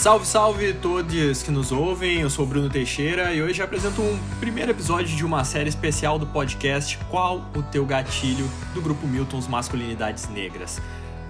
Salve, 0.00 0.26
salve 0.26 0.72
todos 0.72 1.42
que 1.42 1.50
nos 1.50 1.70
ouvem, 1.70 2.20
eu 2.20 2.30
sou 2.30 2.46
Bruno 2.46 2.70
Teixeira 2.70 3.34
e 3.34 3.42
hoje 3.42 3.60
apresento 3.60 4.00
um 4.00 4.18
primeiro 4.40 4.70
episódio 4.70 5.14
de 5.14 5.26
uma 5.26 5.44
série 5.44 5.68
especial 5.68 6.18
do 6.18 6.26
podcast 6.26 6.96
Qual 7.10 7.44
o 7.54 7.62
Teu 7.62 7.84
Gatilho, 7.84 8.50
do 8.72 8.80
grupo 8.80 9.06
Miltons 9.06 9.46
Masculinidades 9.46 10.26
Negras. 10.30 10.80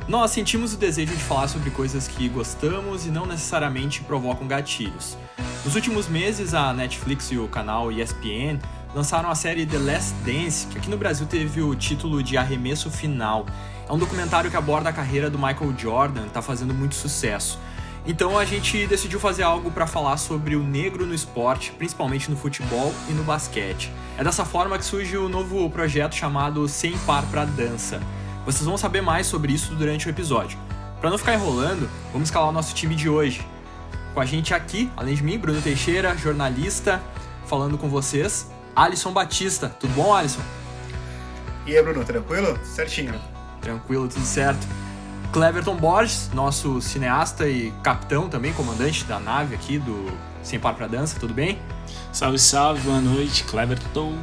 Nós 0.06 0.30
sentimos 0.30 0.73
o 0.73 0.77
desejo 0.77 1.16
de 1.16 1.20
falar 1.20 1.48
sobre 1.48 1.69
coisas 1.70 2.06
que 2.06 2.28
gostamos 2.28 3.06
e 3.06 3.11
não 3.11 3.27
necessariamente 3.27 4.02
provocam 4.02 4.47
gatilhos. 4.47 5.19
Nos 5.64 5.75
últimos 5.75 6.06
meses, 6.06 6.55
a 6.55 6.73
Netflix 6.73 7.33
e 7.33 7.39
o 7.39 7.48
canal 7.48 7.91
ESPN 7.91 8.61
lançaram 8.95 9.28
a 9.28 9.34
série 9.34 9.66
The 9.66 9.78
Last 9.78 10.14
Dance, 10.25 10.69
que 10.69 10.78
aqui 10.78 10.89
no 10.89 10.97
Brasil 10.97 11.27
teve 11.27 11.61
o 11.61 11.75
título 11.75 12.23
de 12.23 12.37
Arremesso 12.37 12.89
Final. 12.89 13.47
É 13.89 13.92
um 13.92 13.98
documentário 13.98 14.48
que 14.48 14.56
aborda 14.56 14.91
a 14.91 14.92
carreira 14.92 15.28
do 15.28 15.37
Michael 15.37 15.75
Jordan, 15.77 16.27
está 16.27 16.41
fazendo 16.41 16.73
muito 16.73 16.95
sucesso. 16.95 17.59
Então 18.10 18.37
a 18.37 18.45
gente 18.45 18.88
decidiu 18.88 19.20
fazer 19.20 19.45
algo 19.45 19.70
para 19.70 19.87
falar 19.87 20.16
sobre 20.16 20.56
o 20.56 20.64
negro 20.64 21.06
no 21.06 21.14
esporte, 21.14 21.70
principalmente 21.70 22.28
no 22.28 22.36
futebol 22.36 22.92
e 23.09 23.12
no 23.12 23.23
basquete. 23.23 23.88
É 24.19 24.24
dessa 24.24 24.45
forma 24.45 24.77
que 24.77 24.84
surge 24.84 25.16
o 25.16 25.28
novo 25.28 25.70
projeto 25.70 26.17
chamado 26.17 26.67
Sem 26.67 26.98
Par 26.98 27.25
para 27.27 27.44
Dança. 27.44 28.02
Vocês 28.44 28.64
vão 28.64 28.77
saber 28.77 29.00
mais 29.00 29.28
sobre 29.28 29.52
isso 29.52 29.77
durante 29.77 30.08
o 30.08 30.11
episódio. 30.11 30.58
Para 31.00 31.08
não 31.08 31.19
ficar 31.19 31.34
enrolando, 31.34 31.89
vamos 32.12 32.27
escalar 32.27 32.48
o 32.48 32.52
nosso 32.52 32.75
time 32.75 32.97
de 32.97 33.08
hoje. 33.08 33.47
Com 34.12 34.20
a 34.20 34.27
gente 34.27 34.52
aqui, 34.52 34.91
além 34.97 35.14
de 35.14 35.22
mim, 35.22 35.39
Bruno 35.39 35.62
Teixeira, 35.62 36.17
jornalista, 36.17 37.00
falando 37.47 37.78
com 37.78 37.89
vocês, 37.89 38.50
Alisson 38.74 39.12
Batista. 39.12 39.69
Tudo 39.69 39.95
bom, 39.95 40.12
Alisson? 40.12 40.42
E 41.64 41.77
aí, 41.77 41.80
Bruno, 41.80 42.05
tranquilo? 42.05 42.58
Certinho. 42.64 43.14
Tranquilo, 43.61 44.08
tudo 44.08 44.27
certo. 44.27 44.67
Cleverton 45.33 45.77
Borges, 45.77 46.28
nosso 46.34 46.81
cineasta 46.81 47.48
e 47.48 47.73
capitão 47.84 48.28
também, 48.28 48.53
comandante 48.53 49.05
da 49.05 49.20
nave 49.20 49.55
aqui 49.55 49.78
do 49.78 50.11
Sem 50.42 50.59
Par 50.59 50.75
pra 50.75 50.89
Dança, 50.89 51.20
tudo 51.20 51.33
bem? 51.33 51.56
Salve, 52.12 52.39
salve, 52.39 52.81
boa 52.81 53.00
noite, 53.00 53.45
Cleverton. 53.45 54.19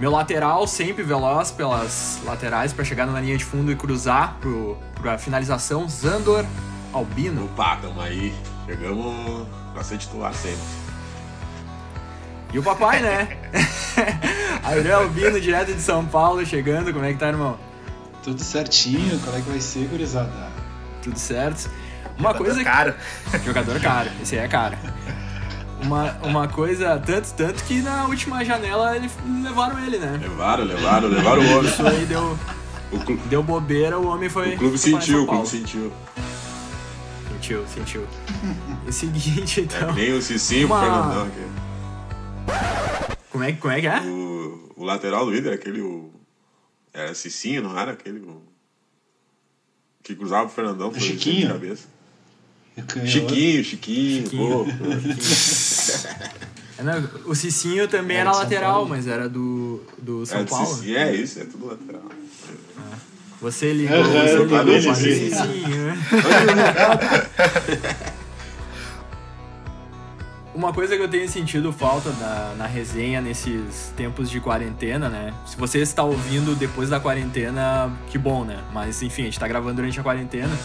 Meu 0.00 0.10
lateral 0.10 0.66
sempre 0.66 1.04
veloz 1.04 1.52
pelas 1.52 2.20
laterais 2.24 2.72
para 2.72 2.84
chegar 2.84 3.06
na 3.06 3.20
linha 3.20 3.36
de 3.38 3.44
fundo 3.44 3.70
e 3.70 3.76
cruzar 3.76 4.36
pro, 4.40 4.76
pra 5.00 5.16
finalização, 5.16 5.88
Zandor 5.88 6.44
Albino. 6.92 7.44
Opa, 7.44 7.76
tamo 7.76 8.00
aí. 8.00 8.34
Chegamos 8.66 9.46
pra 9.72 9.84
ser 9.84 9.98
titular 9.98 10.34
sempre. 10.34 10.58
E 12.52 12.58
o 12.58 12.62
papai, 12.64 13.00
né? 13.00 13.28
Aurélio 14.64 14.96
Albino, 14.96 15.40
direto 15.40 15.72
de 15.72 15.80
São 15.80 16.04
Paulo, 16.04 16.44
chegando. 16.44 16.92
Como 16.92 17.04
é 17.04 17.12
que 17.12 17.18
tá, 17.18 17.28
irmão? 17.28 17.56
Tudo 18.24 18.42
certinho, 18.42 19.18
qual 19.20 19.36
é 19.36 19.40
que 19.40 19.48
vai 19.50 19.60
ser, 19.60 19.86
gurizada? 19.88 20.30
Tudo 21.02 21.18
certo. 21.18 21.70
Uma 22.18 22.30
Jogador 22.32 22.44
coisa. 22.44 22.64
caro. 22.64 22.94
Jogador 23.44 23.80
caro, 23.80 24.10
esse 24.22 24.38
aí 24.38 24.44
é 24.44 24.48
caro. 24.48 24.76
Uma, 25.82 26.12
uma 26.22 26.48
coisa, 26.48 26.98
tanto, 27.04 27.34
tanto 27.34 27.62
que 27.64 27.82
na 27.82 28.06
última 28.06 28.42
janela 28.44 28.96
ele, 28.96 29.10
levaram 29.42 29.78
ele, 29.84 29.98
né? 29.98 30.18
Levaram, 30.22 30.64
levaram, 30.64 31.08
levaram 31.08 31.42
o 31.42 31.58
homem. 31.58 31.70
Isso 31.70 31.86
aí 31.86 32.06
deu, 32.06 32.38
deu 33.28 33.42
bobeira, 33.42 33.98
o 33.98 34.06
homem 34.08 34.30
foi. 34.30 34.54
o 34.54 34.58
clube 34.58 34.78
foi 34.78 34.92
sentiu, 34.92 35.24
o 35.24 35.26
clube 35.26 35.46
sentiu. 35.46 35.92
Sentiu, 37.32 37.64
sentiu. 37.66 38.06
E 38.86 38.88
o 38.88 38.92
seguinte, 38.92 39.60
É 39.60 39.64
então. 39.64 39.92
que 39.94 40.00
nem 40.00 40.12
o 40.14 40.22
Cicinho 40.22 40.66
Uma- 40.66 40.80
Fernandão 40.80 41.26
aqui. 41.26 41.44
Como 43.30 43.44
é, 43.44 43.52
que- 43.52 43.58
como 43.58 43.72
é 43.74 43.80
que 43.80 43.86
é? 43.86 44.00
O, 44.00 44.70
o 44.76 44.84
lateral 44.84 45.26
do 45.26 45.36
Inter, 45.36 45.52
aquele. 45.52 45.82
O, 45.82 46.10
era 46.94 47.14
Cicinho, 47.14 47.62
não 47.62 47.78
era 47.78 47.92
aquele. 47.92 48.22
Que 50.02 50.14
cruzava 50.14 50.46
o 50.46 50.48
Fernandão. 50.48 50.90
foi 50.92 51.00
Chiquinho? 51.00 51.46
De 51.48 51.52
cabeça. 51.52 51.88
Canhoto. 52.88 53.10
Chiquinho, 53.10 53.64
Chiquinho. 53.64 54.22
Chiquinho. 54.24 54.48
pô, 54.48 54.66
É, 56.76 56.82
não, 56.82 57.08
o 57.26 57.36
Cicinho 57.36 57.86
também 57.86 58.16
É, 58.16 58.20
era 58.20 58.32
São 58.32 58.42
lateral, 58.42 58.72
Paulo. 58.72 58.88
mas 58.88 59.06
era 59.06 59.28
do, 59.28 59.80
do 59.96 60.26
São 60.26 60.40
é, 60.40 60.44
Paulo. 60.44 60.66
Cicinho, 60.66 60.96
é 60.96 61.14
isso, 61.14 61.38
é 61.40 61.44
tudo 61.44 61.66
lateral. 61.66 62.02
Você 63.40 63.72
ligou, 63.72 63.96
Aham, 63.96 64.12
você 64.12 64.36
eu 64.36 64.44
ligou 64.44 64.64
disso. 64.64 64.94
Cicinho, 64.96 65.86
né? 65.86 65.96
Uma 70.54 70.72
coisa 70.72 70.96
que 70.96 71.02
eu 71.02 71.08
tenho 71.08 71.28
sentido 71.28 71.72
falta 71.72 72.10
na, 72.12 72.54
na 72.56 72.66
resenha 72.66 73.20
nesses 73.20 73.92
tempos 73.96 74.30
de 74.30 74.38
quarentena, 74.40 75.08
né? 75.08 75.34
Se 75.46 75.56
você 75.56 75.80
está 75.80 76.04
ouvindo 76.04 76.54
depois 76.54 76.88
da 76.88 77.00
quarentena, 77.00 77.90
que 78.08 78.16
bom, 78.16 78.44
né? 78.44 78.58
Mas 78.72 79.02
enfim, 79.02 79.22
a 79.22 79.24
gente 79.24 79.40
tá 79.40 79.48
gravando 79.48 79.74
durante 79.76 79.98
a 79.98 80.02
quarentena, 80.02 80.56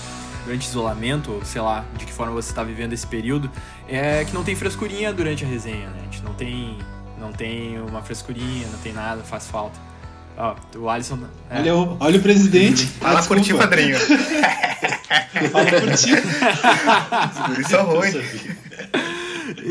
durante 0.45 0.67
isolamento, 0.67 1.41
sei 1.43 1.61
lá, 1.61 1.83
de 1.97 2.05
que 2.05 2.13
forma 2.13 2.31
você 2.33 2.51
está 2.51 2.63
vivendo 2.63 2.93
esse 2.93 3.07
período, 3.07 3.49
é 3.87 4.23
que 4.25 4.31
não 4.33 4.43
tem 4.43 4.55
frescurinha 4.55 5.11
durante 5.11 5.43
a 5.43 5.47
resenha, 5.47 5.87
né? 5.89 6.01
A 6.01 6.03
gente 6.03 6.23
não 6.23 6.35
tem, 6.35 6.77
não 7.19 7.31
tem 7.31 7.81
uma 7.81 8.03
frescurinha, 8.03 8.67
não 8.71 8.77
tem 8.79 8.93
nada, 8.93 9.23
faz 9.23 9.47
falta. 9.47 9.79
Ó, 10.37 10.55
o 10.77 10.87
Alisson. 10.89 11.19
é. 11.49 11.57
Olha, 11.59 11.75
o- 11.75 11.97
olha 11.99 12.19
o 12.19 12.21
presidente. 12.21 12.85
Fala 12.85 13.19
Ah, 13.19 13.23
por 13.23 13.41
ti, 13.41 13.55
padrinho. 13.55 13.97
Fala 15.51 15.65
por 15.65 15.95
ti. 15.95 16.11
Isso 17.59 17.75
é 17.75 17.81
ruim. 17.81 18.11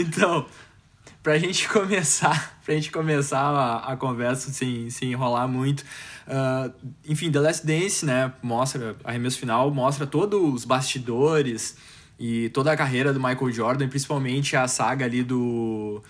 Então, 0.00 0.47
pra 1.22 1.38
gente 1.38 1.69
começar, 1.69 2.59
pra 2.64 2.75
gente 2.75 2.91
começar 2.91 3.41
a, 3.41 3.92
a 3.92 3.97
conversa 3.97 4.53
sem, 4.53 4.88
sem 4.91 5.12
enrolar 5.12 5.48
muito, 5.48 5.84
ah, 6.26 6.70
enfim, 7.06 7.31
The 7.31 7.41
Last 7.41 7.66
Dance, 7.66 8.04
né, 8.04 8.32
mostra, 8.42 8.97
arremesso 9.03 9.38
final, 9.38 9.70
mostra 9.72 10.06
todos 10.06 10.54
os 10.54 10.64
bastidores 10.64 11.76
e 12.19 12.48
toda 12.50 12.70
a 12.70 12.76
carreira 12.76 13.12
do 13.12 13.20
Michael 13.20 13.50
Jordan, 13.50 13.88
principalmente 13.88 14.54
a 14.54 14.69
saga 14.69 15.06
ali 15.06 15.22
do, 15.22 16.03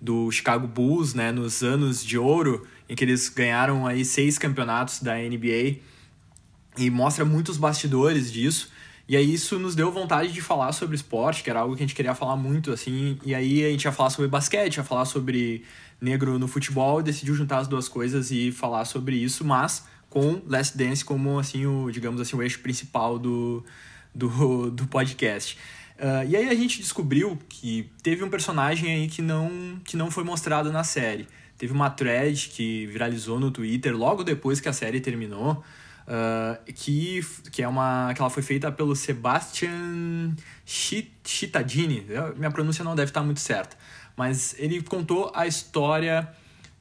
do 0.00 0.30
Chicago 0.30 0.66
Bulls, 0.66 1.14
né, 1.14 1.30
nos 1.30 1.62
anos 1.62 2.04
de 2.04 2.16
ouro, 2.16 2.66
em 2.88 2.94
que 2.94 3.04
eles 3.04 3.28
ganharam 3.28 3.86
aí 3.86 4.04
seis 4.04 4.38
campeonatos 4.38 5.00
da 5.00 5.14
NBA 5.16 5.80
e 6.78 6.90
mostra 6.90 7.24
muitos 7.24 7.56
bastidores 7.56 8.32
disso. 8.32 8.70
E 9.08 9.16
aí 9.16 9.32
isso 9.32 9.58
nos 9.58 9.74
deu 9.74 9.90
vontade 9.92 10.32
de 10.32 10.40
falar 10.40 10.72
sobre 10.72 10.96
esporte, 10.96 11.42
que 11.42 11.50
era 11.50 11.60
algo 11.60 11.76
que 11.76 11.82
a 11.82 11.86
gente 11.86 11.94
queria 11.94 12.14
falar 12.14 12.36
muito, 12.36 12.72
assim. 12.72 13.18
E 13.24 13.34
aí 13.34 13.64
a 13.64 13.70
gente 13.70 13.84
ia 13.84 13.92
falar 13.92 14.10
sobre 14.10 14.28
basquete, 14.28 14.76
ia 14.76 14.84
falar 14.84 15.04
sobre 15.04 15.64
negro 16.00 16.38
no 16.38 16.48
futebol, 16.48 17.00
e 17.00 17.04
decidiu 17.04 17.34
juntar 17.34 17.58
as 17.58 17.68
duas 17.68 17.88
coisas 17.88 18.30
e 18.30 18.50
falar 18.50 18.84
sobre 18.84 19.16
isso, 19.16 19.44
mas 19.44 19.84
com 20.10 20.40
Last 20.46 20.76
Dance 20.76 21.04
como, 21.04 21.38
assim, 21.38 21.66
o, 21.66 21.90
digamos 21.90 22.20
assim, 22.20 22.36
o 22.36 22.42
eixo 22.42 22.60
principal 22.60 23.18
do, 23.18 23.64
do, 24.14 24.70
do 24.70 24.86
podcast. 24.86 25.56
Ah, 25.98 26.24
e 26.24 26.36
aí 26.36 26.48
a 26.48 26.54
gente 26.54 26.78
descobriu 26.78 27.38
que 27.48 27.90
teve 28.02 28.22
um 28.22 28.28
personagem 28.28 28.92
aí 28.92 29.08
que 29.08 29.22
não, 29.22 29.80
que 29.84 29.96
não 29.96 30.10
foi 30.10 30.24
mostrado 30.24 30.70
na 30.70 30.84
série. 30.84 31.26
Teve 31.56 31.72
uma 31.72 31.88
thread 31.88 32.50
que 32.50 32.86
viralizou 32.86 33.40
no 33.40 33.50
Twitter 33.50 33.96
logo 33.96 34.22
depois 34.22 34.60
que 34.60 34.68
a 34.68 34.72
série 34.72 35.00
terminou, 35.00 35.64
ah, 36.06 36.58
que, 36.66 37.20
que 37.50 37.62
é 37.62 37.68
uma 37.68 38.12
que 38.14 38.20
ela 38.20 38.30
foi 38.30 38.42
feita 38.42 38.70
pelo 38.70 38.94
Sebastian 38.94 40.34
Cittadini. 40.64 42.06
Minha 42.36 42.50
pronúncia 42.50 42.84
não 42.84 42.94
deve 42.94 43.10
estar 43.10 43.22
muito 43.22 43.40
certa, 43.40 43.76
mas 44.16 44.54
ele 44.58 44.80
contou 44.82 45.32
a 45.34 45.46
história 45.46 46.28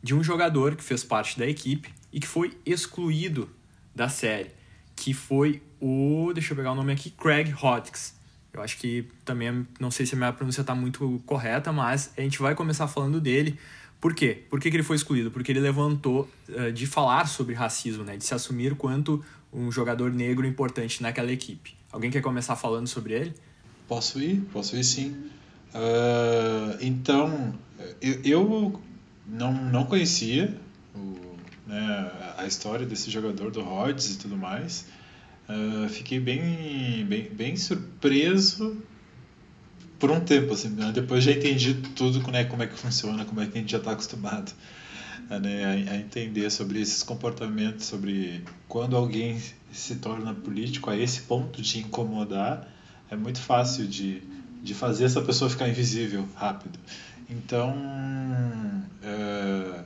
de 0.02 0.14
um 0.14 0.24
jogador 0.24 0.76
que 0.76 0.84
fez 0.84 1.04
parte 1.04 1.40
da 1.40 1.48
equipe 1.48 1.92
e 2.14 2.20
que 2.20 2.28
foi 2.28 2.56
excluído 2.66 3.50
da 3.96 4.08
série, 4.08 4.52
que 4.96 5.14
foi 5.14 5.62
o, 5.82 6.32
deixa 6.34 6.54
eu 6.54 6.58
pegar 6.58 6.74
o 6.74 6.76
nome 6.76 6.94
aqui, 6.94 7.10
Craig 7.10 7.54
Hodges. 7.62 8.14
Eu 8.54 8.62
acho 8.62 8.78
que 8.78 9.06
também, 9.26 9.68
não 9.80 9.92
sei 9.92 10.06
se 10.06 10.16
a 10.16 10.18
minha 10.18 10.32
pronúncia 10.32 10.62
está 10.62 10.74
muito 10.74 11.22
correta, 11.26 11.74
mas 11.74 12.14
a 12.18 12.22
gente 12.22 12.40
vai 12.40 12.56
começar 12.56 12.88
falando 12.88 13.20
dele. 13.20 13.60
Por 14.06 14.14
quê? 14.14 14.44
Por 14.52 14.60
que, 14.60 14.70
que 14.70 14.78
ele 14.78 14.84
foi 14.84 14.98
excluído? 14.98 15.32
Porque 15.32 15.52
ele 15.52 15.60
levantou 15.60 16.30
eh, 16.48 16.70
de 16.70 16.86
falar 16.86 17.28
sobre 17.28 17.56
racismo, 17.56 18.04
né? 18.04 18.16
de 18.16 18.24
se 18.24 18.36
assumir 18.36 18.76
quanto 18.76 19.26
um 19.52 19.72
jogador 19.72 20.14
negro 20.14 20.46
importante 20.46 21.02
naquela 21.02 21.32
equipe. 21.32 21.76
Alguém 21.92 22.12
quer 22.12 22.22
começar 22.22 22.56
falando 22.56 22.86
sobre 22.86 23.16
ele? 23.16 23.34
Posso 23.88 24.22
ir? 24.22 24.42
Posso 24.54 24.76
ir 24.76 24.84
sim. 24.84 25.16
Ah, 25.74 26.78
então, 26.82 27.56
eu, 28.00 28.22
eu 28.24 28.82
não, 29.26 29.52
não 29.52 29.86
conhecia 29.86 30.56
o, 30.94 31.36
né, 31.66 32.12
a 32.38 32.46
história 32.46 32.86
desse 32.86 33.10
jogador 33.10 33.50
do 33.50 33.64
Rhodes 33.64 34.14
e 34.14 34.20
tudo 34.20 34.38
mais. 34.38 34.86
Ah, 35.50 35.88
fiquei 35.90 36.20
bem, 36.20 37.04
bem, 37.10 37.24
bem 37.32 37.58
surpreso 37.58 38.84
por 40.00 40.12
um 40.12 40.20
tempo, 40.20 40.54
assim, 40.54 40.70
né? 40.70 40.92
depois 40.94 41.24
já 41.24 41.32
entendi 41.32 41.74
tudo 41.96 42.20
né, 42.32 42.44
como 42.46 42.64
é 42.64 42.68
que 42.68 42.78
funciona, 42.78 43.26
como 43.26 43.42
é 43.42 43.46
que 43.46 43.58
a 43.58 43.62
gente 43.62 43.72
já 43.72 43.78
está 43.78 43.92
acostumado 43.92 44.52
a, 45.30 45.40
né, 45.40 45.86
a, 45.90 45.96
entender 45.96 46.50
sobre 46.50 46.82
esses 46.82 47.04
comportamentos, 47.04 47.86
sobre 47.86 48.44
quando 48.68 48.96
alguém 48.96 49.42
se 49.72 49.96
torna 49.96 50.34
político 50.34 50.90
a 50.90 50.98
esse 50.98 51.22
ponto 51.22 51.62
de 51.62 51.80
incomodar, 51.80 52.68
é 53.10 53.16
muito 53.16 53.40
fácil 53.40 53.88
de, 53.88 54.22
de 54.62 54.74
fazer 54.74 55.06
essa 55.06 55.22
pessoa 55.22 55.50
ficar 55.50 55.68
invisível 55.70 56.28
rápido. 56.36 56.78
Então, 57.30 57.76
eh, 59.04 59.84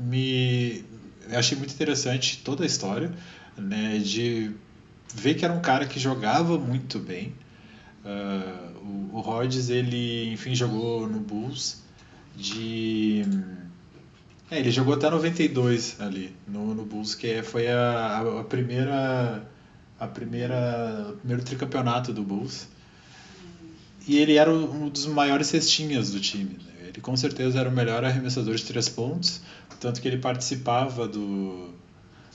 me 0.00 0.84
achei 1.32 1.56
muito 1.56 1.72
interessante 1.72 2.38
toda 2.44 2.62
a 2.62 2.66
história, 2.66 3.10
né, 3.56 3.98
de 3.98 4.52
ver 5.14 5.34
que 5.34 5.44
era 5.44 5.54
um 5.54 5.60
cara 5.60 5.86
que 5.86 5.98
jogava 5.98 6.58
muito 6.58 6.98
bem, 6.98 7.34
Uh, 8.06 8.75
o, 8.86 9.16
o 9.16 9.20
Rodgers, 9.20 9.68
ele, 9.68 10.32
enfim, 10.32 10.54
jogou 10.54 11.08
no 11.08 11.20
Bulls 11.20 11.82
de... 12.36 13.24
É, 14.50 14.60
ele 14.60 14.70
jogou 14.70 14.94
até 14.94 15.10
92 15.10 16.00
ali, 16.00 16.34
no, 16.46 16.74
no 16.74 16.84
Bulls, 16.84 17.14
que 17.14 17.26
é, 17.26 17.42
foi 17.42 17.68
a, 17.68 18.20
a, 18.40 18.44
primeira... 18.44 19.50
A 19.98 20.06
primeira, 20.06 21.08
o 21.10 21.16
primeiro 21.16 21.42
tricampeonato 21.42 22.12
do 22.12 22.22
Bulls. 22.22 22.68
E 24.06 24.18
ele 24.18 24.34
era 24.34 24.52
um 24.52 24.88
dos 24.88 25.06
maiores 25.06 25.48
cestinhas 25.48 26.10
do 26.10 26.20
time. 26.20 26.58
Né? 26.64 26.88
Ele 26.88 27.00
com 27.00 27.16
certeza 27.16 27.58
era 27.58 27.68
o 27.68 27.72
melhor 27.72 28.04
arremessador 28.04 28.54
de 28.54 28.64
três 28.64 28.88
pontos, 28.88 29.40
tanto 29.80 30.00
que 30.00 30.06
ele 30.06 30.18
participava 30.18 31.08
do, 31.08 31.74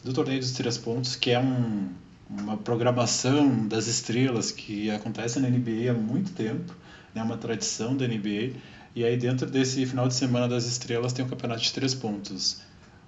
do 0.04 0.12
torneio 0.12 0.40
dos 0.40 0.52
três 0.52 0.78
pontos, 0.78 1.16
que 1.16 1.32
é 1.32 1.40
um, 1.40 1.90
uma 2.40 2.56
programação 2.58 3.68
das 3.68 3.88
estrelas 3.88 4.52
que 4.52 4.90
acontece 4.90 5.40
na 5.40 5.50
NBA 5.50 5.92
há 5.92 5.94
muito 5.94 6.32
tempo, 6.32 6.74
é 7.14 7.20
né, 7.20 7.24
uma 7.24 7.38
tradição 7.38 7.96
da 7.96 8.08
NBA. 8.08 8.54
E 8.96 9.04
aí 9.04 9.18
dentro 9.18 9.50
desse 9.50 9.86
final 9.86 10.08
de 10.08 10.14
semana 10.14 10.48
das 10.48 10.66
estrelas 10.66 11.14
tem 11.14 11.24
um 11.26 11.28
campeonato 11.28 11.62
de 11.62 11.72
três 11.74 11.94
pontos. 11.94 12.62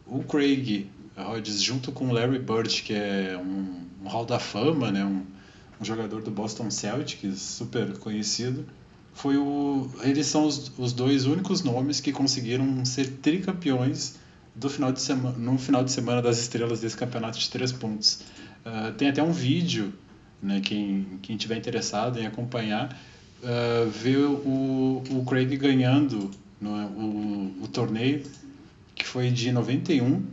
O 0.05 0.23
Craig 0.23 0.89
Hodges 1.17 1.61
junto 1.61 1.91
com 1.91 2.07
o 2.07 2.11
Larry 2.11 2.39
Bird, 2.39 2.81
que 2.83 2.93
é 2.93 3.37
um, 3.37 3.85
um 4.03 4.07
hall 4.07 4.25
da 4.25 4.39
fama, 4.39 4.91
né, 4.91 5.05
um, 5.05 5.23
um 5.79 5.85
jogador 5.85 6.21
do 6.21 6.31
Boston 6.31 6.69
Celtics, 6.69 7.39
super 7.39 7.97
conhecido, 7.97 8.65
foi 9.13 9.37
o 9.37 9.89
eles 10.01 10.25
são 10.25 10.45
os, 10.45 10.71
os 10.77 10.91
dois 10.91 11.25
únicos 11.25 11.61
nomes 11.61 11.99
que 11.99 12.11
conseguiram 12.11 12.83
ser 12.83 13.07
tricampeões 13.21 14.15
do 14.55 14.69
final 14.69 14.91
de 14.91 15.01
semana 15.01 15.37
no 15.37 15.57
final 15.57 15.83
de 15.83 15.91
semana 15.91 16.21
das 16.21 16.39
estrelas 16.39 16.81
desse 16.81 16.95
campeonato 16.95 17.39
de 17.39 17.49
três 17.49 17.71
pontos. 17.71 18.21
Uh, 18.65 18.93
tem 18.93 19.09
até 19.09 19.21
um 19.21 19.31
vídeo, 19.31 19.93
né, 20.41 20.61
quem, 20.63 21.19
quem 21.21 21.35
tiver 21.35 21.57
interessado 21.57 22.19
em 22.19 22.25
acompanhar, 22.25 22.97
uh, 23.41 23.89
ver 23.89 24.17
o, 24.17 25.03
o 25.09 25.25
Craig 25.25 25.57
ganhando 25.57 26.31
no, 26.61 26.69
o, 26.69 27.63
o 27.63 27.67
torneio, 27.67 28.23
que 28.95 29.05
foi 29.05 29.31
de 29.31 29.51
91, 29.51 30.23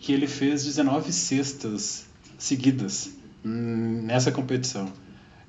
que 0.00 0.12
ele 0.12 0.26
fez 0.26 0.64
19 0.64 1.12
cestas 1.12 2.06
seguidas 2.38 3.10
nessa 3.44 4.32
competição. 4.32 4.92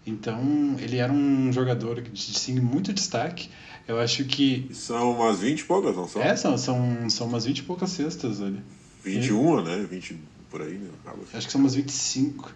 Então, 0.06 0.76
ele 0.80 0.98
era 0.98 1.12
um 1.12 1.52
jogador 1.52 2.02
de 2.02 2.62
muito 2.62 2.94
destaque. 2.94 3.50
Eu 3.90 4.00
acho 4.00 4.24
que. 4.26 4.70
São 4.72 5.14
umas 5.14 5.40
20 5.40 5.62
e 5.62 5.64
poucas, 5.64 5.96
não 5.96 6.08
são? 6.08 6.22
É, 6.22 6.36
são, 6.36 6.56
são, 6.60 7.10
são 7.10 7.26
umas 7.26 7.46
20 7.46 7.58
e 7.58 7.64
poucas 7.64 7.90
cestas 7.90 8.40
ali. 8.40 8.62
21, 9.04 9.62
e... 9.62 9.64
né? 9.64 9.88
20 9.90 10.16
por 10.48 10.62
aí, 10.62 10.76
né? 10.76 10.90
Assim. 11.08 11.38
Acho 11.38 11.48
que 11.48 11.52
são 11.52 11.60
umas 11.60 11.74
25. 11.74 12.50
Uh, 12.50 12.52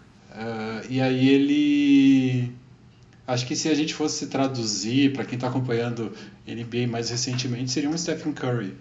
e 0.88 1.02
aí 1.02 1.28
ele. 1.28 2.52
Acho 3.26 3.48
que 3.48 3.56
se 3.56 3.68
a 3.68 3.74
gente 3.74 3.96
fosse 3.96 4.28
traduzir 4.28 5.12
para 5.14 5.26
quem 5.26 5.34
está 5.34 5.48
acompanhando 5.48 6.12
NBA 6.48 6.88
mais 6.88 7.10
recentemente, 7.10 7.72
seria 7.72 7.90
um 7.90 7.98
Stephen 7.98 8.34
Curry, 8.34 8.76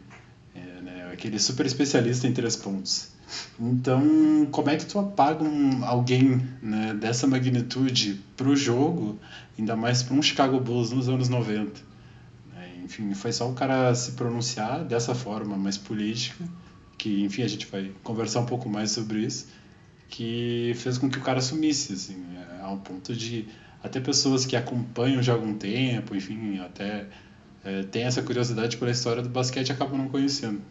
é, 0.55 0.83
né? 0.83 1.11
aquele 1.11 1.39
super 1.39 1.65
especialista 1.65 2.27
em 2.27 2.35
três 2.35 2.55
pontos. 2.55 3.13
Então, 3.59 4.47
como 4.51 4.69
é 4.69 4.77
que 4.77 4.85
tu 4.85 4.99
apaga 4.99 5.43
um, 5.43 5.83
alguém 5.87 6.47
né, 6.61 6.93
dessa 6.93 7.27
magnitude 7.27 8.21
para 8.37 8.49
o 8.49 8.55
jogo, 8.55 9.19
ainda 9.59 9.75
mais 9.75 10.03
para 10.03 10.15
um 10.15 10.21
Chicago 10.21 10.61
Bulls 10.61 10.91
nos 10.91 11.09
anos 11.09 11.31
90? 11.31 11.92
Enfim, 12.93 13.15
foi 13.15 13.33
só 13.33 13.51
o 13.51 13.55
cara 13.55 13.95
se 13.95 14.13
pronunciar 14.13 14.85
dessa 14.85 15.15
forma 15.15 15.57
mais 15.57 15.79
política 15.79 16.45
que 17.03 17.25
enfim 17.25 17.43
a 17.43 17.49
gente 17.49 17.67
vai 17.67 17.93
conversar 18.05 18.39
um 18.39 18.47
pouco 18.47 18.69
mais 18.69 18.93
sobre 18.93 19.19
isso, 19.19 19.49
que 20.09 20.73
fez 20.77 20.99
com 20.99 21.11
que 21.11 21.19
o 21.19 21.21
cara 21.21 21.41
sumisse, 21.41 21.95
assim, 21.95 22.25
é, 22.37 22.63
ao 22.63 22.79
ponto 22.79 23.13
de 23.13 23.49
até 23.83 23.99
pessoas 23.99 24.47
que 24.47 24.55
acompanham 24.55 25.21
já 25.21 25.33
há 25.33 25.35
algum 25.35 25.53
tempo, 25.53 26.15
enfim, 26.15 26.61
até 26.61 27.09
é, 27.65 27.83
tem 27.83 28.05
essa 28.05 28.23
curiosidade 28.23 28.77
pela 28.77 28.93
história 28.93 29.21
do 29.21 29.29
basquete 29.29 29.73
acabam 29.73 29.99
não 29.99 30.09
conhecendo. 30.09 30.63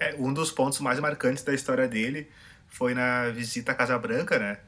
É, 0.00 0.16
um 0.18 0.32
dos 0.32 0.50
pontos 0.50 0.80
mais 0.80 0.98
marcantes 0.98 1.44
da 1.44 1.54
história 1.54 1.86
dele 1.86 2.28
foi 2.66 2.92
na 2.92 3.28
visita 3.28 3.70
à 3.70 3.74
Casa 3.76 3.96
Branca, 3.96 4.36
né? 4.36 4.58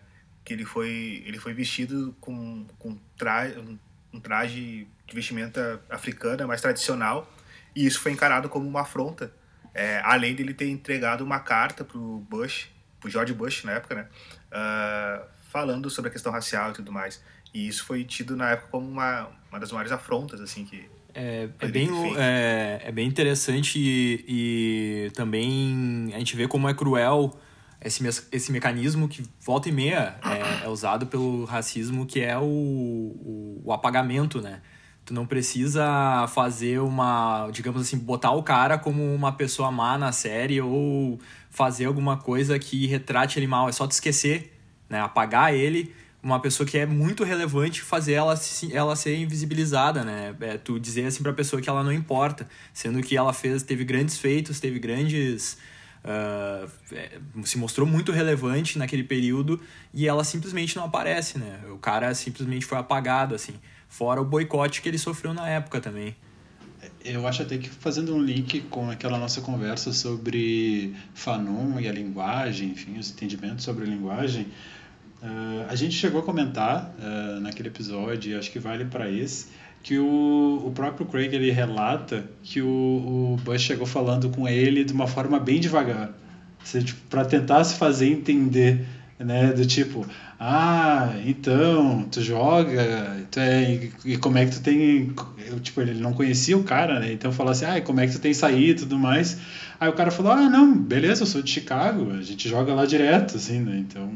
Que 0.45 0.53
ele 0.53 0.65
foi, 0.65 1.25
ele 1.27 1.39
foi 1.39 1.53
vestido 1.53 2.17
com, 2.21 2.67
com 2.79 2.97
tra 3.17 3.49
um 3.59 3.77
traje 4.23 4.87
de 5.07 5.15
vestimenta 5.15 5.81
africana 5.89 6.47
mais 6.47 6.61
tradicional 6.61 7.31
e 7.75 7.87
isso 7.87 8.01
foi 8.01 8.13
encarado 8.13 8.49
como 8.49 8.69
uma 8.69 8.81
afronta, 8.81 9.33
é, 9.75 10.01
além 10.05 10.35
dele 10.35 10.55
ter 10.55 10.69
entregado 10.69 11.23
uma 11.23 11.41
carta 11.41 11.85
para 11.85 11.99
o 11.99 12.19
Bush, 12.29 12.69
para 12.99 13.11
George 13.11 13.33
Bush 13.33 13.65
na 13.65 13.73
época, 13.73 13.95
né, 13.95 14.09
uh, 14.53 15.25
falando 15.51 15.89
sobre 15.89 16.09
a 16.09 16.13
questão 16.13 16.33
racial 16.33 16.71
e 16.71 16.75
tudo 16.75 16.91
mais. 16.91 17.23
E 17.55 17.69
isso 17.69 17.85
foi 17.85 18.05
tido 18.05 18.37
na 18.37 18.51
época 18.51 18.69
como 18.71 18.89
uma, 18.89 19.29
uma 19.51 19.61
das 19.61 19.71
maiores 19.71 19.93
afrontas 19.93 20.41
assim 20.41 20.65
que 20.65 20.89
é, 21.15 21.49
é, 21.59 21.67
bem, 21.69 21.89
é, 22.17 22.81
é, 22.85 22.93
bem 22.93 23.09
interessante 23.09 23.79
e, 23.79 24.25
e, 24.29 25.11
também 25.13 26.11
a 26.15 26.19
gente 26.19 26.37
vê 26.37 26.47
como 26.47 26.69
é 26.69 26.75
cruel 26.75 27.35
esse, 27.81 28.07
esse 28.33 28.53
mecanismo 28.53 29.09
que 29.09 29.23
volta 29.41 29.69
e 29.69 29.73
meia 29.73 30.17
é, 30.25 30.65
é 30.67 30.69
usado 30.69 31.07
pelo 31.07 31.45
racismo, 31.45 32.07
que 32.07 32.21
é 32.21 32.37
o, 32.37 32.43
o, 32.43 33.63
o 33.65 33.73
apagamento, 33.73 34.41
né? 34.41 34.61
Tu 35.05 35.15
não 35.15 35.27
precisa 35.27 36.27
fazer 36.29 36.81
uma, 36.81 37.49
digamos 37.51 37.81
assim, 37.81 37.97
botar 37.97 38.33
o 38.33 38.43
cara 38.43 38.77
como 38.77 39.03
uma 39.15 39.33
pessoa 39.33 39.71
má 39.71 39.97
na 39.97 40.13
série 40.13 40.61
ou 40.61 41.19
fazer 41.49 41.87
alguma 41.87 42.19
coisa 42.19 42.59
que 42.59 42.87
retrate 42.87 43.39
ele 43.39 43.47
mal. 43.47 43.71
É 43.71 43.73
só 43.73 43.87
te 43.87 43.93
esquecer, 43.93 44.53
né? 44.87 45.01
Apagar 45.01 45.55
ele, 45.55 45.95
uma 46.23 46.41
pessoa 46.41 46.67
que 46.67 46.77
é 46.77 46.85
muito 46.85 47.25
relevante, 47.25 47.81
fazer 47.81 48.15
ela, 48.15 48.39
ela 48.71 48.97
ser 48.97 49.17
invisibilizada, 49.17 50.05
né? 50.05 50.35
É, 50.41 50.59
tu 50.59 50.79
dizer 50.79 51.07
assim 51.07 51.23
pra 51.23 51.33
pessoa 51.33 51.63
que 51.63 51.71
ela 51.71 51.83
não 51.83 51.93
importa, 51.93 52.47
sendo 52.73 53.01
que 53.01 53.17
ela 53.17 53.33
fez, 53.33 53.63
teve 53.63 53.85
grandes 53.85 54.19
feitos, 54.19 54.61
teve 54.61 54.79
grandes. 54.79 55.57
Uh, 56.09 57.47
se 57.47 57.59
mostrou 57.59 57.87
muito 57.87 58.13
relevante 58.13 58.79
naquele 58.79 59.05
período 59.05 59.61
e 59.93 60.09
ela 60.09 60.25
simplesmente 60.25 60.75
não 60.75 60.85
aparece, 60.85 61.39
né? 61.39 61.61
O 61.71 61.77
cara 61.77 62.15
simplesmente 62.15 62.65
foi 62.65 62.79
apagado, 62.79 63.35
assim. 63.35 63.53
Fora 63.89 64.19
o 64.19 64.25
boicote 64.25 64.81
que 64.81 64.89
ele 64.89 64.97
sofreu 64.97 65.35
na 65.35 65.47
época 65.47 65.83
também. 65.83 66.17
Eu 67.05 67.27
acho 67.27 67.43
até 67.43 67.59
que 67.59 67.69
fazendo 67.69 68.15
um 68.15 68.23
link 68.23 68.61
com 68.71 68.91
aquela 68.91 69.19
nossa 69.19 69.43
conversa 69.43 69.93
sobre 69.93 70.95
Fanon 71.13 71.79
e 71.79 71.87
a 71.87 71.93
linguagem, 71.93 72.71
enfim, 72.71 72.99
os 72.99 73.11
entendimentos 73.11 73.65
sobre 73.65 73.85
a 73.85 73.87
linguagem, 73.87 74.47
uh, 75.23 75.67
a 75.69 75.75
gente 75.75 75.95
chegou 75.95 76.21
a 76.21 76.25
comentar 76.25 76.95
uh, 76.99 77.41
naquele 77.41 77.69
episódio, 77.69 78.39
acho 78.39 78.51
que 78.51 78.59
vale 78.59 78.87
para 78.87 79.11
esse, 79.11 79.49
que 79.83 79.99
o, 79.99 80.63
o 80.67 80.73
próprio 80.75 81.07
Craig 81.07 81.35
ele 81.35 81.51
relata 81.51 82.25
que 82.43 82.61
o, 82.61 82.67
o 82.67 83.39
Bush 83.43 83.63
chegou 83.63 83.87
falando 83.87 84.29
com 84.31 84.49
ele 84.49 84.85
de 84.85 84.93
uma 84.93 85.07
forma 85.07 85.39
bem 85.39 85.61
devagar, 85.61 86.13
tipo, 86.65 87.01
para 87.09 87.25
tentar 87.25 87.65
se 87.65 87.77
fazer 87.77 88.11
entender 88.11 88.87
né? 89.19 89.53
Do 89.53 89.67
tipo, 89.67 90.07
ah, 90.39 91.13
então, 91.27 92.05
tu 92.11 92.23
joga, 92.23 93.27
tu 93.31 93.41
é, 93.41 93.91
e 94.05 94.17
como 94.17 94.39
é 94.39 94.47
que 94.47 94.53
tu 94.53 94.63
tem. 94.63 95.13
Eu, 95.47 95.59
tipo, 95.61 95.81
ele 95.81 96.01
não 96.01 96.13
conhecia 96.13 96.57
o 96.57 96.63
cara, 96.63 97.01
né? 97.01 97.13
Então 97.13 97.33
falou 97.33 97.53
assim, 97.53 97.65
ah, 97.65 97.79
e 97.79 97.83
como 97.83 98.01
é 98.01 98.07
que 98.07 98.13
tu 98.13 98.21
tem 98.21 98.33
saído 98.33 98.83
e 98.83 98.85
tudo 98.85 98.99
mais. 98.99 99.39
Aí 99.81 99.89
o 99.89 99.93
cara 99.93 100.11
falou, 100.11 100.33
ah, 100.33 100.49
não, 100.49 100.77
beleza, 100.77 101.23
eu 101.23 101.27
sou 101.27 101.43
de 101.43 101.51
Chicago, 101.51 102.13
a 102.13 102.23
gente 102.23 102.49
joga 102.49 102.75
lá 102.75 102.87
direto, 102.87 103.37
assim, 103.37 103.61
né? 103.61 103.79
Então. 103.79 104.11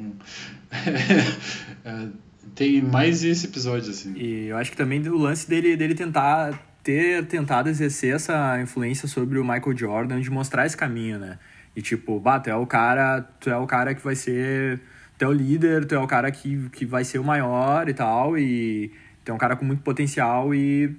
É, 1.85 2.07
tem 2.55 2.83
mais 2.83 3.25
esse 3.25 3.47
episódio, 3.47 3.91
assim. 3.91 4.15
E 4.17 4.49
eu 4.49 4.57
acho 4.57 4.71
que 4.71 4.77
também 4.77 5.01
o 5.09 5.17
lance 5.17 5.49
dele, 5.49 5.77
dele 5.77 5.95
tentar 5.95 6.59
ter 6.83 7.25
tentado 7.27 7.69
exercer 7.69 8.15
essa 8.15 8.61
influência 8.61 9.07
sobre 9.07 9.39
o 9.39 9.45
Michael 9.45 9.77
Jordan 9.77 10.21
de 10.21 10.31
mostrar 10.31 10.67
esse 10.67 10.77
caminho, 10.77 11.19
né? 11.19 11.39
E 11.75 11.81
tipo, 11.81 12.19
bah, 12.19 12.41
tu 12.41 12.51
é 12.51 12.57
o 12.57 12.67
cara, 12.67 13.23
tu 13.41 13.49
é 13.49 13.57
o 13.57 13.67
cara 13.67 13.95
que 13.95 14.03
vai 14.03 14.15
ser. 14.15 14.81
Tu 15.17 15.25
é 15.25 15.29
o 15.29 15.33
líder, 15.33 15.85
tu 15.87 15.95
é 15.95 15.99
o 15.99 16.07
cara 16.07 16.31
que, 16.31 16.69
que 16.71 16.85
vai 16.85 17.05
ser 17.05 17.19
o 17.19 17.25
maior 17.25 17.89
e 17.89 17.95
tal. 17.95 18.37
E 18.37 18.93
tu 19.25 19.31
é 19.31 19.35
um 19.35 19.39
cara 19.39 19.57
com 19.57 19.65
muito 19.65 19.83
potencial 19.83 20.55
e 20.55 20.95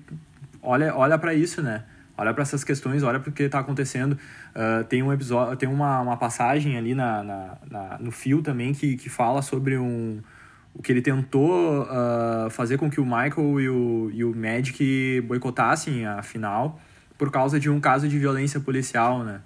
olha, 0.62 0.96
olha 0.96 1.18
para 1.18 1.34
isso, 1.34 1.62
né? 1.62 1.84
Olha 2.18 2.34
para 2.34 2.44
essas 2.44 2.64
questões, 2.64 3.02
olha 3.04 3.20
para 3.20 3.30
o 3.30 3.34
que 3.34 3.44
está 3.44 3.60
acontecendo. 3.60 4.14
Uh, 4.56 4.84
tem 4.86 5.02
um 5.02 5.12
episódio, 5.12 5.58
tem 5.58 5.68
uma, 5.68 6.00
uma 6.00 6.16
passagem 6.16 6.78
ali 6.78 6.94
na, 6.94 7.24
na, 7.24 7.58
na, 7.70 7.98
no 8.00 8.12
fio 8.12 8.42
também 8.42 8.72
que, 8.72 8.96
que 8.96 9.10
fala 9.10 9.42
sobre 9.42 9.78
um, 9.78 10.22
o 10.74 10.82
que 10.82 10.92
ele 10.92 11.02
tentou 11.02 11.84
uh, 11.84 12.50
fazer 12.50 12.78
com 12.78 12.90
que 12.90 13.00
o 13.00 13.06
Michael 13.06 13.62
e 13.62 13.70
o, 13.70 14.12
e 14.14 14.24
o 14.24 14.36
Magic 14.36 15.22
boicotassem 15.22 16.06
a 16.06 16.24
final 16.24 16.80
por 17.18 17.32
causa 17.32 17.60
de 17.60 17.70
um 17.70 17.80
caso 17.80 18.08
de 18.08 18.18
violência 18.18 18.60
policial, 18.60 19.24
né? 19.24 19.42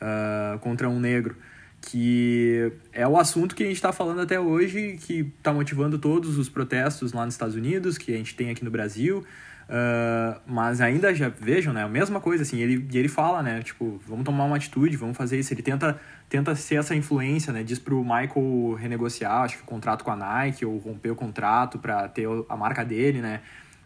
uh, 0.00 0.58
contra 0.58 0.88
um 0.88 0.98
negro, 0.98 1.36
que 1.80 2.72
é 2.92 3.06
o 3.06 3.16
assunto 3.16 3.54
que 3.54 3.62
a 3.62 3.66
gente 3.66 3.76
está 3.76 3.92
falando 3.92 4.20
até 4.20 4.38
hoje, 4.38 4.98
que 5.00 5.32
está 5.38 5.52
motivando 5.52 5.98
todos 5.98 6.38
os 6.38 6.48
protestos 6.48 7.12
lá 7.12 7.24
nos 7.24 7.34
Estados 7.34 7.54
Unidos, 7.54 7.96
que 7.96 8.12
a 8.12 8.16
gente 8.16 8.34
tem 8.34 8.50
aqui 8.50 8.64
no 8.64 8.70
Brasil. 8.70 9.24
Uh, 9.70 10.40
mas 10.48 10.80
ainda 10.80 11.14
já 11.14 11.28
vejam, 11.28 11.72
né? 11.72 11.84
A 11.84 11.88
mesma 11.88 12.20
coisa, 12.20 12.42
assim, 12.42 12.58
ele, 12.58 12.88
ele 12.92 13.06
fala, 13.06 13.40
né? 13.40 13.62
Tipo, 13.62 14.00
vamos 14.04 14.24
tomar 14.24 14.44
uma 14.44 14.56
atitude, 14.56 14.96
vamos 14.96 15.16
fazer 15.16 15.38
isso. 15.38 15.54
Ele 15.54 15.62
tenta, 15.62 15.96
tenta 16.28 16.56
ser 16.56 16.74
essa 16.74 16.92
influência, 16.92 17.52
né? 17.52 17.62
Diz 17.62 17.78
pro 17.78 18.02
Michael 18.02 18.74
renegociar, 18.76 19.42
acho 19.42 19.58
que 19.58 19.62
o 19.62 19.66
contrato 19.66 20.02
com 20.02 20.10
a 20.10 20.16
Nike, 20.16 20.66
ou 20.66 20.76
romper 20.78 21.10
o 21.10 21.14
contrato 21.14 21.78
para 21.78 22.08
ter 22.08 22.26
a 22.48 22.56
marca 22.56 22.84
dele, 22.84 23.20
né? 23.20 23.42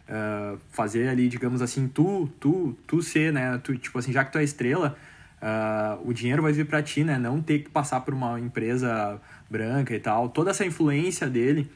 Uh, 0.09 0.57
fazer 0.71 1.07
ali, 1.07 1.27
digamos 1.27 1.61
assim, 1.61 1.87
tu, 1.87 2.27
tu, 2.39 2.75
tu 2.87 3.03
ser, 3.03 3.31
né? 3.31 3.59
Tu, 3.63 3.77
tipo 3.77 3.99
assim, 3.99 4.11
já 4.11 4.25
que 4.25 4.31
tu 4.31 4.39
é 4.39 4.43
estrela, 4.43 4.97
uh, 5.39 6.09
o 6.09 6.11
dinheiro 6.13 6.41
vai 6.41 6.51
vir 6.51 6.65
para 6.65 6.81
ti, 6.81 7.03
né? 7.03 7.19
Não 7.19 7.39
ter 7.43 7.59
que 7.59 7.69
passar 7.69 7.99
por 7.99 8.11
uma 8.11 8.39
empresa 8.39 9.21
branca 9.47 9.93
e 9.93 9.99
tal. 9.99 10.29
Toda 10.29 10.49
essa 10.49 10.65
influência 10.65 11.29
dele 11.29 11.69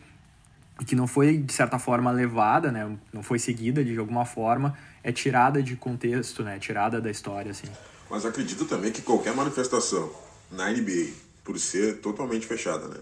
que 0.86 0.96
não 0.96 1.08
foi 1.08 1.38
de 1.38 1.54
certa 1.54 1.78
forma 1.78 2.12
levada, 2.12 2.72
né, 2.72 2.98
não 3.12 3.22
foi 3.22 3.40
seguida 3.40 3.84
de 3.84 3.98
alguma 3.98 4.26
forma, 4.26 4.78
é 5.04 5.12
tirada 5.12 5.62
de 5.62 5.76
contexto, 5.76 6.44
né, 6.44 6.58
tirada 6.60 7.02
da 7.02 7.12
história 7.12 7.52
assim. 7.52 7.68
Mas 8.10 8.26
acredito 8.26 8.66
também 8.66 8.92
que 8.92 9.02
qualquer 9.02 9.36
manifestação 9.36 10.12
na 10.52 10.72
NBA, 10.72 11.10
por 11.44 11.60
ser 11.60 11.98
totalmente 11.98 12.48
fechada, 12.48 12.88
né, 12.88 12.98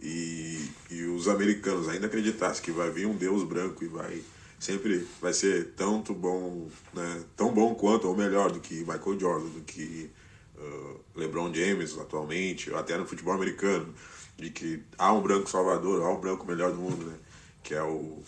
e, 0.00 0.68
e 0.90 1.04
os 1.04 1.28
americanos 1.28 1.88
ainda 1.88 2.06
acreditassem 2.06 2.62
que 2.62 2.70
vai 2.70 2.90
vir 2.90 3.06
um 3.06 3.16
deus 3.16 3.44
branco 3.44 3.84
e 3.84 3.88
vai 3.88 4.22
sempre 4.62 5.04
vai 5.20 5.32
ser 5.32 5.72
tanto 5.76 6.14
bom, 6.14 6.68
né, 6.94 7.24
tão 7.36 7.52
bom 7.52 7.74
quanto 7.74 8.06
ou 8.06 8.16
melhor 8.16 8.52
do 8.52 8.60
que 8.60 8.76
Michael 8.80 9.18
Jordan, 9.18 9.48
do 9.48 9.60
que 9.62 10.08
uh, 10.56 11.00
LeBron 11.16 11.52
James 11.52 11.98
atualmente, 11.98 12.72
até 12.72 12.96
no 12.96 13.04
futebol 13.04 13.34
americano, 13.34 13.92
de 14.36 14.50
que 14.50 14.82
há 14.98 15.12
um 15.12 15.20
branco 15.20 15.48
salvador, 15.48 16.02
há 16.02 16.10
um 16.10 16.20
branco 16.20 16.46
melhor 16.46 16.72
do 16.72 16.78
mundo, 16.78 17.04
né? 17.04 17.16
que 17.62 17.74
é 17.74 17.82
o, 17.82 18.22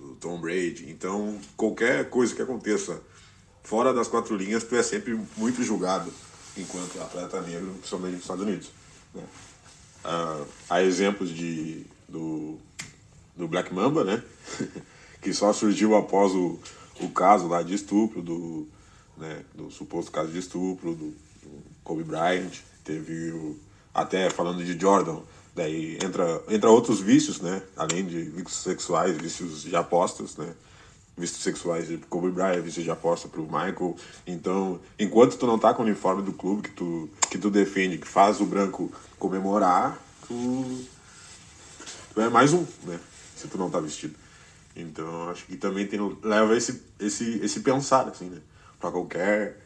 o 0.00 0.16
Tom 0.20 0.40
Brady. 0.40 0.90
Então, 0.90 1.38
qualquer 1.56 2.08
coisa 2.08 2.34
que 2.34 2.42
aconteça 2.42 3.00
fora 3.62 3.92
das 3.92 4.08
quatro 4.08 4.36
linhas, 4.36 4.64
tu 4.64 4.74
é 4.74 4.82
sempre 4.82 5.18
muito 5.36 5.62
julgado 5.62 6.12
enquanto 6.56 7.00
atleta 7.00 7.40
negro, 7.40 7.72
principalmente 7.74 8.14
nos 8.14 8.22
Estados 8.22 8.44
Unidos. 8.44 8.70
Né? 9.14 9.22
Ah, 10.04 10.44
há 10.68 10.82
exemplos 10.82 11.30
de, 11.30 11.86
do, 12.08 12.58
do 13.36 13.46
Black 13.46 13.72
Mamba, 13.72 14.04
né? 14.04 14.22
que 15.20 15.32
só 15.32 15.52
surgiu 15.52 15.94
após 15.94 16.32
o, 16.32 16.58
o 17.00 17.08
caso 17.10 17.46
lá 17.46 17.62
de 17.62 17.74
estupro, 17.74 18.20
do, 18.20 18.66
né, 19.16 19.44
do 19.54 19.70
suposto 19.70 20.10
caso 20.10 20.32
de 20.32 20.38
estupro 20.38 20.94
do, 20.94 21.10
do 21.10 21.62
Kobe 21.84 22.02
Bryant. 22.02 22.58
Teve 22.84 23.30
o, 23.30 23.56
até 23.94 24.30
falando 24.30 24.64
de 24.64 24.78
Jordan, 24.78 25.20
Daí 25.54 25.98
entra, 26.02 26.42
entra 26.48 26.70
outros 26.70 27.00
vícios, 27.00 27.40
né? 27.40 27.62
Além 27.76 28.06
de 28.06 28.22
vícios 28.22 28.62
sexuais, 28.62 29.16
vícios 29.18 29.62
de 29.62 29.76
apostas, 29.76 30.36
né? 30.36 30.54
Vícios 31.16 31.42
sexuais 31.42 31.88
de 31.88 31.98
Kobe 31.98 32.30
Bryant, 32.30 32.62
vícios 32.62 32.84
de 32.84 32.90
aposta 32.90 33.28
pro 33.28 33.42
Michael. 33.42 33.94
Então, 34.26 34.80
enquanto 34.98 35.36
tu 35.36 35.46
não 35.46 35.58
tá 35.58 35.74
com 35.74 35.82
o 35.82 35.84
uniforme 35.84 36.22
do 36.22 36.32
clube 36.32 36.62
que 36.62 36.70
tu, 36.70 37.08
que 37.30 37.36
tu 37.36 37.50
defende, 37.50 37.98
que 37.98 38.08
faz 38.08 38.40
o 38.40 38.46
branco 38.46 38.90
comemorar, 39.18 39.98
tu, 40.26 40.84
tu 42.14 42.20
é 42.22 42.30
mais 42.30 42.54
um, 42.54 42.64
né? 42.84 42.98
Se 43.36 43.46
tu 43.46 43.58
não 43.58 43.68
tá 43.68 43.78
vestido. 43.78 44.14
Então, 44.74 45.28
acho 45.28 45.44
que 45.44 45.56
também 45.58 45.86
tem, 45.86 46.00
leva 46.22 46.56
esse, 46.56 46.82
esse, 46.98 47.40
esse 47.44 47.60
pensar, 47.60 48.08
assim, 48.08 48.30
né? 48.30 48.40
Pra 48.80 48.90
qualquer 48.90 49.60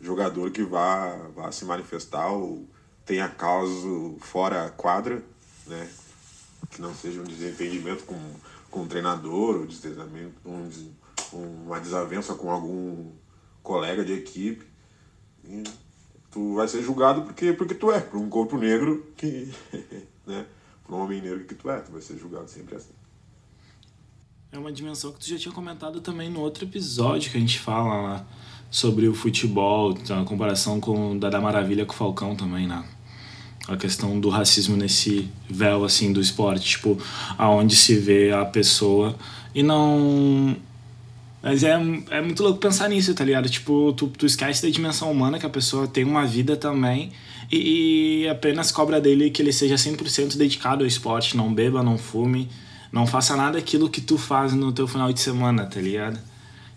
jogador 0.00 0.52
que 0.52 0.62
vá, 0.62 1.16
vá 1.34 1.50
se 1.50 1.64
manifestar 1.64 2.28
ou 2.28 2.64
tenha 3.04 3.28
causa 3.28 3.88
fora 4.20 4.70
quadra, 4.70 5.22
né? 5.66 5.88
Que 6.70 6.80
não 6.80 6.94
seja 6.94 7.20
um 7.20 7.24
desentendimento 7.24 8.04
com, 8.04 8.18
com 8.70 8.82
o 8.82 8.86
treinador, 8.86 9.56
ou 9.56 9.66
desentendimento, 9.66 10.34
um, 10.44 10.68
uma 11.64 11.80
desavença 11.80 12.34
com 12.34 12.50
algum 12.50 13.10
colega 13.62 14.04
de 14.04 14.12
equipe. 14.12 14.64
E 15.44 15.64
tu 16.30 16.54
vai 16.54 16.68
ser 16.68 16.82
julgado 16.82 17.22
porque, 17.22 17.52
porque 17.52 17.74
tu 17.74 17.90
é, 17.90 18.00
por 18.00 18.18
um 18.18 18.28
corpo 18.28 18.56
negro 18.56 19.12
que. 19.16 19.52
né? 20.26 20.46
Por 20.84 20.94
um 20.94 21.02
homem 21.02 21.20
negro 21.20 21.44
que 21.44 21.54
tu 21.54 21.70
é, 21.70 21.80
tu 21.80 21.92
vai 21.92 22.00
ser 22.00 22.18
julgado 22.18 22.48
sempre 22.48 22.76
assim. 22.76 22.92
É 24.50 24.58
uma 24.58 24.72
dimensão 24.72 25.12
que 25.12 25.18
tu 25.18 25.26
já 25.26 25.38
tinha 25.38 25.54
comentado 25.54 26.00
também 26.00 26.28
no 26.28 26.40
outro 26.40 26.64
episódio 26.64 27.30
que 27.30 27.38
a 27.38 27.40
gente 27.40 27.58
fala 27.58 28.02
lá 28.02 28.26
sobre 28.72 29.06
o 29.06 29.14
futebol, 29.14 29.94
a 30.08 30.24
comparação 30.24 30.80
com 30.80 31.18
da, 31.18 31.28
da 31.28 31.38
Maravilha 31.38 31.84
com 31.84 31.92
o 31.92 31.96
Falcão 31.96 32.34
também, 32.34 32.66
né? 32.66 32.82
A 33.68 33.76
questão 33.76 34.18
do 34.18 34.30
racismo 34.30 34.76
nesse 34.76 35.28
véu, 35.48 35.84
assim, 35.84 36.10
do 36.10 36.20
esporte, 36.20 36.70
tipo, 36.70 36.98
aonde 37.36 37.76
se 37.76 37.94
vê 37.94 38.32
a 38.32 38.46
pessoa 38.46 39.14
e 39.54 39.62
não... 39.62 40.56
Mas 41.42 41.62
é, 41.64 41.72
é 42.10 42.22
muito 42.22 42.42
louco 42.42 42.60
pensar 42.60 42.88
nisso, 42.88 43.14
tá 43.14 43.24
ligado? 43.24 43.48
Tipo, 43.48 43.92
tu, 43.92 44.06
tu 44.06 44.24
esquece 44.24 44.62
da 44.62 44.72
dimensão 44.72 45.10
humana, 45.10 45.38
que 45.38 45.46
a 45.46 45.50
pessoa 45.50 45.86
tem 45.86 46.04
uma 46.04 46.24
vida 46.24 46.56
também 46.56 47.12
e, 47.50 48.22
e 48.22 48.28
apenas 48.28 48.72
cobra 48.72 49.00
dele 49.00 49.28
que 49.28 49.42
ele 49.42 49.52
seja 49.52 49.74
100% 49.74 50.36
dedicado 50.36 50.82
ao 50.82 50.88
esporte, 50.88 51.36
não 51.36 51.52
beba, 51.52 51.82
não 51.82 51.98
fume, 51.98 52.48
não 52.90 53.06
faça 53.06 53.36
nada 53.36 53.58
aquilo 53.58 53.90
que 53.90 54.00
tu 54.00 54.16
faz 54.16 54.54
no 54.54 54.72
teu 54.72 54.88
final 54.88 55.12
de 55.12 55.20
semana, 55.20 55.66
tá 55.66 55.80
ligado? 55.80 56.31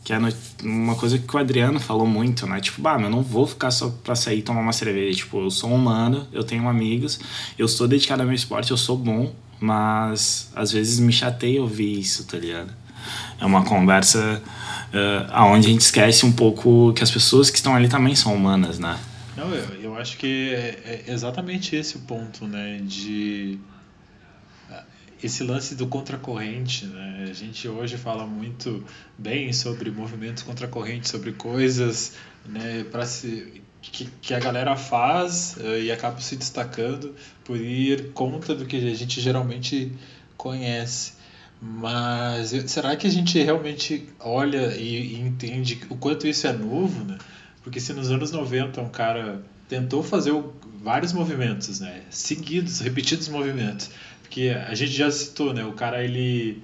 Que 0.06 0.14
é 0.14 0.20
uma 0.64 0.94
coisa 0.96 1.18
que 1.18 1.36
o 1.36 1.40
Adriano 1.40 1.80
falou 1.80 2.06
muito, 2.06 2.46
né? 2.46 2.62
Tipo, 2.62 2.80
bah, 2.80 2.98
eu 3.02 3.10
não 3.10 3.24
vou 3.24 3.48
ficar 3.48 3.72
só 3.72 3.90
pra 4.04 4.16
sair 4.16 4.40
e 4.40 4.42
tomar 4.44 4.62
uma 4.62 4.72
cerveja. 4.72 5.18
Tipo, 5.18 5.42
eu 5.42 5.50
sou 5.50 5.74
humano, 5.74 6.28
eu 6.32 6.44
tenho 6.44 6.70
amigos, 6.70 7.20
eu 7.58 7.68
sou 7.68 7.88
dedicado 7.88 8.22
ao 8.22 8.28
meu 8.28 8.36
esporte, 8.36 8.70
eu 8.70 8.78
sou 8.78 8.96
bom, 8.96 9.34
mas 9.60 10.52
às 10.56 10.72
vezes 10.72 11.00
me 11.00 11.12
chateia 11.12 11.60
ouvir 11.60 12.00
isso, 12.00 12.24
tá 12.26 12.38
ligado? 12.38 12.72
É 13.42 13.46
uma 13.46 13.66
conversa 13.66 14.44
uh, 14.94 15.32
aonde 15.32 15.68
a 15.68 15.72
gente 15.72 15.82
esquece 15.82 16.24
um 16.24 16.32
pouco 16.32 16.94
que 16.94 17.04
as 17.04 17.10
pessoas 17.10 17.50
que 17.50 17.58
estão 17.58 17.76
ali 17.76 17.90
também 17.90 18.16
são 18.16 18.34
humanas, 18.34 18.78
né? 18.78 19.00
Não, 19.36 19.52
eu, 19.54 19.82
eu 19.82 19.98
acho 19.98 20.18
que 20.18 20.54
é, 20.54 21.04
é 21.08 21.12
exatamente 21.12 21.76
esse 21.76 21.98
o 21.98 22.00
ponto, 22.02 22.46
né? 22.46 22.80
De 22.84 23.58
esse 25.26 25.44
lance 25.44 25.76
do 25.76 25.88
contracorrente, 25.88 26.86
né? 26.86 27.28
A 27.30 27.34
gente 27.34 27.68
hoje 27.68 27.98
fala 27.98 28.26
muito 28.26 28.84
bem 29.18 29.52
sobre 29.52 29.90
movimentos 29.90 30.44
contracorrente, 30.44 31.10
sobre 31.10 31.32
coisas, 31.32 32.14
né, 32.46 32.86
para 32.92 33.06
se 33.06 33.62
que, 33.82 34.06
que 34.22 34.34
a 34.34 34.40
galera 34.40 34.76
faz 34.76 35.58
uh, 35.58 35.78
e 35.78 35.92
acaba 35.92 36.20
se 36.20 36.36
destacando 36.36 37.14
por 37.44 37.58
ir 37.58 38.12
contra 38.14 38.56
do 38.56 38.66
que 38.66 38.76
a 38.78 38.96
gente 38.96 39.22
geralmente 39.22 39.92
conhece. 40.38 41.14
Mas 41.62 42.50
será 42.68 42.96
que 42.96 43.08
a 43.08 43.10
gente 43.10 43.42
realmente 43.42 44.10
olha 44.20 44.76
e, 44.76 45.16
e 45.16 45.20
entende 45.20 45.80
o 45.90 45.96
quanto 45.96 46.28
isso 46.28 46.46
é 46.48 46.54
novo, 46.54 47.04
né? 47.04 47.18
Porque 47.64 47.80
se 47.80 47.94
nos 47.94 48.12
anos 48.12 48.32
90 48.32 48.82
um 48.82 48.90
cara 48.90 49.42
tentou 49.68 50.04
fazer 50.04 50.32
o, 50.32 50.54
vários 50.84 51.14
movimentos, 51.14 51.80
né? 51.80 52.02
Seguidos, 52.10 52.80
repetidos 52.80 53.28
movimentos 53.28 53.90
que 54.30 54.50
a 54.50 54.74
gente 54.74 54.92
já 54.92 55.10
citou, 55.12 55.54
né? 55.54 55.64
O 55.66 55.74
cara 55.74 56.04
ele 56.04 56.62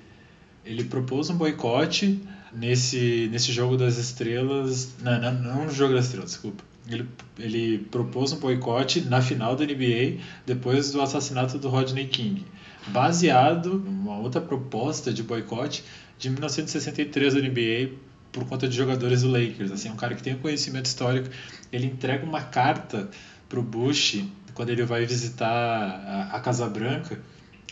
ele 0.66 0.84
propôs 0.84 1.30
um 1.30 1.36
boicote 1.36 2.22
nesse 2.54 3.28
nesse 3.32 3.52
jogo 3.52 3.78
das 3.78 3.98
estrelas, 3.98 4.96
não, 5.02 5.20
não, 5.20 5.34
não 5.34 5.66
no 5.66 5.72
jogo 5.72 5.94
das 5.94 6.06
estrelas, 6.06 6.32
desculpa. 6.32 6.64
Ele, 6.90 7.08
ele 7.38 7.78
propôs 7.92 8.34
um 8.34 8.40
boicote 8.40 9.02
na 9.02 9.22
final 9.22 9.56
da 9.56 9.64
NBA 9.64 10.18
depois 10.46 10.92
do 10.92 11.02
assassinato 11.02 11.58
do 11.58 11.70
Rodney 11.70 12.08
King, 12.08 12.44
baseado 12.88 13.76
numa 13.76 14.18
outra 14.18 14.42
proposta 14.42 15.14
de 15.14 15.22
boicote 15.24 15.84
de 16.18 16.30
1963 16.30 17.36
da 17.36 17.40
NBA 17.40 17.92
por 18.32 18.46
conta 18.46 18.68
de 18.68 18.76
jogadores 18.76 19.22
do 19.22 19.30
Lakers. 19.30 19.72
Assim, 19.72 19.90
um 19.90 19.96
cara 19.96 20.16
que 20.16 20.24
tem 20.24 20.36
conhecimento 20.36 20.86
histórico, 20.86 21.30
ele 21.72 21.86
entrega 21.88 22.26
uma 22.26 22.42
carta 22.42 23.10
pro 23.48 23.62
Bush 23.62 24.24
quando 24.54 24.70
ele 24.70 24.84
vai 24.84 25.06
visitar 25.06 25.50
a, 25.50 26.36
a 26.36 26.40
Casa 26.40 26.68
Branca? 26.68 27.20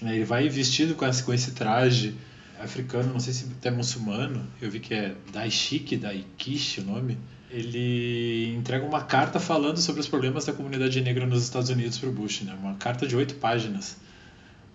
Ele 0.01 0.23
vai 0.23 0.47
vestido 0.47 0.95
com 0.95 1.05
esse, 1.05 1.23
com 1.23 1.33
esse 1.33 1.51
traje 1.51 2.15
africano, 2.59 3.13
não 3.13 3.19
sei 3.19 3.33
se 3.33 3.47
é 3.63 3.71
muçulmano, 3.71 4.45
eu 4.61 4.69
vi 4.69 4.79
que 4.79 4.93
é 4.93 5.15
Daishik, 5.31 5.97
Daikish 5.97 6.79
o 6.79 6.83
nome. 6.83 7.17
Ele 7.49 8.53
entrega 8.55 8.85
uma 8.85 9.01
carta 9.01 9.39
falando 9.39 9.77
sobre 9.77 10.01
os 10.01 10.07
problemas 10.07 10.45
da 10.45 10.53
comunidade 10.53 11.01
negra 11.01 11.25
nos 11.25 11.43
Estados 11.43 11.69
Unidos 11.69 11.97
para 11.97 12.09
o 12.09 12.11
Bush, 12.11 12.41
né? 12.41 12.55
uma 12.61 12.75
carta 12.75 13.07
de 13.07 13.15
oito 13.15 13.35
páginas. 13.35 13.97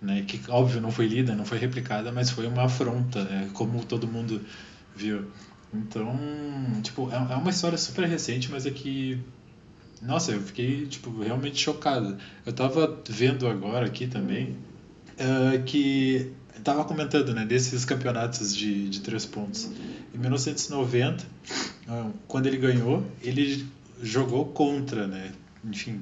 Né, 0.01 0.23
que 0.27 0.39
óbvio 0.51 0.81
não 0.81 0.91
foi 0.91 1.07
lida, 1.07 1.33
não 1.33 1.45
foi 1.45 1.57
replicada, 1.57 2.11
mas 2.11 2.29
foi 2.29 2.45
uma 2.45 2.65
afronta, 2.65 3.23
né, 3.23 3.49
como 3.53 3.83
todo 3.85 4.05
mundo 4.05 4.41
viu. 4.95 5.25
Então, 5.73 6.19
tipo, 6.83 7.09
é, 7.09 7.15
é 7.15 7.35
uma 7.35 7.49
história 7.49 7.77
super 7.77 8.05
recente, 8.05 8.51
mas 8.51 8.65
é 8.65 8.71
que 8.71 9.19
nossa, 10.01 10.33
eu 10.33 10.41
fiquei 10.41 10.85
tipo 10.85 11.21
realmente 11.21 11.59
chocado. 11.59 12.17
Eu 12.45 12.53
tava 12.53 13.01
vendo 13.09 13.47
agora 13.47 13.85
aqui 13.85 14.05
também 14.05 14.55
uh, 15.19 15.63
que 15.63 16.31
estava 16.57 16.83
comentando, 16.83 17.33
né, 17.33 17.45
desses 17.45 17.85
campeonatos 17.85 18.55
de, 18.55 18.89
de 18.89 19.01
três 19.01 19.25
pontos. 19.25 19.69
Em 20.13 20.17
1990, 20.17 21.23
uh, 21.23 21.27
ah, 21.87 22.11
quando 22.27 22.47
ele 22.47 22.57
ganhou, 22.57 23.05
ele 23.21 23.65
jogou 24.01 24.45
contra, 24.45 25.07
né, 25.07 25.31
enfim, 25.63 26.01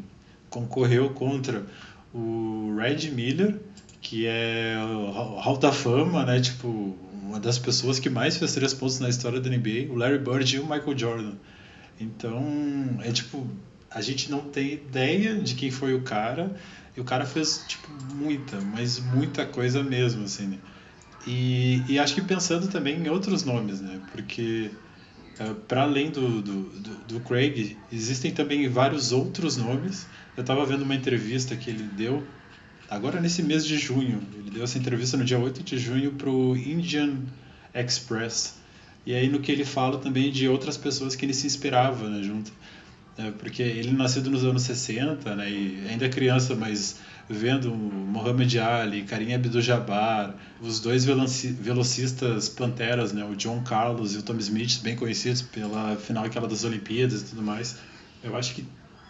concorreu 0.49 1.09
contra 1.11 1.65
o 2.13 2.75
Red 2.77 3.09
Miller, 3.11 3.59
que 4.01 4.27
é 4.27 4.75
da 5.59 5.71
Fama, 5.71 6.25
né, 6.25 6.39
tipo, 6.39 6.95
uma 7.23 7.39
das 7.39 7.57
pessoas 7.57 7.99
que 7.99 8.09
mais 8.09 8.37
fez 8.37 8.53
três 8.53 8.73
pontos 8.73 8.99
na 8.99 9.09
história 9.09 9.39
da 9.39 9.49
NBA, 9.49 9.91
o 9.91 9.95
Larry 9.95 10.19
Bird 10.19 10.55
e 10.55 10.59
o 10.59 10.63
Michael 10.63 10.97
Jordan. 10.97 11.33
Então, 11.99 12.43
é 13.03 13.11
tipo, 13.11 13.47
a 13.89 14.01
gente 14.01 14.29
não 14.29 14.41
tem 14.41 14.73
ideia 14.73 15.35
de 15.35 15.55
quem 15.55 15.71
foi 15.71 15.93
o 15.93 16.01
cara, 16.01 16.55
e 16.95 17.01
o 17.01 17.03
cara 17.03 17.25
fez, 17.25 17.63
tipo, 17.67 17.87
muita, 18.13 18.59
mas 18.61 18.99
muita 18.99 19.45
coisa 19.45 19.81
mesmo, 19.83 20.25
assim, 20.25 20.47
né? 20.47 20.57
E, 21.25 21.81
e 21.87 21.97
acho 21.97 22.13
que 22.15 22.21
pensando 22.21 22.67
também 22.67 22.97
em 22.99 23.09
outros 23.09 23.43
nomes, 23.43 23.81
né? 23.81 23.99
Porque 24.11 24.69
uh, 25.39 25.55
para 25.67 25.83
além 25.83 26.11
do, 26.11 26.41
do, 26.41 26.61
do, 26.63 26.95
do, 27.07 27.19
Craig, 27.21 27.77
existem 27.91 28.31
também 28.31 28.67
vários 28.67 29.11
outros 29.11 29.57
nomes. 29.57 30.05
Eu 30.35 30.41
estava 30.41 30.65
vendo 30.65 30.83
uma 30.83 30.95
entrevista 30.95 31.55
que 31.55 31.69
ele 31.69 31.83
deu 31.83 32.23
agora 32.89 33.19
nesse 33.19 33.41
mês 33.41 33.65
de 33.65 33.77
junho. 33.77 34.21
Ele 34.33 34.51
deu 34.51 34.63
essa 34.63 34.77
entrevista 34.77 35.17
no 35.17 35.23
dia 35.23 35.39
8 35.39 35.63
de 35.63 35.77
junho 35.77 36.11
para 36.11 36.29
o 36.29 36.55
Indian 36.55 37.17
Express. 37.73 38.55
E 39.05 39.13
aí 39.13 39.29
no 39.29 39.39
que 39.39 39.51
ele 39.51 39.65
fala 39.65 39.97
também 39.97 40.31
de 40.31 40.47
outras 40.47 40.77
pessoas 40.77 41.15
que 41.15 41.25
ele 41.25 41.33
se 41.33 41.47
inspirava 41.47 42.07
né, 42.09 42.21
junto. 42.21 42.51
É, 43.15 43.29
porque 43.29 43.61
ele 43.61 43.91
nascido 43.91 44.31
nos 44.31 44.43
anos 44.43 44.63
60, 44.63 45.35
né, 45.35 45.49
e 45.49 45.85
ainda 45.87 46.05
é 46.05 46.09
criança, 46.09 46.55
mas 46.55 46.95
vendo 47.29 47.69
Muhammad 47.69 48.55
Ali, 48.55 49.03
Karim 49.03 49.33
Abdul-Jabbar, 49.33 50.35
os 50.59 50.79
dois 50.79 51.05
velocistas 51.05 52.49
panteras, 52.49 53.13
né, 53.13 53.23
o 53.23 53.35
John 53.35 53.61
Carlos 53.61 54.15
e 54.15 54.17
o 54.17 54.23
Tom 54.23 54.35
Smith, 54.37 54.81
bem 54.81 54.95
conhecidos 54.95 55.43
pela 55.43 55.95
final 55.95 56.25
aquela 56.25 56.47
das 56.47 56.63
Olimpíadas 56.63 57.21
e 57.21 57.25
tudo 57.25 57.43
mais. 57.43 57.77
Eu 58.23 58.35
acho 58.35 58.55
que 58.55 58.65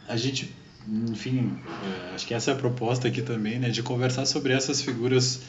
a 0.07 0.17
gente, 0.17 0.53
enfim, 0.85 1.57
é, 2.11 2.15
acho 2.15 2.27
que 2.27 2.33
essa 2.33 2.51
é 2.51 2.53
a 2.53 2.57
proposta 2.57 3.07
aqui 3.07 3.21
também, 3.21 3.57
né, 3.57 3.69
de 3.69 3.81
conversar 3.81 4.25
sobre 4.25 4.51
essas 4.51 4.81
figuras 4.81 5.43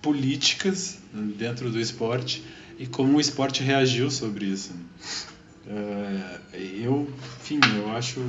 políticas 0.00 0.98
dentro 1.36 1.70
do 1.70 1.80
esporte 1.80 2.40
e 2.78 2.86
como 2.86 3.16
o 3.16 3.20
esporte 3.20 3.64
reagiu 3.64 4.12
sobre 4.12 4.46
isso. 4.46 4.70
É, 5.68 6.40
eu, 6.54 7.12
enfim, 7.40 7.74
eu 7.74 7.90
acho 7.90 8.20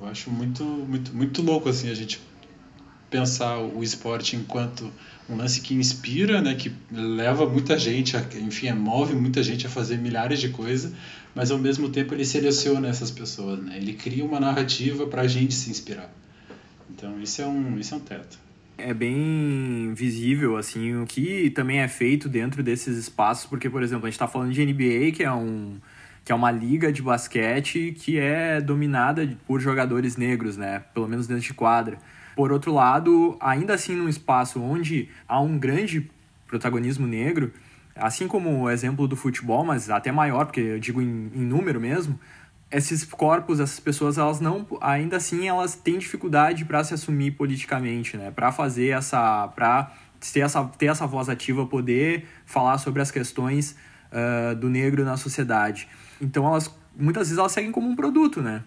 eu 0.00 0.06
acho 0.06 0.30
muito 0.30 0.64
muito 0.64 1.14
muito 1.14 1.42
louco 1.42 1.68
assim 1.68 1.88
a 1.88 1.94
gente 1.94 2.20
pensar 3.08 3.58
o 3.60 3.80
esporte 3.80 4.34
enquanto 4.34 4.90
um 5.28 5.36
lance 5.36 5.60
que 5.60 5.72
inspira, 5.72 6.42
né, 6.42 6.56
que 6.56 6.72
leva 6.90 7.48
muita 7.48 7.78
gente, 7.78 8.16
a, 8.16 8.20
enfim, 8.40 8.72
move 8.72 9.14
muita 9.14 9.40
gente 9.40 9.66
a 9.66 9.70
fazer 9.70 9.96
milhares 9.96 10.40
de 10.40 10.48
coisas, 10.48 10.92
mas 11.32 11.52
ao 11.52 11.58
mesmo 11.58 11.88
tempo 11.88 12.12
ele 12.12 12.24
seleciona 12.24 12.88
essas 12.88 13.12
pessoas, 13.12 13.62
né? 13.62 13.76
Ele 13.76 13.94
cria 13.94 14.24
uma 14.24 14.40
narrativa 14.40 15.06
para 15.06 15.22
a 15.22 15.28
gente 15.28 15.54
se 15.54 15.70
inspirar. 15.70 16.12
Então 16.90 17.20
isso 17.20 17.40
é 17.40 17.46
um 17.46 17.78
isso 17.78 17.94
é 17.94 17.96
um 17.96 18.00
teto 18.00 18.38
é 18.76 18.92
bem 18.92 19.92
visível 19.94 20.56
assim 20.56 20.96
o 20.96 21.06
que 21.06 21.50
também 21.50 21.80
é 21.80 21.88
feito 21.88 22.28
dentro 22.28 22.62
desses 22.62 22.96
espaços, 22.96 23.46
porque 23.46 23.70
por 23.70 23.82
exemplo, 23.82 24.06
a 24.06 24.08
gente 24.08 24.14
está 24.14 24.26
falando 24.26 24.52
de 24.52 24.64
NBA, 24.64 25.12
que 25.12 25.22
é 25.22 25.32
um 25.32 25.78
que 26.24 26.32
é 26.32 26.34
uma 26.34 26.50
liga 26.50 26.90
de 26.90 27.02
basquete 27.02 27.92
que 27.98 28.18
é 28.18 28.58
dominada 28.58 29.36
por 29.46 29.60
jogadores 29.60 30.16
negros, 30.16 30.56
né? 30.56 30.82
Pelo 30.94 31.06
menos 31.06 31.26
dentro 31.26 31.42
de 31.42 31.52
quadra. 31.52 31.98
Por 32.34 32.50
outro 32.50 32.72
lado, 32.72 33.36
ainda 33.40 33.74
assim 33.74 33.94
num 33.94 34.08
espaço 34.08 34.60
onde 34.60 35.08
há 35.28 35.38
um 35.38 35.58
grande 35.58 36.10
protagonismo 36.46 37.06
negro, 37.06 37.52
assim 37.94 38.26
como 38.26 38.62
o 38.62 38.70
exemplo 38.70 39.06
do 39.06 39.16
futebol, 39.16 39.64
mas 39.64 39.90
até 39.90 40.10
maior, 40.10 40.46
porque 40.46 40.60
eu 40.60 40.78
digo 40.78 41.02
em, 41.02 41.30
em 41.34 41.42
número 41.42 41.80
mesmo, 41.80 42.18
esses 42.74 43.04
corpos, 43.04 43.60
essas 43.60 43.78
pessoas, 43.78 44.18
elas 44.18 44.40
não, 44.40 44.66
ainda 44.80 45.16
assim, 45.16 45.46
elas 45.46 45.76
têm 45.76 45.96
dificuldade 45.96 46.64
para 46.64 46.82
se 46.82 46.92
assumir 46.92 47.30
politicamente, 47.30 48.16
né? 48.16 48.32
Para 48.32 48.50
fazer 48.50 48.88
essa, 48.88 49.46
para 49.48 49.92
ter 50.32 50.40
essa, 50.40 50.64
ter 50.64 50.86
essa 50.86 51.06
voz 51.06 51.28
ativa, 51.28 51.64
poder 51.66 52.26
falar 52.44 52.78
sobre 52.78 53.00
as 53.00 53.12
questões 53.12 53.76
uh, 54.10 54.56
do 54.56 54.68
negro 54.68 55.04
na 55.04 55.16
sociedade. 55.16 55.88
Então, 56.20 56.46
elas, 56.46 56.74
muitas 56.96 57.28
vezes, 57.28 57.38
elas 57.38 57.52
seguem 57.52 57.70
como 57.70 57.88
um 57.88 57.94
produto, 57.94 58.42
né? 58.42 58.64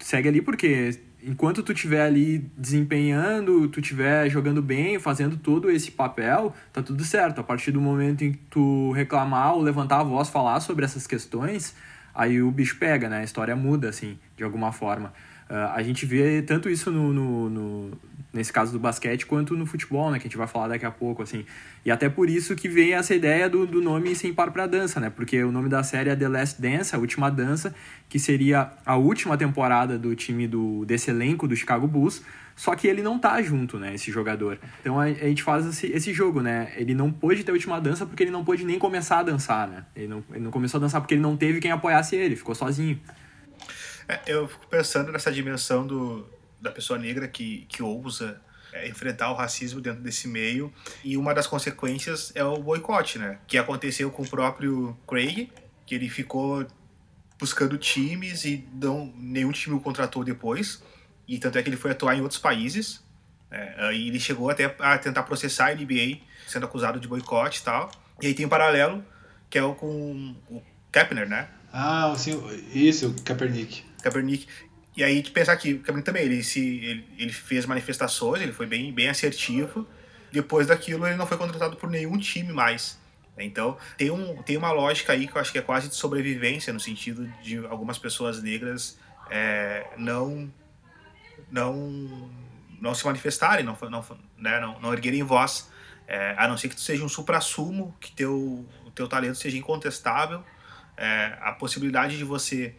Segue 0.00 0.28
ali 0.28 0.42
porque 0.42 0.98
enquanto 1.22 1.62
tu 1.62 1.72
estiver 1.72 2.02
ali 2.02 2.50
desempenhando, 2.56 3.68
tu 3.68 3.80
estiver 3.80 4.28
jogando 4.28 4.60
bem, 4.60 4.98
fazendo 4.98 5.36
todo 5.36 5.70
esse 5.70 5.90
papel, 5.92 6.52
tá 6.72 6.82
tudo 6.82 7.04
certo. 7.04 7.40
A 7.40 7.44
partir 7.44 7.70
do 7.70 7.80
momento 7.80 8.24
em 8.24 8.32
que 8.32 8.38
tu 8.50 8.90
reclamar 8.92 9.54
ou 9.54 9.62
levantar 9.62 10.00
a 10.00 10.04
voz, 10.04 10.28
falar 10.28 10.58
sobre 10.60 10.84
essas 10.84 11.06
questões, 11.06 11.74
aí 12.16 12.42
o 12.42 12.50
bicho 12.50 12.78
pega, 12.78 13.08
né? 13.08 13.18
A 13.18 13.24
história 13.24 13.54
muda, 13.54 13.88
assim, 13.88 14.18
de 14.36 14.44
alguma 14.44 14.72
forma. 14.72 15.12
Uh, 15.48 15.72
a 15.74 15.82
gente 15.82 16.04
vê 16.04 16.42
tanto 16.42 16.68
isso 16.68 16.90
no, 16.90 17.12
no, 17.12 17.50
no, 17.50 17.90
nesse 18.32 18.52
caso 18.52 18.72
do 18.72 18.78
basquete 18.78 19.26
quanto 19.26 19.56
no 19.56 19.64
futebol, 19.64 20.10
né? 20.10 20.18
Que 20.18 20.24
a 20.24 20.28
gente 20.28 20.36
vai 20.36 20.46
falar 20.46 20.68
daqui 20.68 20.84
a 20.84 20.90
pouco, 20.90 21.22
assim. 21.22 21.44
E 21.84 21.90
até 21.90 22.08
por 22.08 22.28
isso 22.28 22.54
que 22.56 22.68
vem 22.68 22.94
essa 22.94 23.14
ideia 23.14 23.48
do, 23.48 23.66
do 23.66 23.80
nome 23.80 24.14
sem 24.14 24.34
par 24.34 24.50
para 24.50 24.66
dança, 24.66 25.00
né? 25.00 25.08
Porque 25.08 25.42
o 25.42 25.52
nome 25.52 25.68
da 25.68 25.82
série 25.82 26.10
é 26.10 26.16
The 26.16 26.28
Last 26.28 26.60
Dance, 26.60 26.94
a 26.94 26.98
última 26.98 27.30
dança, 27.30 27.74
que 28.08 28.18
seria 28.18 28.72
a 28.84 28.96
última 28.96 29.36
temporada 29.36 29.98
do 29.98 30.14
time 30.14 30.46
do, 30.46 30.84
desse 30.84 31.10
elenco 31.10 31.46
do 31.46 31.56
Chicago 31.56 31.86
Bulls, 31.86 32.22
só 32.56 32.74
que 32.74 32.88
ele 32.88 33.02
não 33.02 33.18
tá 33.18 33.40
junto, 33.42 33.78
né, 33.78 33.94
esse 33.94 34.10
jogador. 34.10 34.58
Então 34.80 34.98
a, 34.98 35.04
a 35.04 35.12
gente 35.12 35.42
faz 35.42 35.66
esse, 35.66 35.88
esse, 35.88 36.12
jogo, 36.12 36.40
né? 36.40 36.72
Ele 36.76 36.94
não 36.94 37.12
pôde 37.12 37.44
ter 37.44 37.50
a 37.50 37.54
última 37.54 37.78
dança 37.78 38.06
porque 38.06 38.22
ele 38.22 38.30
não 38.30 38.42
pôde 38.44 38.64
nem 38.64 38.78
começar 38.78 39.18
a 39.18 39.22
dançar, 39.22 39.68
né? 39.68 39.84
Ele 39.94 40.08
não, 40.08 40.24
ele 40.30 40.44
não 40.44 40.50
começou 40.50 40.78
a 40.78 40.80
dançar 40.80 41.00
porque 41.00 41.14
ele 41.14 41.20
não 41.20 41.36
teve 41.36 41.60
quem 41.60 41.70
apoiasse 41.70 42.16
ele, 42.16 42.34
ficou 42.34 42.54
sozinho. 42.54 42.98
É, 44.08 44.20
eu 44.26 44.46
fico 44.48 44.66
pensando 44.68 45.10
nessa 45.10 45.32
dimensão 45.32 45.86
do, 45.86 46.28
da 46.60 46.70
pessoa 46.70 46.98
negra 46.98 47.26
que, 47.26 47.66
que 47.68 47.82
ousa 47.82 48.40
é, 48.72 48.88
enfrentar 48.88 49.30
o 49.30 49.34
racismo 49.34 49.80
dentro 49.80 50.02
desse 50.02 50.28
meio. 50.28 50.72
E 51.04 51.16
uma 51.16 51.34
das 51.34 51.46
consequências 51.46 52.32
é 52.34 52.44
o 52.44 52.58
boicote, 52.58 53.18
né? 53.18 53.38
Que 53.46 53.58
aconteceu 53.58 54.10
com 54.10 54.22
o 54.22 54.28
próprio 54.28 54.96
Craig, 55.06 55.50
que 55.84 55.94
ele 55.94 56.08
ficou 56.08 56.66
buscando 57.38 57.76
times 57.76 58.44
e 58.44 58.66
não, 58.72 59.12
nenhum 59.16 59.52
time 59.52 59.76
o 59.76 59.80
contratou 59.80 60.24
depois. 60.24 60.82
E 61.26 61.38
tanto 61.38 61.58
é 61.58 61.62
que 61.62 61.68
ele 61.68 61.76
foi 61.76 61.90
atuar 61.90 62.16
em 62.16 62.20
outros 62.20 62.40
países. 62.40 63.02
É, 63.50 63.92
e 63.94 64.08
ele 64.08 64.20
chegou 64.20 64.50
até 64.50 64.74
a 64.78 64.98
tentar 64.98 65.22
processar 65.22 65.68
a 65.68 65.74
NBA, 65.74 66.18
sendo 66.46 66.66
acusado 66.66 67.00
de 67.00 67.08
boicote 67.08 67.60
e 67.60 67.62
tal. 67.62 67.90
E 68.20 68.26
aí 68.26 68.34
tem 68.34 68.46
um 68.46 68.48
paralelo, 68.48 69.04
que 69.48 69.58
é 69.58 69.62
o 69.62 69.74
com 69.74 70.34
o 70.50 70.62
Kepner, 70.92 71.28
né? 71.28 71.48
Ah, 71.72 72.14
sim, 72.16 72.42
isso, 72.72 73.08
o 73.08 73.22
Kaepernick. 73.22 73.84
Kaepernick. 74.10 74.46
E 74.96 75.04
aí 75.04 75.20
de 75.20 75.30
pensar 75.30 75.56
que 75.56 75.74
o 75.74 75.78
Kaepernick 75.78 76.04
também, 76.04 76.24
ele, 76.24 76.42
se, 76.42 76.60
ele, 76.60 77.06
ele 77.18 77.32
fez 77.32 77.66
manifestações, 77.66 78.42
ele 78.42 78.52
foi 78.52 78.66
bem, 78.66 78.92
bem 78.92 79.08
assertivo. 79.08 79.86
Depois 80.32 80.66
daquilo, 80.66 81.06
ele 81.06 81.16
não 81.16 81.26
foi 81.26 81.36
contratado 81.36 81.76
por 81.76 81.88
nenhum 81.88 82.18
time 82.18 82.52
mais. 82.52 82.98
Então, 83.38 83.76
tem, 83.98 84.10
um, 84.10 84.42
tem 84.42 84.56
uma 84.56 84.72
lógica 84.72 85.12
aí 85.12 85.26
que 85.26 85.36
eu 85.36 85.40
acho 85.40 85.52
que 85.52 85.58
é 85.58 85.62
quase 85.62 85.88
de 85.88 85.94
sobrevivência, 85.94 86.72
no 86.72 86.80
sentido 86.80 87.26
de 87.42 87.58
algumas 87.66 87.98
pessoas 87.98 88.42
negras 88.42 88.98
é, 89.30 89.86
não 89.96 90.50
não 91.50 92.30
não 92.80 92.94
se 92.94 93.04
manifestarem, 93.06 93.64
não, 93.64 93.76
não, 93.90 94.04
né, 94.36 94.60
não, 94.60 94.78
não 94.80 94.92
erguerem 94.92 95.22
voz, 95.22 95.70
é, 96.06 96.34
a 96.36 96.46
não 96.46 96.58
ser 96.58 96.68
que 96.68 96.76
tu 96.76 96.82
seja 96.82 97.02
um 97.02 97.08
supra-sumo, 97.08 97.96
que 97.98 98.12
teu, 98.12 98.66
o 98.84 98.90
teu 98.90 99.08
talento 99.08 99.36
seja 99.36 99.56
incontestável, 99.56 100.44
é, 100.94 101.38
a 101.40 101.52
possibilidade 101.52 102.18
de 102.18 102.24
você 102.24 102.74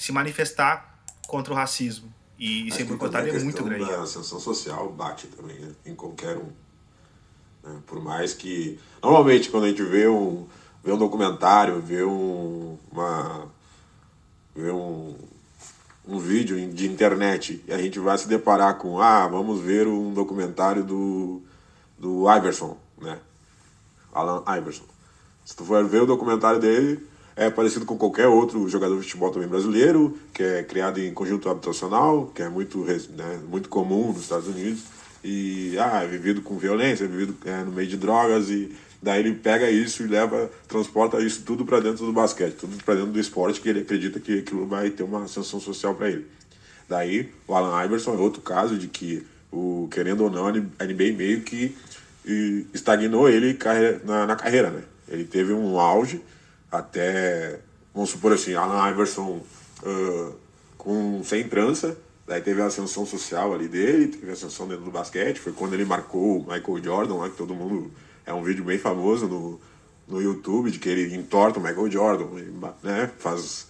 se 0.00 0.12
manifestar 0.12 0.98
contra 1.28 1.52
o 1.52 1.56
racismo 1.56 2.12
e, 2.38 2.66
e 2.66 2.72
ser 2.72 2.84
boicotado 2.84 3.28
é 3.28 3.38
muito 3.40 3.62
grande. 3.62 3.84
A 3.92 4.02
ascensão 4.02 4.40
social 4.40 4.90
bate 4.90 5.26
também 5.26 5.58
né, 5.58 5.72
em 5.84 5.94
qualquer 5.94 6.38
um. 6.38 6.50
Né? 7.62 7.78
Por 7.86 8.02
mais 8.02 8.32
que. 8.32 8.80
Normalmente, 9.02 9.50
quando 9.50 9.64
a 9.64 9.68
gente 9.68 9.82
vê 9.82 10.08
um, 10.08 10.46
vê 10.82 10.90
um 10.90 10.96
documentário, 10.96 11.80
vê 11.82 12.02
um, 12.02 12.78
uma. 12.90 13.46
vê 14.56 14.70
um 14.70 15.14
um 16.08 16.18
vídeo 16.18 16.56
de 16.72 16.88
internet 16.88 17.62
e 17.68 17.72
a 17.72 17.78
gente 17.78 18.00
vai 18.00 18.18
se 18.18 18.26
deparar 18.26 18.78
com, 18.78 19.00
ah, 19.00 19.28
vamos 19.28 19.60
ver 19.60 19.86
um 19.86 20.12
documentário 20.12 20.82
do, 20.82 21.40
do 21.96 22.24
Iverson, 22.34 22.76
né? 23.00 23.18
Alan 24.12 24.42
Iverson. 24.58 24.82
Se 25.44 25.54
tu 25.54 25.64
for 25.64 25.84
ver 25.86 26.02
o 26.02 26.06
documentário 26.06 26.58
dele, 26.58 27.06
é 27.36 27.50
parecido 27.50 27.86
com 27.86 27.96
qualquer 27.96 28.26
outro 28.26 28.68
jogador 28.68 28.96
de 28.96 29.02
futebol 29.02 29.30
também 29.30 29.48
brasileiro, 29.48 30.18
que 30.32 30.42
é 30.42 30.62
criado 30.62 31.00
em 31.00 31.12
conjunto 31.12 31.48
habitacional, 31.48 32.30
que 32.34 32.42
é 32.42 32.48
muito, 32.48 32.78
né, 32.84 33.40
muito 33.48 33.68
comum 33.68 34.12
nos 34.12 34.22
Estados 34.22 34.48
Unidos, 34.48 34.82
e 35.22 35.76
ah, 35.78 36.02
é 36.02 36.06
vivido 36.06 36.42
com 36.42 36.58
violência, 36.58 37.04
é 37.04 37.06
vivido 37.06 37.36
é, 37.44 37.62
no 37.62 37.72
meio 37.72 37.88
de 37.88 37.96
drogas 37.96 38.48
e 38.50 38.74
Daí 39.02 39.20
ele 39.20 39.34
pega 39.34 39.70
isso 39.70 40.02
e 40.02 40.06
leva, 40.06 40.50
transporta 40.68 41.18
isso 41.20 41.42
tudo 41.42 41.64
para 41.64 41.80
dentro 41.80 42.04
do 42.04 42.12
basquete, 42.12 42.54
tudo 42.54 42.84
para 42.84 42.96
dentro 42.96 43.12
do 43.12 43.20
esporte, 43.20 43.60
que 43.60 43.68
ele 43.68 43.80
acredita 43.80 44.20
que 44.20 44.40
aquilo 44.40 44.66
vai 44.66 44.90
ter 44.90 45.02
uma 45.02 45.24
ascensão 45.24 45.58
social 45.58 45.94
para 45.94 46.10
ele. 46.10 46.26
Daí 46.86 47.32
o 47.48 47.54
Alan 47.54 47.82
Iverson 47.84 48.14
é 48.14 48.18
outro 48.18 48.42
caso 48.42 48.76
de 48.76 48.88
que, 48.88 49.26
o, 49.50 49.88
querendo 49.90 50.24
ou 50.24 50.30
não, 50.30 50.46
a 50.46 50.52
NBA 50.52 51.16
meio 51.16 51.40
que 51.40 51.74
estagnou 52.74 53.28
ele 53.28 53.58
na, 54.04 54.26
na 54.26 54.36
carreira, 54.36 54.70
né? 54.70 54.82
Ele 55.08 55.24
teve 55.24 55.52
um 55.52 55.80
auge 55.80 56.20
até, 56.70 57.60
vamos 57.94 58.10
supor 58.10 58.32
assim, 58.32 58.54
Alan 58.54 58.90
Iverson 58.90 59.40
uh, 59.82 60.34
com, 60.76 61.22
sem 61.24 61.48
trança, 61.48 61.96
daí 62.26 62.40
teve 62.40 62.62
a 62.62 62.66
ascensão 62.66 63.04
social 63.04 63.52
ali 63.52 63.68
dele, 63.68 64.08
teve 64.08 64.30
a 64.30 64.32
ascensão 64.32 64.68
dentro 64.68 64.84
do 64.84 64.90
basquete, 64.90 65.40
foi 65.40 65.52
quando 65.52 65.74
ele 65.74 65.84
marcou 65.84 66.38
o 66.38 66.40
Michael 66.40 66.82
Jordan, 66.82 67.14
lá 67.16 67.28
que 67.28 67.36
todo 67.36 67.54
mundo 67.54 67.90
é 68.24 68.32
um 68.32 68.42
vídeo 68.42 68.64
bem 68.64 68.78
famoso 68.78 69.26
no, 69.26 69.60
no 70.08 70.22
YouTube 70.22 70.70
de 70.70 70.78
que 70.78 70.88
ele 70.88 71.14
entorta 71.14 71.58
o 71.58 71.62
Michael 71.62 71.90
Jordan, 71.90 72.26
né? 72.82 73.10
Faz, 73.18 73.66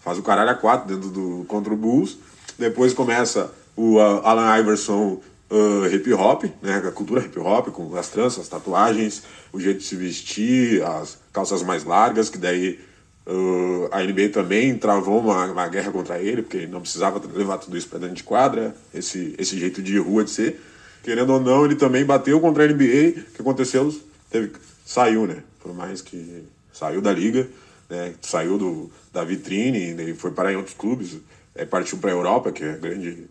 faz 0.00 0.18
o 0.18 0.22
caralho 0.22 0.50
a 0.50 0.54
quatro 0.54 0.88
dentro 0.88 1.10
do 1.10 1.44
contra 1.46 1.72
o 1.72 1.76
Bulls. 1.76 2.18
Depois 2.58 2.92
começa 2.92 3.52
o 3.76 3.96
uh, 3.96 4.20
Alan 4.24 4.58
Iverson 4.58 5.20
uh, 5.50 5.86
hip 5.86 6.12
hop, 6.12 6.44
né? 6.60 6.76
A 6.78 6.90
cultura 6.90 7.20
hip 7.24 7.38
hop, 7.38 7.68
com 7.68 7.94
as 7.96 8.08
tranças, 8.08 8.40
as 8.40 8.48
tatuagens, 8.48 9.22
o 9.52 9.60
jeito 9.60 9.78
de 9.78 9.84
se 9.84 9.96
vestir, 9.96 10.82
as 10.82 11.18
calças 11.32 11.62
mais 11.62 11.84
largas, 11.84 12.28
que 12.28 12.38
daí 12.38 12.78
uh, 13.26 13.88
a 13.90 14.02
NBA 14.02 14.28
também 14.28 14.76
travou 14.76 15.20
uma, 15.20 15.46
uma 15.46 15.68
guerra 15.68 15.90
contra 15.90 16.18
ele, 16.18 16.42
porque 16.42 16.66
não 16.66 16.80
precisava 16.80 17.20
levar 17.34 17.58
tudo 17.58 17.76
isso 17.76 17.88
para 17.88 18.00
dentro 18.00 18.16
de 18.16 18.24
quadra, 18.24 18.74
esse, 18.92 19.34
esse 19.38 19.58
jeito 19.58 19.82
de 19.82 19.98
rua 19.98 20.24
de 20.24 20.30
ser. 20.30 20.60
Querendo 21.02 21.32
ou 21.32 21.40
não, 21.40 21.64
ele 21.64 21.74
também 21.74 22.04
bateu 22.04 22.40
contra 22.40 22.64
a 22.64 22.68
NBA. 22.68 23.20
O 23.20 23.32
que 23.32 23.40
aconteceu? 23.40 23.92
Teve, 24.30 24.52
saiu, 24.84 25.26
né? 25.26 25.42
Por 25.60 25.74
mais 25.74 26.00
que 26.00 26.44
saiu 26.72 27.00
da 27.00 27.12
liga, 27.12 27.48
né? 27.88 28.14
Saiu 28.20 28.56
do, 28.56 28.90
da 29.12 29.24
vitrine, 29.24 29.78
ele 29.78 30.14
foi 30.14 30.30
parar 30.30 30.52
em 30.52 30.56
outros 30.56 30.76
clubes, 30.76 31.18
é, 31.54 31.64
partiu 31.64 31.98
para 31.98 32.10
a 32.10 32.14
Europa, 32.14 32.52
que 32.52 32.64
é 32.64 32.74
grande. 32.74 33.26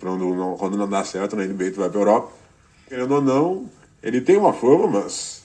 Quando 0.00 0.34
não, 0.34 0.56
quando 0.56 0.76
não 0.76 0.88
dá 0.88 1.04
certo 1.04 1.36
na 1.36 1.44
NBA, 1.44 1.72
tu 1.72 1.80
vai 1.80 1.88
para 1.88 1.98
a 1.98 2.02
Europa. 2.02 2.32
Querendo 2.88 3.14
ou 3.14 3.22
não, 3.22 3.70
ele 4.02 4.20
tem 4.20 4.36
uma 4.36 4.52
fama, 4.52 4.86
mas 4.86 5.41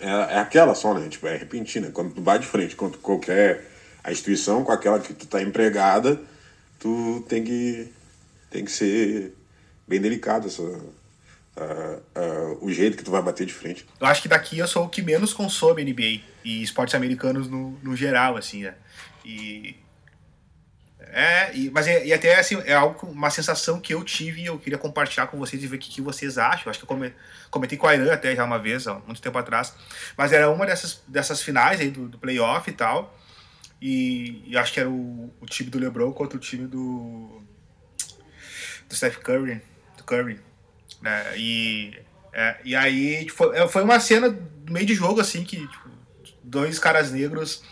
é, 0.00 0.34
é 0.34 0.38
aquela 0.38 0.74
só, 0.74 0.94
né? 0.94 1.08
Tipo, 1.08 1.26
é 1.26 1.36
repentina. 1.36 1.90
Quando 1.90 2.14
tu 2.14 2.22
vai 2.22 2.38
de 2.38 2.46
frente 2.46 2.76
contra 2.76 2.98
qualquer 3.00 3.64
a 4.02 4.12
instituição 4.12 4.64
com 4.64 4.72
aquela 4.72 5.00
que 5.00 5.12
tu 5.12 5.26
tá 5.26 5.42
empregada, 5.42 6.20
tu 6.78 7.24
tem 7.28 7.42
que 7.42 7.92
tem 8.50 8.64
que 8.64 8.70
ser 8.70 9.34
bem 9.86 10.00
delicado 10.00 10.46
essa 10.46 10.62
o 12.60 12.70
jeito 12.70 12.96
que 12.96 13.04
tu 13.04 13.10
vai 13.10 13.22
bater 13.22 13.46
de 13.46 13.52
frente. 13.52 13.86
Eu 14.00 14.06
acho 14.06 14.20
que 14.20 14.28
daqui 14.28 14.58
eu 14.58 14.66
sou 14.66 14.84
o 14.84 14.88
que 14.88 15.00
menos 15.00 15.32
consome 15.32 15.84
NBA 15.84 16.20
e 16.44 16.62
esportes 16.62 16.94
americanos 16.94 17.48
no, 17.48 17.78
no 17.82 17.96
geral, 17.96 18.36
assim, 18.36 18.64
né? 18.64 18.74
E 19.24 19.76
é, 21.12 21.54
e, 21.54 21.70
mas 21.70 21.86
é, 21.86 22.04
e 22.04 22.12
até 22.12 22.38
assim, 22.38 22.60
é 22.64 22.74
algo, 22.74 23.06
uma 23.06 23.30
sensação 23.30 23.80
que 23.80 23.94
eu 23.94 24.02
tive 24.02 24.42
e 24.42 24.46
eu 24.46 24.58
queria 24.58 24.78
compartilhar 24.78 25.26
com 25.28 25.38
vocês 25.38 25.62
e 25.62 25.66
ver 25.66 25.76
o 25.76 25.78
que, 25.78 25.90
que 25.90 26.00
vocês 26.00 26.36
acham. 26.36 26.70
Acho 26.70 26.78
que 26.78 26.92
eu 26.92 27.12
comentei 27.50 27.78
com 27.78 27.86
a 27.86 27.94
Irã 27.94 28.12
até 28.12 28.34
já 28.34 28.44
uma 28.44 28.58
vez, 28.58 28.86
há 28.86 28.94
muito 28.94 29.22
tempo 29.22 29.38
atrás. 29.38 29.72
Mas 30.16 30.32
era 30.32 30.50
uma 30.50 30.66
dessas, 30.66 31.02
dessas 31.06 31.42
finais 31.42 31.80
aí 31.80 31.90
do, 31.90 32.08
do 32.08 32.18
playoff 32.18 32.68
e 32.68 32.72
tal. 32.72 33.16
E, 33.80 34.42
e, 34.46 34.56
acho 34.56 34.72
que 34.72 34.80
era 34.80 34.88
o, 34.88 35.32
o 35.40 35.46
time 35.46 35.70
do 35.70 35.78
LeBron 35.78 36.12
contra 36.12 36.36
o 36.36 36.40
time 36.40 36.66
do, 36.66 37.42
do 38.88 38.94
Steph 38.94 39.18
Curry. 39.18 39.62
Do 39.96 40.04
Curry. 40.04 40.40
Né? 41.00 41.38
E, 41.38 41.98
é, 42.32 42.56
e 42.64 42.74
aí 42.74 43.24
tipo, 43.26 43.52
é, 43.52 43.68
foi 43.68 43.84
uma 43.84 44.00
cena 44.00 44.28
no 44.28 44.72
meio 44.72 44.86
de 44.86 44.94
jogo, 44.94 45.20
assim, 45.20 45.44
que 45.44 45.66
tipo, 45.66 45.90
dois 46.42 46.78
caras 46.78 47.10
negros 47.12 47.62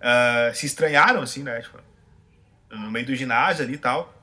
uh, 0.00 0.54
se 0.54 0.66
estranharam, 0.66 1.22
assim, 1.22 1.42
né? 1.42 1.60
Tipo, 1.60 1.78
no 2.70 2.90
meio 2.90 3.06
do 3.06 3.14
ginásio 3.14 3.64
ali 3.64 3.74
e 3.74 3.78
tal. 3.78 4.14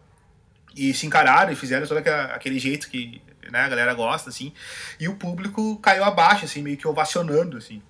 E 0.76 0.94
se 0.94 1.06
encararam 1.06 1.52
e 1.52 1.56
fizeram 1.56 1.88
todo 1.88 1.98
aquele 1.98 2.60
jeito 2.60 2.90
que 2.90 3.22
né, 3.52 3.62
a 3.62 3.70
galera 3.70 3.94
gosta, 3.94 4.30
assim. 4.30 4.54
E 5.00 5.08
o 5.08 5.16
público 5.16 5.78
caiu 5.78 6.04
abaixo, 6.04 6.46
assim, 6.46 6.62
meio 6.62 6.78
que 6.78 6.88
ovacionando, 6.88 7.58
assim. 7.58 7.82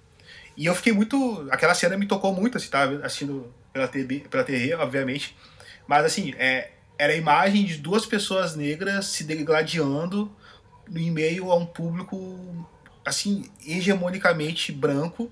E 0.56 0.65
eu 0.65 0.76
fiquei 0.76 0.93
muito. 0.93 1.48
Aquela 1.52 1.74
cena 1.74 1.98
me 1.98 2.08
tocou 2.08 2.34
muito, 2.34 2.58
assim, 2.58 2.70
tava 2.70 3.06
assistindo 3.06 3.54
pela 3.72 3.88
TV, 3.88 4.26
pela 4.30 4.43
TV 4.43 4.74
obviamente. 4.76 5.36
Mas, 5.88 6.06
assim, 6.06 6.34
é, 6.38 6.72
era 6.98 7.13
a 7.13 7.15
imagem 7.15 7.65
de 7.65 7.78
duas 7.78 8.06
pessoas 8.06 8.56
negras 8.56 9.06
se 9.08 9.24
degladiando 9.24 10.36
em 10.93 11.12
meio 11.12 11.52
a 11.52 11.56
um 11.56 11.65
público, 11.65 12.67
assim, 13.06 13.50
hegemonicamente 13.65 14.72
branco 14.72 15.32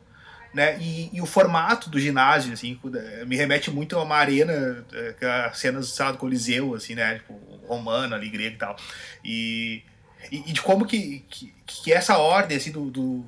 né? 0.55 0.77
E, 0.79 1.09
e, 1.11 1.21
o 1.21 1.25
formato 1.25 1.89
do 1.89 1.99
ginásio, 1.99 2.53
assim, 2.53 2.79
me 3.27 3.35
remete 3.35 3.69
muito 3.69 3.97
a 3.97 4.03
uma 4.03 4.15
arena, 4.15 4.85
é, 4.93 5.51
cenas 5.53 5.89
sei 5.89 6.05
lá, 6.05 6.13
do 6.13 6.17
Coliseu, 6.17 6.73
assim, 6.73 6.95
né? 6.95 7.15
Tipo, 7.15 7.33
romano 7.67 8.15
ali, 8.15 8.29
grego 8.29 8.55
e 8.55 8.57
tal. 8.57 8.77
E, 9.21 9.83
e, 10.31 10.49
e 10.49 10.53
de 10.53 10.61
como 10.61 10.85
que, 10.85 11.25
que, 11.29 11.53
que, 11.65 11.91
essa 11.91 12.17
ordem, 12.17 12.55
assim, 12.55 12.71
do, 12.71 12.89
do 12.89 13.25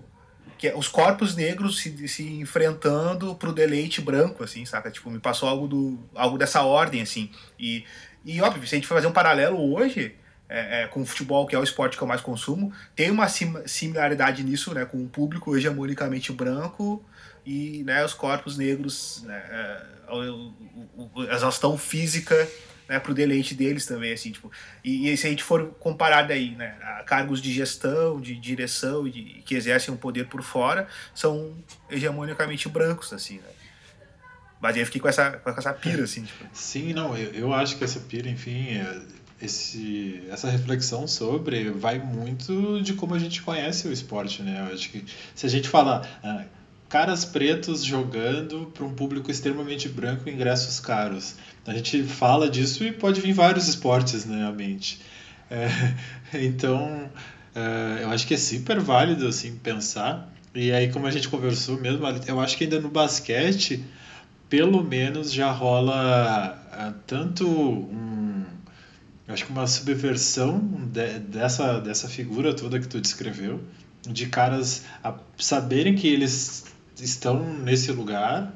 que 0.57 0.69
é 0.69 0.75
os 0.75 0.87
corpos 0.87 1.35
negros 1.35 1.81
se, 1.81 2.07
se 2.07 2.23
enfrentando 2.23 3.35
pro 3.35 3.51
deleite 3.51 3.99
branco, 3.99 4.41
assim, 4.41 4.65
saca? 4.65 4.89
Tipo, 4.89 5.11
me 5.11 5.19
passou 5.19 5.49
algo, 5.49 5.67
do, 5.67 5.99
algo 6.15 6.37
dessa 6.37 6.61
ordem, 6.61 7.01
assim. 7.01 7.29
E, 7.59 7.83
e 8.23 8.41
óbvio, 8.41 8.65
se 8.65 8.73
a 8.73 8.77
gente 8.77 8.87
for 8.87 8.95
fazer 8.95 9.07
um 9.07 9.11
paralelo 9.11 9.59
hoje, 9.73 10.15
é, 10.47 10.83
é, 10.83 10.87
com 10.87 11.01
o 11.01 11.05
futebol, 11.05 11.45
que 11.45 11.53
é 11.53 11.59
o 11.59 11.63
esporte 11.63 11.97
que 11.97 12.03
eu 12.03 12.07
mais 12.07 12.21
consumo, 12.21 12.71
tem 12.95 13.11
uma 13.11 13.27
sim, 13.27 13.53
similaridade 13.65 14.45
nisso, 14.45 14.73
né? 14.73 14.85
Com 14.85 15.03
o 15.03 15.09
público 15.09 15.57
hegemonicamente 15.57 16.31
branco 16.31 17.03
e 17.47 17.81
né, 17.85 18.03
os 18.03 18.13
corpos 18.13 18.57
negros, 18.57 19.23
né, 19.23 19.41
é, 19.49 19.81
a 21.29 21.33
exaustão 21.33 21.77
física 21.77 22.35
né, 22.89 22.99
para 22.99 23.11
o 23.11 23.15
deleite 23.15 23.55
deles 23.55 23.85
também, 23.85 24.11
assim, 24.11 24.31
tipo, 24.31 24.51
e, 24.83 25.09
e, 25.09 25.15
se 25.15 25.27
a 25.27 25.29
gente 25.29 25.43
for 25.43 25.67
comparar 25.79 26.23
daí, 26.23 26.51
né, 26.55 26.75
a 26.81 27.03
cargos 27.03 27.41
de 27.41 27.53
gestão, 27.53 28.19
de 28.19 28.35
direção, 28.35 29.07
de, 29.07 29.41
que 29.45 29.55
exercem 29.55 29.93
um 29.93 29.97
poder 29.97 30.27
por 30.27 30.43
fora, 30.43 30.87
são 31.15 31.55
hegemonicamente 31.89 32.67
brancos, 32.67 33.13
assim, 33.13 33.37
né. 33.37 33.49
Mas 34.59 34.75
eu 34.75 34.85
fiquei 34.85 34.99
com 34.99 35.07
essa, 35.07 35.31
com 35.31 35.49
essa 35.51 35.71
pira, 35.71 36.03
assim, 36.03 36.23
tipo. 36.23 36.43
Sim, 36.51 36.91
não, 36.91 37.15
eu, 37.15 37.31
eu 37.33 37.53
acho 37.53 37.77
que 37.77 37.83
essa 37.83 37.99
pira, 37.99 38.27
enfim, 38.27 38.77
é, 38.77 39.01
esse, 39.39 40.23
essa 40.29 40.49
reflexão 40.49 41.07
sobre 41.07 41.69
vai 41.69 41.99
muito 41.99 42.81
de 42.81 42.93
como 42.93 43.13
a 43.13 43.19
gente 43.19 43.41
conhece 43.41 43.87
o 43.87 43.93
esporte, 43.93 44.41
né? 44.41 44.65
Eu 44.67 44.73
acho 44.73 44.89
que 44.89 45.05
se 45.35 45.45
a 45.45 45.49
gente 45.49 45.69
falar 45.69 46.19
ah, 46.23 46.43
caras 46.89 47.25
pretos 47.25 47.83
jogando 47.83 48.71
para 48.73 48.85
um 48.85 48.93
público 48.93 49.29
extremamente 49.29 49.89
branco 49.89 50.29
ingressos 50.29 50.79
caros. 50.79 51.35
A 51.65 51.73
gente 51.73 52.03
fala 52.03 52.49
disso 52.49 52.83
e 52.83 52.91
pode 52.91 53.19
vir 53.19 53.33
vários 53.33 53.67
esportes 53.67 54.25
né, 54.25 54.45
à 54.45 54.51
mente. 54.51 55.01
É, 55.49 55.67
então, 56.45 57.09
é, 57.53 58.03
eu 58.03 58.09
acho 58.09 58.25
que 58.25 58.33
é 58.33 58.37
super 58.37 58.79
válido 58.79 59.27
assim, 59.27 59.57
pensar. 59.57 60.33
E 60.55 60.71
aí, 60.71 60.91
como 60.91 61.05
a 61.05 61.11
gente 61.11 61.27
conversou 61.27 61.79
mesmo, 61.79 62.05
eu 62.25 62.39
acho 62.39 62.57
que 62.57 62.63
ainda 62.63 62.79
no 62.79 62.89
basquete, 62.89 63.83
pelo 64.49 64.83
menos 64.83 65.31
já 65.31 65.51
rola 65.51 66.57
é, 66.71 66.93
tanto 67.05 67.47
um, 67.47 68.45
acho 69.27 69.45
que 69.45 69.51
uma 69.51 69.67
subversão 69.67 70.59
de, 70.59 71.19
dessa, 71.19 71.79
dessa 71.79 72.07
figura 72.07 72.53
toda 72.53 72.79
que 72.79 72.87
tu 72.87 73.01
descreveu, 73.01 73.61
de 74.01 74.27
caras 74.27 74.85
saberem 75.37 75.95
que 75.95 76.07
eles 76.07 76.76
estão 76.99 77.43
nesse 77.53 77.91
lugar 77.91 78.53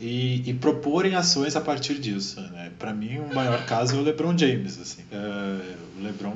e, 0.00 0.48
e 0.48 0.54
proporem 0.54 1.14
ações 1.14 1.56
a 1.56 1.60
partir 1.60 1.94
disso. 1.98 2.40
Né? 2.40 2.70
Para 2.78 2.92
mim, 2.92 3.18
o 3.18 3.34
maior 3.34 3.64
caso 3.66 3.96
é 3.96 3.98
o 3.98 4.02
LeBron 4.02 4.36
James. 4.36 4.78
Assim. 4.78 5.02
Uh, 5.12 5.76
o 5.98 6.02
LeBron, 6.02 6.34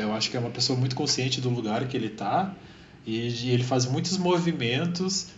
eu 0.00 0.12
acho 0.14 0.30
que 0.30 0.36
é 0.36 0.40
uma 0.40 0.50
pessoa 0.50 0.78
muito 0.78 0.96
consciente 0.96 1.40
do 1.40 1.48
lugar 1.48 1.86
que 1.86 1.96
ele 1.96 2.08
está 2.08 2.52
e, 3.06 3.28
e 3.28 3.50
ele 3.50 3.62
faz 3.62 3.86
muitos 3.86 4.18
movimentos 4.18 5.28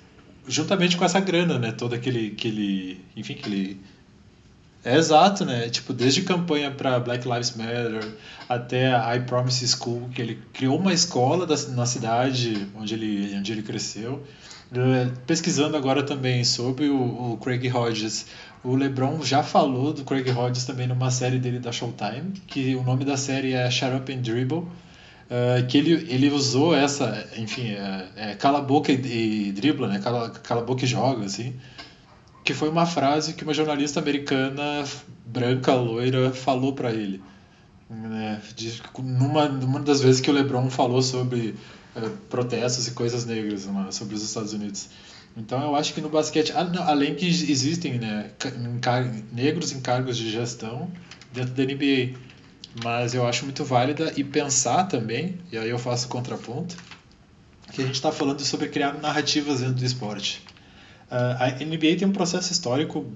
juntamente 0.48 0.96
com 0.96 1.04
essa 1.04 1.20
grana, 1.20 1.58
né? 1.58 1.72
Toda 1.72 1.96
aquele, 1.96 2.28
aquele, 2.28 3.04
enfim, 3.14 3.34
que 3.34 3.46
ele 3.46 3.80
é 4.82 4.96
exato, 4.96 5.44
né? 5.44 5.68
Tipo, 5.68 5.92
desde 5.92 6.22
campanha 6.22 6.70
para 6.70 6.98
Black 6.98 7.28
Lives 7.28 7.54
Matter 7.54 8.08
até 8.48 8.94
a 8.94 9.14
I 9.14 9.20
Promise 9.20 9.68
School, 9.68 10.08
que 10.14 10.22
ele 10.22 10.38
criou 10.52 10.78
uma 10.78 10.92
escola 10.92 11.46
da, 11.46 11.54
na 11.68 11.84
cidade 11.84 12.66
onde 12.74 12.94
ele, 12.94 13.36
onde 13.36 13.52
ele 13.52 13.62
cresceu. 13.62 14.24
É, 14.70 15.10
pesquisando 15.26 15.76
agora 15.76 16.02
também 16.02 16.44
sobre 16.44 16.88
o, 16.88 17.32
o, 17.32 17.38
Craig 17.38 17.70
Hodges, 17.72 18.26
o 18.62 18.74
LeBron 18.74 19.22
já 19.22 19.42
falou 19.42 19.94
do 19.94 20.04
Craig 20.04 20.28
Hodges 20.30 20.64
também 20.66 20.86
numa 20.86 21.10
série 21.10 21.38
dele 21.38 21.58
da 21.58 21.72
Showtime, 21.72 22.32
que 22.46 22.76
o 22.76 22.82
nome 22.82 23.04
da 23.04 23.16
série 23.16 23.54
é 23.54 23.70
Shut 23.70 23.94
Up 23.94 24.12
and 24.12 24.20
Dribble, 24.20 24.58
uh, 24.58 25.66
que 25.68 25.78
ele, 25.78 26.06
ele 26.12 26.30
usou 26.30 26.76
essa, 26.76 27.26
enfim, 27.36 27.70
é, 27.70 28.08
é 28.16 28.34
cala 28.34 28.58
a 28.58 28.62
boca 28.62 28.92
e, 28.92 29.48
e 29.48 29.52
dribla, 29.52 29.88
né? 29.88 30.00
Cala, 30.00 30.30
cala 30.30 30.60
a 30.60 30.64
boca 30.64 30.84
e 30.84 30.86
joga, 30.86 31.24
assim, 31.24 31.54
que 32.44 32.52
foi 32.52 32.68
uma 32.68 32.84
frase 32.84 33.32
que 33.34 33.44
uma 33.44 33.54
jornalista 33.54 34.00
americana 34.00 34.84
branca, 35.24 35.74
loira, 35.74 36.30
falou 36.30 36.74
para 36.74 36.90
ele. 36.92 37.22
Né? 37.88 38.40
De, 38.54 38.82
numa, 38.98 39.48
numa 39.48 39.80
das 39.80 40.02
vezes 40.02 40.20
que 40.20 40.30
o 40.30 40.32
LeBron 40.32 40.68
falou 40.70 41.00
sobre 41.02 41.54
eh, 41.54 41.54
protestos 42.28 42.86
e 42.86 42.92
coisas 42.92 43.24
negras 43.24 43.68
sobre 43.90 44.14
os 44.14 44.22
Estados 44.22 44.52
Unidos. 44.52 44.88
Então 45.36 45.62
eu 45.62 45.76
acho 45.76 45.94
que 45.94 46.00
no 46.00 46.08
basquete, 46.08 46.52
além 46.52 47.14
que 47.14 47.26
existem 47.26 47.98
né, 47.98 48.30
negros 49.32 49.72
em 49.72 49.80
cargos 49.80 50.16
de 50.16 50.30
gestão 50.30 50.90
dentro 51.32 51.54
da 51.54 51.64
NBA, 51.64 52.18
mas 52.82 53.14
eu 53.14 53.26
acho 53.26 53.44
muito 53.44 53.64
válida 53.64 54.12
e 54.16 54.24
pensar 54.24 54.84
também, 54.84 55.38
e 55.52 55.58
aí 55.58 55.70
eu 55.70 55.78
faço 55.78 56.08
contraponto, 56.08 56.76
que 57.72 57.82
a 57.82 57.84
gente 57.84 57.94
está 57.94 58.10
falando 58.10 58.40
sobre 58.40 58.68
criar 58.68 58.94
narrativas 58.94 59.60
dentro 59.60 59.74
do 59.74 59.84
esporte. 59.84 60.42
Uh, 61.10 61.36
a 61.38 61.64
NBA 61.64 61.96
tem 61.98 62.08
um 62.08 62.12
processo 62.12 62.52
histórico 62.52 63.06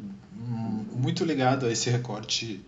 muito 0.93 1.25
ligado 1.25 1.67
a 1.67 1.73
esse 1.73 1.91
recorte 1.91 2.61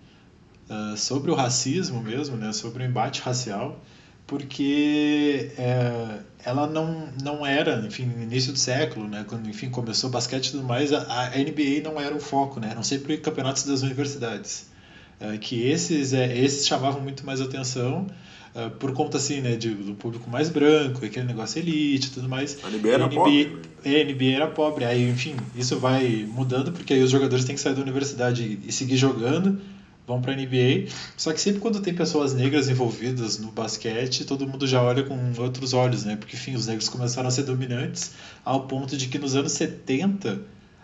uh, 0.69 0.97
sobre 0.97 1.31
o 1.31 1.35
racismo 1.35 2.03
mesmo, 2.03 2.37
né, 2.37 2.53
sobre 2.53 2.83
o 2.83 2.87
embate 2.87 3.21
racial, 3.23 3.81
porque 4.27 5.51
é, 5.59 6.19
ela 6.45 6.67
não, 6.67 7.09
não 7.23 7.45
era, 7.45 7.85
enfim, 7.87 8.07
no 8.07 8.23
início 8.23 8.53
do 8.53 8.59
século, 8.59 9.07
né, 9.09 9.25
quando 9.27 9.49
enfim 9.49 9.69
começou 9.69 10.09
o 10.09 10.13
basquete 10.13 10.49
e 10.49 10.51
tudo 10.53 10.65
mais, 10.65 10.93
a, 10.93 11.29
a 11.29 11.39
NBA 11.39 11.83
não 11.83 12.01
era 12.01 12.15
o 12.15 12.21
foco, 12.21 12.59
né, 12.59 12.69
eram 12.71 12.83
sempre 12.83 13.19
campeonatos 13.19 13.65
das 13.65 13.83
universidades, 13.83 14.69
é, 15.21 15.37
que 15.37 15.67
esses, 15.69 16.13
é, 16.13 16.37
esses 16.39 16.67
chamavam 16.67 17.01
muito 17.01 17.25
mais 17.25 17.41
atenção 17.41 18.07
uh, 18.55 18.71
por 18.71 18.93
conta 18.93 19.19
assim, 19.19 19.41
né, 19.41 19.57
de, 19.57 19.75
do 19.75 19.95
público 19.95 20.29
mais 20.31 20.49
branco, 20.49 21.05
aquele 21.05 21.27
negócio 21.27 21.59
elite, 21.59 22.09
e 22.09 22.11
tudo 22.11 22.29
mais. 22.29 22.59
A 22.65 22.71
NBA 22.71 22.89
era 22.89 23.07
NBA, 23.07 23.15
pobre. 23.15 23.59
É, 23.85 24.01
a 24.01 24.05
NBA 24.05 24.35
era 24.35 24.47
pobre, 24.49 24.85
aí 24.85 25.09
enfim 25.09 25.37
isso 25.55 25.79
vai 25.79 26.27
mudando 26.29 26.73
porque 26.73 26.95
aí 26.95 27.03
os 27.03 27.11
jogadores 27.11 27.45
têm 27.45 27.55
que 27.55 27.61
sair 27.61 27.75
da 27.75 27.83
universidade 27.83 28.59
e 28.67 28.73
seguir 28.73 28.97
jogando 28.97 29.61
vão 30.07 30.21
para 30.21 30.33
a 30.33 30.37
NBA. 30.37 30.91
Só 31.17 31.33
que 31.33 31.41
sempre 31.41 31.61
quando 31.61 31.81
tem 31.81 31.95
pessoas 31.95 32.35
negras 32.35 32.69
envolvidas 32.69 33.39
no 33.39 33.51
basquete, 33.51 34.25
todo 34.25 34.47
mundo 34.47 34.67
já 34.67 34.83
olha 34.83 35.03
com 35.03 35.19
outros 35.39 35.73
olhos, 35.73 36.05
né? 36.05 36.17
Porque, 36.17 36.37
enfim, 36.37 36.55
os 36.55 36.67
negros 36.67 36.89
começaram 36.89 37.29
a 37.29 37.31
ser 37.31 37.45
dominantes 37.45 38.13
ao 38.45 38.67
ponto 38.67 38.97
de 38.97 39.09
que 39.09 39.19
nos 39.19 39.35
anos 39.35 39.53
70 39.53 40.43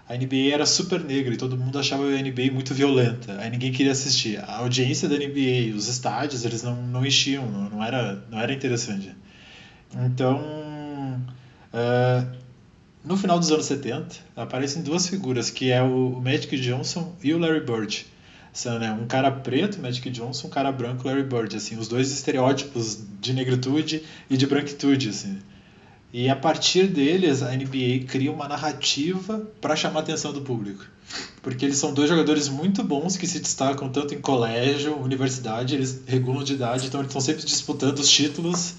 a 0.08 0.16
NBA 0.16 0.52
era 0.52 0.66
super 0.66 1.04
negra 1.04 1.32
e 1.32 1.36
todo 1.36 1.56
mundo 1.56 1.78
achava 1.78 2.02
a 2.02 2.20
NBA 2.20 2.50
muito 2.52 2.74
violenta. 2.74 3.38
Aí 3.40 3.48
ninguém 3.48 3.70
queria 3.70 3.92
assistir. 3.92 4.38
A 4.38 4.56
audiência 4.56 5.08
da 5.08 5.14
NBA, 5.14 5.76
os 5.76 5.86
estádios, 5.86 6.44
eles 6.44 6.64
não, 6.64 6.74
não 6.74 7.06
enchiam, 7.06 7.48
não, 7.48 7.70
não, 7.70 7.84
era, 7.84 8.24
não 8.28 8.40
era 8.40 8.52
interessante. 8.52 9.14
Então, 10.04 10.40
uh, 11.72 12.36
no 13.04 13.16
final 13.16 13.38
dos 13.38 13.52
anos 13.52 13.66
70, 13.66 14.16
aparecem 14.34 14.82
duas 14.82 15.06
figuras, 15.06 15.48
que 15.48 15.70
é 15.70 15.80
o 15.80 16.20
Magic 16.20 16.58
Johnson 16.58 17.14
e 17.22 17.32
o 17.32 17.38
Larry 17.38 17.60
Bird 17.60 18.04
são 18.52 18.78
né, 18.78 18.92
um 18.92 19.06
cara 19.06 19.30
preto, 19.30 19.80
Magic 19.80 20.08
Johnson, 20.10 20.48
um 20.48 20.50
cara 20.50 20.72
branco, 20.72 21.06
Larry 21.06 21.22
Bird, 21.22 21.56
assim, 21.56 21.76
os 21.76 21.88
dois 21.88 22.10
estereótipos 22.10 22.98
de 23.20 23.32
negritude 23.32 24.02
e 24.28 24.36
de 24.36 24.46
branquitude, 24.46 25.08
assim. 25.08 25.38
E 26.12 26.28
a 26.28 26.34
partir 26.34 26.88
deles, 26.88 27.42
a 27.42 27.54
NBA 27.54 28.06
cria 28.08 28.32
uma 28.32 28.48
narrativa 28.48 29.46
para 29.60 29.76
chamar 29.76 30.00
a 30.00 30.02
atenção 30.02 30.32
do 30.32 30.40
público. 30.40 30.84
Porque 31.40 31.64
eles 31.64 31.78
são 31.78 31.94
dois 31.94 32.08
jogadores 32.08 32.48
muito 32.48 32.82
bons 32.82 33.16
que 33.16 33.26
se 33.26 33.38
destacam 33.38 33.88
tanto 33.88 34.14
em 34.14 34.20
colégio, 34.20 34.96
universidade, 34.96 35.74
eles 35.74 36.02
regulam 36.06 36.42
de 36.42 36.54
idade, 36.54 36.86
então 36.86 37.00
eles 37.00 37.10
estão 37.10 37.20
sempre 37.20 37.44
disputando 37.44 38.00
os 38.00 38.10
títulos. 38.10 38.74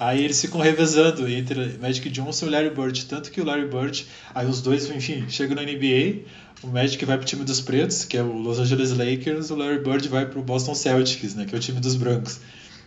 Aí 0.00 0.24
eles 0.24 0.40
ficam 0.40 0.60
revezando 0.60 1.28
entre 1.28 1.78
Magic 1.80 2.08
Johnson 2.10 2.46
e 2.46 2.50
Larry 2.50 2.70
Bird. 2.70 3.04
Tanto 3.06 3.30
que 3.30 3.40
o 3.40 3.44
Larry 3.44 3.68
Bird, 3.68 4.06
aí 4.34 4.46
os 4.46 4.60
dois, 4.60 4.88
enfim, 4.90 5.24
chegam 5.28 5.54
na 5.54 5.62
NBA, 5.62 6.22
o 6.62 6.68
Magic 6.68 7.04
vai 7.04 7.18
pro 7.18 7.26
time 7.26 7.44
dos 7.44 7.60
pretos, 7.60 8.04
que 8.04 8.16
é 8.16 8.22
o 8.22 8.32
Los 8.32 8.58
Angeles 8.58 8.90
Lakers, 8.90 9.50
o 9.50 9.56
Larry 9.56 9.80
Bird 9.80 10.08
vai 10.08 10.26
pro 10.26 10.42
Boston 10.42 10.74
Celtics, 10.74 11.34
né, 11.34 11.44
que 11.44 11.54
é 11.54 11.58
o 11.58 11.60
time 11.60 11.80
dos 11.80 11.94
brancos. 11.94 12.40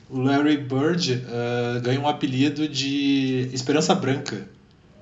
O 0.09 0.19
Larry 0.19 0.57
Bird 0.57 1.13
uh, 1.13 1.81
ganha 1.81 1.99
um 1.99 2.07
apelido 2.07 2.67
de 2.67 3.49
Esperança 3.53 3.93
Branca 3.93 4.47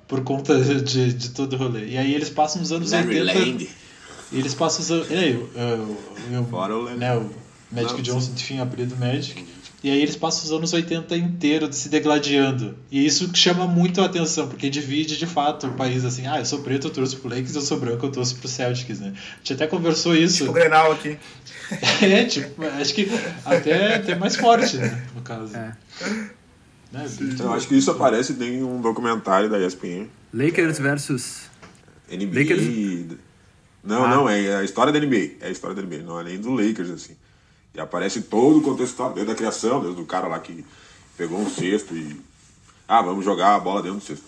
por 0.08 0.22
conta 0.24 0.60
de, 0.82 1.14
de 1.14 1.30
todo 1.30 1.54
o 1.54 1.58
rolê. 1.58 1.90
E 1.90 1.98
aí 1.98 2.14
eles 2.14 2.30
passam 2.30 2.62
os 2.62 2.72
anos 2.72 2.92
Larry 2.92 3.22
80. 3.22 3.40
Land. 3.40 3.70
E 4.32 4.40
eles 4.40 4.54
passam 4.54 4.82
os 4.82 4.92
anos. 4.92 5.08
Fora 6.50 6.76
o, 6.76 6.90
né, 6.96 7.16
o 7.16 7.30
Magic 7.72 7.94
Não, 7.94 8.02
Johnson, 8.02 8.32
enfim, 8.34 8.60
apelido 8.60 8.96
Magic. 8.98 9.46
E 9.86 9.92
aí 9.92 10.02
eles 10.02 10.16
passam 10.16 10.46
os 10.46 10.52
anos 10.52 10.74
80 10.74 11.16
inteiro 11.16 11.72
se 11.72 11.90
degladiando. 11.90 12.76
E 12.90 13.06
isso 13.06 13.30
chama 13.36 13.68
muito 13.68 14.02
a 14.02 14.06
atenção, 14.06 14.48
porque 14.48 14.68
divide 14.68 15.16
de 15.16 15.28
fato 15.28 15.68
o 15.68 15.74
país 15.74 16.04
assim, 16.04 16.26
ah, 16.26 16.40
eu 16.40 16.46
sou 16.46 16.64
preto, 16.64 16.88
eu 16.88 16.92
torço 16.92 17.18
pro 17.18 17.30
Lakers, 17.30 17.54
eu 17.54 17.62
sou 17.62 17.80
branco, 17.80 18.04
eu 18.04 18.12
torço 18.12 18.36
pro 18.38 18.48
Celtics, 18.48 19.00
né? 19.00 19.14
A 19.16 19.38
gente 19.38 19.54
até 19.54 19.68
conversou 19.68 20.16
isso. 20.16 20.38
Tipo 20.38 20.50
o 20.50 20.54
Grenal 20.56 20.92
aqui. 20.92 21.20
é, 22.02 22.26
tipo, 22.26 22.64
acho 22.66 22.96
que 22.96 23.08
até, 23.46 23.98
até 23.98 24.16
mais 24.16 24.36
forte, 24.36 24.76
né, 24.78 25.06
no 25.14 25.22
caso. 25.22 25.56
É. 25.56 25.76
Né? 26.92 27.08
Eu 27.40 27.54
acho 27.54 27.68
que 27.68 27.76
isso 27.76 27.92
aparece 27.92 28.34
em 28.44 28.64
um 28.64 28.82
documentário 28.82 29.52
da 29.52 29.60
ESPN. 29.60 30.08
Lakers 30.34 30.80
versus 30.80 31.42
NBA. 32.12 32.40
Lakers... 32.40 33.18
Não, 33.84 34.04
ah. 34.04 34.08
não, 34.08 34.28
é 34.28 34.56
a 34.56 34.64
história 34.64 34.92
da 34.92 35.00
NBA. 35.00 35.36
É 35.42 35.48
a 35.50 35.52
história 35.52 35.76
da 35.76 35.84
NBA, 35.84 36.00
não 36.00 36.20
é 36.20 36.24
nem 36.24 36.40
do 36.40 36.54
Lakers, 36.54 36.90
assim. 36.90 37.16
E 37.76 37.80
aparece 37.80 38.22
todo 38.22 38.60
o 38.60 38.62
contexto 38.62 39.10
desde 39.10 39.32
a 39.32 39.36
criação, 39.36 39.82
desde 39.82 40.02
o 40.02 40.06
cara 40.06 40.28
lá 40.28 40.40
que 40.40 40.66
pegou 41.18 41.40
um 41.40 41.50
cesto 41.50 41.96
e. 41.96 42.20
Ah, 42.88 43.02
vamos 43.02 43.26
jogar 43.26 43.56
a 43.56 43.60
bola 43.60 43.82
dentro 43.82 44.00
do 44.00 44.04
cesto. 44.04 44.26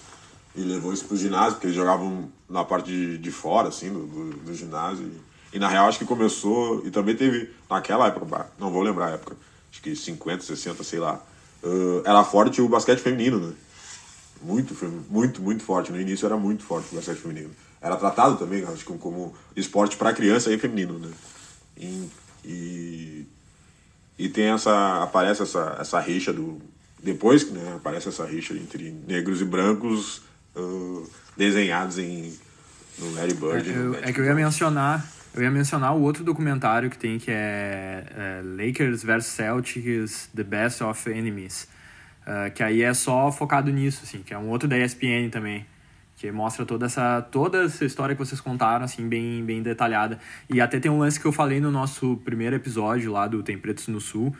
E 0.55 0.62
levou 0.62 0.91
isso 0.91 1.05
pro 1.05 1.15
ginásio, 1.15 1.53
porque 1.53 1.67
eles 1.67 1.75
jogavam 1.75 2.29
na 2.49 2.63
parte 2.65 2.91
de, 2.91 3.17
de 3.17 3.31
fora, 3.31 3.69
assim, 3.69 3.93
do, 3.93 4.05
do, 4.05 4.29
do 4.38 4.53
ginásio. 4.53 5.05
E, 5.05 5.55
e, 5.55 5.60
na 5.60 5.67
real 5.67 5.88
acho 5.88 5.99
que 5.99 6.05
começou. 6.05 6.86
E 6.86 6.91
também 6.91 7.15
teve, 7.15 7.51
naquela 7.69 8.07
época, 8.07 8.49
não 8.60 8.71
vou 8.71 8.81
lembrar 8.81 9.07
a 9.07 9.12
época, 9.12 9.38
acho 9.71 9.81
que 9.81 9.95
50, 9.95 10.43
60, 10.43 10.83
sei 10.83 10.99
lá. 10.99 11.21
Uh, 11.63 12.01
era 12.05 12.23
forte 12.23 12.62
o 12.62 12.67
basquete 12.67 12.99
feminino, 12.99 13.39
né? 13.39 13.53
Muito, 14.41 14.75
muito, 15.10 15.41
muito 15.41 15.63
forte. 15.63 15.91
No 15.91 16.01
início 16.01 16.25
era 16.25 16.36
muito 16.36 16.63
forte 16.63 16.89
o 16.91 16.95
basquete 16.95 17.17
feminino. 17.17 17.51
Era 17.79 17.95
tratado 17.95 18.38
também, 18.38 18.63
acho 18.63 18.86
que 18.86 18.97
como 18.97 19.33
esporte 19.55 19.95
para 19.95 20.13
criança 20.13 20.51
e 20.51 20.57
feminino, 20.57 20.99
né? 20.99 21.12
E, 21.77 22.10
e 22.43 23.25
e 24.17 24.30
tem 24.30 24.45
essa. 24.45 25.03
aparece 25.03 25.43
essa, 25.43 25.77
essa 25.80 25.99
rixa 25.99 26.34
do. 26.34 26.60
Depois 27.01 27.49
né, 27.51 27.73
aparece 27.75 28.10
essa 28.10 28.25
rixa 28.25 28.53
entre 28.53 28.91
negros 29.08 29.41
e 29.41 29.45
brancos 29.45 30.23
uh, 30.56 31.10
desenhados 31.36 31.99
em, 31.99 32.34
no 32.97 33.13
Larry 33.13 33.34
Bird. 33.34 33.69
É, 33.69 33.77
eu, 33.77 33.95
é 33.95 34.12
que 34.12 34.19
eu 34.19 34.25
ia 34.25 34.34
mencionar. 34.34 35.06
Eu 35.36 35.43
ia 35.43 35.51
mencionar 35.51 35.95
o 35.95 36.01
outro 36.01 36.23
documentário 36.23 36.89
que 36.89 36.97
tem 36.97 37.19
que 37.19 37.30
é, 37.30 38.06
é 38.10 38.41
Lakers 38.43 39.03
vs 39.03 39.25
Celtics 39.25 40.30
The 40.36 40.43
Best 40.43 40.84
of 40.84 41.10
Enemies. 41.10 41.67
Uh, 42.23 42.51
que 42.53 42.63
aí 42.63 42.82
é 42.82 42.93
só 42.93 43.32
focado 43.32 43.71
nisso, 43.71 44.01
assim, 44.03 44.21
que 44.23 44.34
é 44.34 44.38
um 44.38 44.49
outro 44.49 44.67
da 44.67 44.77
ESPN 44.77 45.30
também 45.32 45.65
que 46.17 46.32
mostra 46.32 46.65
toda 46.65 46.88
essa 46.88 47.21
toda 47.21 47.63
essa 47.63 47.86
história 47.86 48.15
que 48.15 48.19
vocês 48.19 48.41
contaram 48.41 48.84
assim 48.84 49.08
bem 49.08 49.45
bem 49.45 49.62
detalhada. 49.62 50.19
E 50.49 50.60
até 50.60 50.80
tem 50.80 50.91
um 50.91 50.99
lance 50.99 51.19
que 51.19 51.25
eu 51.25 51.32
falei 51.32 51.62
no 51.62 51.71
nosso 51.71 52.17
primeiro 52.25 52.56
episódio 52.56 53.12
lá 53.12 53.27
do 53.27 53.43
Tem 53.43 53.58
Pretos 53.58 53.88
no 53.88 54.01
Sul 54.01 54.36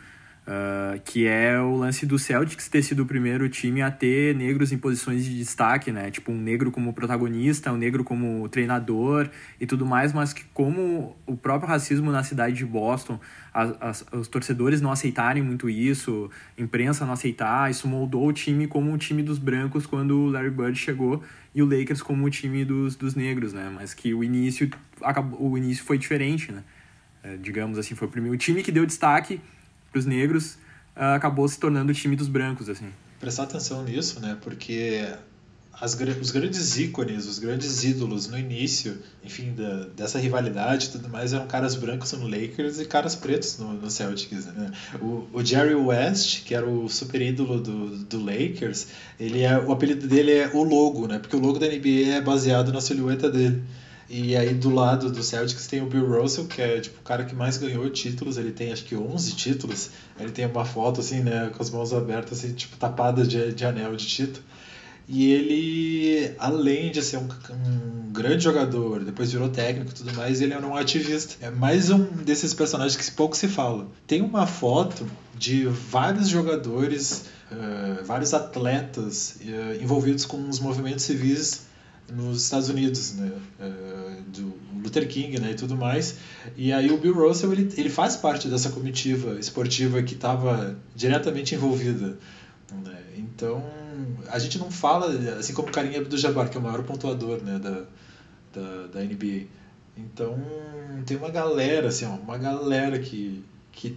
Uh, 0.48 0.98
que 1.04 1.26
é 1.26 1.60
o 1.60 1.76
lance 1.76 2.06
do 2.06 2.18
Celtics 2.18 2.70
ter 2.70 2.82
sido 2.82 3.02
o 3.02 3.06
primeiro 3.06 3.46
time 3.50 3.82
a 3.82 3.90
ter 3.90 4.34
negros 4.34 4.72
em 4.72 4.78
posições 4.78 5.22
de 5.22 5.36
destaque, 5.36 5.92
né? 5.92 6.10
Tipo, 6.10 6.32
um 6.32 6.40
negro 6.40 6.70
como 6.70 6.90
protagonista, 6.94 7.70
um 7.70 7.76
negro 7.76 8.02
como 8.02 8.48
treinador 8.48 9.28
e 9.60 9.66
tudo 9.66 9.84
mais, 9.84 10.10
mas 10.14 10.32
que 10.32 10.44
como 10.54 11.14
o 11.26 11.36
próprio 11.36 11.68
racismo 11.68 12.10
na 12.10 12.24
cidade 12.24 12.56
de 12.56 12.64
Boston, 12.64 13.20
as, 13.52 13.76
as, 13.78 14.06
os 14.10 14.26
torcedores 14.26 14.80
não 14.80 14.90
aceitarem 14.90 15.42
muito 15.42 15.68
isso, 15.68 16.30
imprensa 16.56 17.04
não 17.04 17.12
aceitar, 17.12 17.70
isso 17.70 17.86
moldou 17.86 18.26
o 18.26 18.32
time 18.32 18.66
como 18.66 18.90
o 18.90 18.96
time 18.96 19.22
dos 19.22 19.36
brancos 19.36 19.84
quando 19.84 20.18
o 20.18 20.30
Larry 20.30 20.48
Bird 20.48 20.78
chegou 20.78 21.22
e 21.54 21.62
o 21.62 21.66
Lakers 21.66 22.00
como 22.00 22.24
o 22.24 22.30
time 22.30 22.64
dos, 22.64 22.96
dos 22.96 23.14
negros, 23.14 23.52
né? 23.52 23.70
Mas 23.74 23.92
que 23.92 24.14
o 24.14 24.24
início, 24.24 24.70
acabou, 25.02 25.50
o 25.50 25.58
início 25.58 25.84
foi 25.84 25.98
diferente, 25.98 26.50
né? 26.50 26.64
É, 27.22 27.36
digamos 27.36 27.76
assim, 27.76 27.94
foi 27.94 28.08
o 28.08 28.10
primeiro 28.10 28.34
o 28.34 28.38
time 28.38 28.62
que 28.62 28.72
deu 28.72 28.86
destaque 28.86 29.38
para 29.90 29.98
os 29.98 30.06
negros, 30.06 30.54
uh, 30.96 31.14
acabou 31.14 31.48
se 31.48 31.58
tornando 31.58 31.92
o 31.92 31.94
time 31.94 32.16
dos 32.16 32.28
brancos, 32.28 32.68
assim. 32.68 32.88
Prestar 33.20 33.44
atenção 33.44 33.82
nisso, 33.84 34.20
né? 34.20 34.36
Porque 34.40 35.06
as, 35.80 35.96
os 36.20 36.30
grandes 36.30 36.76
ícones, 36.76 37.26
os 37.26 37.38
grandes 37.38 37.84
ídolos 37.84 38.26
no 38.28 38.38
início, 38.38 38.98
enfim, 39.24 39.52
da, 39.54 39.84
dessa 39.96 40.18
rivalidade 40.18 40.86
e 40.86 40.90
tudo 40.90 41.08
mais, 41.08 41.32
eram 41.32 41.46
caras 41.46 41.74
brancos 41.76 42.12
no 42.12 42.26
Lakers 42.26 42.80
e 42.80 42.84
caras 42.84 43.14
pretos 43.14 43.58
no, 43.58 43.74
no 43.74 43.90
Celtics, 43.90 44.46
né? 44.46 44.72
O, 45.00 45.28
o, 45.32 45.44
Jerry 45.44 45.74
West, 45.74 46.44
que 46.44 46.54
era 46.54 46.68
o 46.68 46.88
super 46.88 47.22
ídolo 47.22 47.60
do, 47.60 47.96
do 48.04 48.24
Lakers, 48.24 48.88
ele 49.20 49.42
é, 49.42 49.56
o 49.56 49.70
apelido 49.70 50.06
dele 50.08 50.32
é 50.32 50.50
o 50.52 50.62
logo, 50.64 51.06
né? 51.06 51.18
Porque 51.18 51.36
o 51.36 51.40
logo 51.40 51.58
da 51.58 51.66
NBA 51.66 52.16
é 52.16 52.20
baseado 52.20 52.72
na 52.72 52.80
silhueta 52.80 53.30
dele. 53.30 53.62
E 54.08 54.34
aí 54.34 54.54
do 54.54 54.70
lado 54.70 55.12
do 55.12 55.22
Celtics 55.22 55.66
tem 55.66 55.82
o 55.82 55.86
Bill 55.86 56.20
Russell, 56.20 56.46
que 56.46 56.62
é 56.62 56.80
tipo 56.80 56.98
o 56.98 57.02
cara 57.02 57.24
que 57.24 57.34
mais 57.34 57.58
ganhou 57.58 57.88
títulos, 57.90 58.38
ele 58.38 58.52
tem 58.52 58.72
acho 58.72 58.84
que 58.84 58.96
11 58.96 59.34
títulos. 59.36 59.90
Ele 60.18 60.30
tem 60.30 60.46
uma 60.46 60.64
foto 60.64 61.00
assim, 61.00 61.20
né, 61.20 61.50
com 61.54 61.62
as 61.62 61.70
mãos 61.70 61.92
abertas 61.92 62.38
assim, 62.38 62.54
tipo 62.54 62.76
tapada 62.76 63.26
de, 63.26 63.52
de 63.52 63.64
anel 63.66 63.94
de 63.96 64.06
título. 64.06 64.42
E 65.10 65.32
ele, 65.32 66.34
além 66.38 66.90
de 66.90 67.02
ser 67.02 67.16
um, 67.16 67.28
um, 67.50 68.12
grande 68.12 68.44
jogador, 68.44 69.02
depois 69.02 69.32
virou 69.32 69.48
técnico 69.48 69.90
e 69.90 69.94
tudo 69.94 70.12
mais, 70.14 70.42
ele 70.42 70.52
era 70.52 70.66
um 70.66 70.76
ativista. 70.76 71.34
É 71.40 71.50
mais 71.50 71.90
um 71.90 72.04
desses 72.04 72.52
personagens 72.52 72.94
que 72.94 73.10
pouco 73.12 73.34
se 73.34 73.48
fala. 73.48 73.86
Tem 74.06 74.20
uma 74.20 74.46
foto 74.46 75.06
de 75.34 75.64
vários 75.64 76.28
jogadores, 76.28 77.24
uh, 77.50 78.04
vários 78.04 78.34
atletas 78.34 79.36
uh, 79.40 79.82
envolvidos 79.82 80.26
com 80.26 80.46
os 80.46 80.60
movimentos 80.60 81.04
civis 81.04 81.68
nos 82.12 82.44
Estados 82.44 82.68
Unidos, 82.68 83.14
né? 83.14 83.32
Uh, 83.60 84.22
do 84.30 84.54
Luther 84.82 85.06
King, 85.08 85.38
né? 85.38 85.52
E 85.52 85.54
tudo 85.54 85.76
mais. 85.76 86.16
E 86.56 86.72
aí 86.72 86.90
o 86.90 86.98
Bill 86.98 87.14
Russell 87.14 87.52
ele, 87.52 87.72
ele 87.76 87.90
faz 87.90 88.16
parte 88.16 88.48
dessa 88.48 88.70
comitiva 88.70 89.38
esportiva 89.38 90.02
que 90.02 90.14
estava 90.14 90.76
diretamente 90.94 91.54
envolvida. 91.54 92.18
Né? 92.84 93.02
Então 93.16 93.62
a 94.30 94.38
gente 94.38 94.58
não 94.58 94.70
fala 94.70 95.08
assim 95.38 95.54
como 95.54 95.70
Karim 95.70 95.96
Abdul-Jabbar 95.96 96.50
que 96.50 96.56
é 96.56 96.60
o 96.60 96.62
maior 96.62 96.82
pontuador, 96.82 97.42
né? 97.42 97.58
Da, 97.58 97.84
da, 98.52 98.86
da 98.86 99.00
NBA. 99.00 99.46
Então 99.96 100.38
tem 101.04 101.16
uma 101.16 101.30
galera 101.30 101.88
assim, 101.88 102.06
ó, 102.06 102.14
uma 102.14 102.38
galera 102.38 102.98
que 102.98 103.44
que 103.72 103.96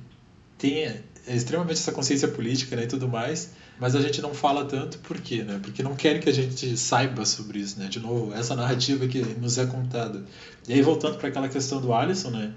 tem 0.58 0.86
é 0.86 1.02
extremamente 1.28 1.78
essa 1.78 1.91
consciência 1.91 2.28
política 2.28 2.76
né, 2.76 2.84
e 2.84 2.88
tudo 2.88 3.08
mais, 3.08 3.52
mas 3.82 3.96
a 3.96 4.00
gente 4.00 4.22
não 4.22 4.32
fala 4.32 4.63
tanto 4.63 5.00
por 5.00 5.20
quê? 5.20 5.41
Né? 5.44 5.60
Porque 5.60 5.82
não 5.82 5.96
querem 5.96 6.22
que 6.22 6.30
a 6.30 6.34
gente 6.34 6.78
saiba 6.78 7.26
sobre 7.26 7.58
isso, 7.58 7.80
né? 7.80 7.88
De 7.88 8.00
novo, 8.00 8.32
essa 8.32 8.56
narrativa 8.56 9.08
que 9.08 9.17
nos 9.39 9.58
é 9.58 9.65
contada. 9.65 10.24
E 10.67 10.74
aí, 10.74 10.84
voltando 10.84 11.17
para 11.17 11.30
aquela 11.30 11.50
questão 11.50 11.82
do 11.82 11.91
Alisson, 11.91 12.30
né? 12.30 12.54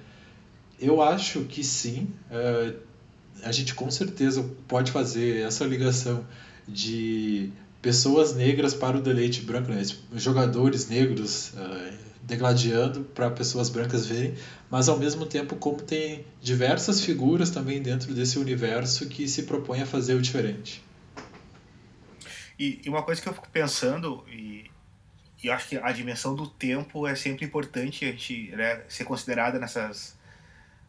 Eu 0.79 1.01
acho 1.01 1.41
que 1.45 1.65
sim, 1.65 2.09
uh, 2.31 2.77
a 3.43 3.51
gente 3.51 3.75
com 3.75 3.91
certeza 3.91 4.45
pode 4.69 4.93
fazer 4.93 5.47
essa 5.47 5.65
ligação 5.65 6.27
de 6.69 7.51
pessoas 7.81 8.35
negras 8.35 8.75
para 8.75 8.99
o 8.99 9.01
deleite 9.01 9.41
branco, 9.41 9.73
né? 9.73 9.83
jogadores 10.17 10.91
negros 10.91 11.55
uh, 11.55 11.97
degladiando 12.23 13.01
para 13.15 13.31
pessoas 13.31 13.71
brancas 13.71 14.05
verem, 14.05 14.35
mas 14.71 14.91
ao 14.91 14.99
mesmo 14.99 15.25
tempo 15.25 15.57
como 15.57 15.81
tem 15.81 16.27
diversas 16.43 17.01
figuras 17.01 17.49
também 17.49 17.81
dentro 17.81 18.13
desse 18.13 18.39
universo 18.39 19.07
que 19.07 19.27
se 19.27 19.45
propõem 19.45 19.81
a 19.81 19.87
fazer 19.87 20.13
o 20.13 20.21
diferente. 20.21 20.85
E, 22.59 22.81
e 22.85 22.89
uma 22.89 23.03
coisa 23.03 23.21
que 23.21 23.29
eu 23.29 23.35
fico 23.35 23.49
pensando, 23.49 24.25
e, 24.29 24.71
e 25.43 25.49
eu 25.49 25.53
acho 25.53 25.69
que 25.69 25.77
a 25.77 25.93
dimensão 25.93 26.35
do 26.35 26.47
tempo 26.47 27.07
é 27.07 27.15
sempre 27.15 27.45
importante 27.45 28.05
a 28.05 28.11
gente 28.11 28.51
né, 28.51 28.83
ser 28.89 29.05
considerada 29.05 29.59
nessas, 29.59 30.17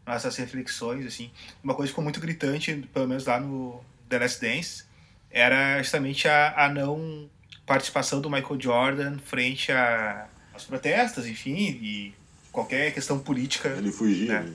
nessas 0.06 0.36
reflexões. 0.38 1.06
assim 1.06 1.32
Uma 1.64 1.74
coisa 1.74 1.88
que 1.88 1.92
ficou 1.92 2.04
muito 2.04 2.20
gritante, 2.20 2.88
pelo 2.94 3.08
menos 3.08 3.26
lá 3.26 3.40
no 3.40 3.84
The 4.10 4.20
Last 4.20 4.42
Dance, 4.42 4.84
era 5.32 5.82
justamente 5.82 6.28
a, 6.28 6.66
a 6.66 6.70
não 6.70 7.30
participação 7.66 8.22
do 8.22 8.30
Michael 8.30 8.62
Jordan 8.62 9.18
frente 9.18 9.72
a 9.72 10.30
aos 10.56 10.64
protestos, 10.64 11.28
enfim, 11.28 11.78
e 11.82 12.14
qualquer 12.52 12.94
questão 12.94 13.20
política. 13.20 13.70
Ele 13.70 13.92
fugia. 13.92 14.42
Né? 14.42 14.54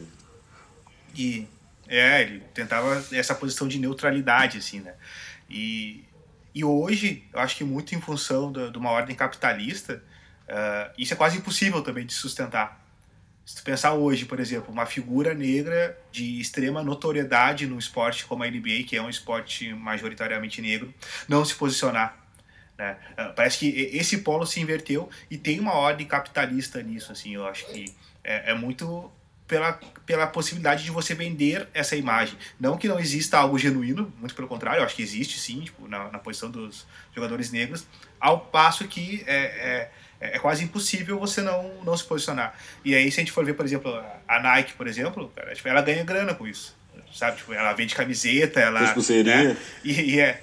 E 1.14 1.46
é, 1.86 2.22
ele 2.22 2.40
tentava 2.54 3.04
essa 3.12 3.34
posição 3.34 3.68
de 3.68 3.78
neutralidade, 3.78 4.58
assim, 4.58 4.80
né? 4.80 4.94
E, 5.48 6.04
e 6.54 6.64
hoje, 6.64 7.24
eu 7.32 7.40
acho 7.40 7.56
que 7.56 7.64
muito 7.64 7.94
em 7.94 8.00
função 8.00 8.52
de 8.52 8.76
uma 8.76 8.90
ordem 8.90 9.14
capitalista, 9.14 10.02
uh, 10.48 10.92
isso 10.98 11.12
é 11.14 11.16
quase 11.16 11.38
impossível 11.38 11.82
também 11.82 12.04
de 12.04 12.12
sustentar. 12.12 12.80
Se 13.44 13.56
tu 13.56 13.62
pensar 13.62 13.94
hoje, 13.94 14.26
por 14.26 14.38
exemplo, 14.38 14.72
uma 14.72 14.86
figura 14.86 15.34
negra 15.34 15.98
de 16.12 16.40
extrema 16.40 16.82
notoriedade 16.82 17.66
no 17.66 17.78
esporte 17.78 18.24
como 18.24 18.44
a 18.44 18.46
NBA, 18.50 18.84
que 18.86 18.96
é 18.96 19.02
um 19.02 19.08
esporte 19.08 19.72
majoritariamente 19.74 20.62
negro, 20.62 20.94
não 21.28 21.44
se 21.44 21.54
posicionar 21.54 22.20
né? 22.80 22.96
Ah, 23.14 23.28
parece 23.36 23.58
que 23.58 23.68
esse 23.94 24.18
polo 24.18 24.46
se 24.46 24.58
inverteu 24.58 25.10
e 25.30 25.36
tem 25.36 25.60
uma 25.60 25.74
ordem 25.74 26.06
capitalista 26.06 26.82
nisso. 26.82 27.12
Assim, 27.12 27.34
eu 27.34 27.46
acho 27.46 27.66
que 27.66 27.94
é, 28.24 28.52
é 28.52 28.54
muito 28.54 29.12
pela, 29.50 29.72
pela 30.06 30.28
possibilidade 30.28 30.84
de 30.84 30.92
você 30.92 31.12
vender 31.12 31.66
essa 31.74 31.96
imagem. 31.96 32.38
Não 32.58 32.78
que 32.78 32.86
não 32.86 33.00
exista 33.00 33.36
algo 33.36 33.58
genuíno, 33.58 34.12
muito 34.16 34.32
pelo 34.32 34.46
contrário, 34.46 34.78
eu 34.78 34.84
acho 34.84 34.94
que 34.94 35.02
existe 35.02 35.40
sim, 35.40 35.62
tipo, 35.62 35.88
na, 35.88 36.08
na 36.08 36.20
posição 36.20 36.48
dos 36.48 36.86
jogadores 37.12 37.50
negros, 37.50 37.84
ao 38.20 38.38
passo 38.38 38.86
que 38.86 39.24
é, 39.26 39.34
é, 39.34 39.90
é, 40.20 40.38
quase 40.38 40.62
impossível 40.62 41.18
você 41.18 41.42
não, 41.42 41.74
não 41.82 41.96
se 41.96 42.04
posicionar. 42.04 42.54
E 42.84 42.94
aí, 42.94 43.10
se 43.10 43.18
a 43.18 43.22
gente 43.22 43.32
for 43.32 43.44
ver, 43.44 43.54
por 43.54 43.66
exemplo, 43.66 43.92
a 44.28 44.40
Nike, 44.40 44.74
por 44.74 44.86
exemplo, 44.86 45.32
cara, 45.34 45.52
tipo, 45.52 45.68
ela 45.68 45.82
ganha 45.82 46.04
grana 46.04 46.32
com 46.32 46.46
isso. 46.46 46.78
Sabe? 47.12 47.38
Tipo, 47.38 47.52
ela 47.52 47.72
vende 47.72 47.96
camiseta, 47.96 48.60
ela. 48.60 48.80
Né? 49.48 49.56
E, 49.82 50.14
e 50.14 50.20
é. 50.20 50.40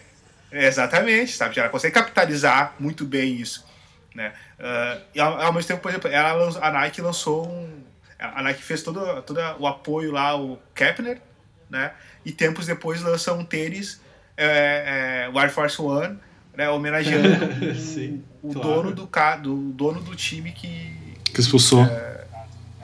Exatamente, 0.52 1.32
sabe? 1.32 1.58
Ela 1.58 1.70
consegue 1.70 1.94
capitalizar 1.94 2.74
muito 2.78 3.06
bem 3.06 3.36
isso. 3.36 3.66
Né? 4.14 4.34
Uh, 4.60 5.02
e 5.14 5.20
ao, 5.20 5.42
ao, 5.42 5.54
mesmo 5.54 5.68
tempo, 5.68 5.82
por 5.82 5.90
exemplo, 5.90 6.10
ela, 6.10 6.60
a 6.62 6.72
Nike 6.72 7.02
lançou 7.02 7.48
um. 7.48 7.87
A 8.20 8.42
Nike 8.42 8.64
fez 8.64 8.82
todo, 8.82 9.22
todo 9.22 9.40
o 9.60 9.68
apoio 9.68 10.12
lá, 10.12 10.36
o 10.36 10.58
Kepner, 10.74 11.22
né? 11.70 11.94
E 12.26 12.32
tempos 12.32 12.66
depois 12.66 13.02
lança 13.02 13.34
um 13.34 13.46
tênis, 13.46 14.02
é, 14.36 15.26
é, 15.26 15.30
o 15.30 15.38
Air 15.38 15.52
Force 15.52 15.80
One, 15.82 16.20
né? 16.56 16.70
homenageando 16.70 17.76
Sim, 17.76 18.24
o, 18.42 18.50
o 18.50 18.54
claro. 18.54 18.70
dono, 18.70 18.92
do, 18.94 19.10
do, 19.42 19.56
dono 19.72 20.02
do 20.02 20.16
time 20.16 20.52
que. 20.52 21.18
Que 21.34 21.40
expulsou. 21.40 21.86
É, 21.86 22.26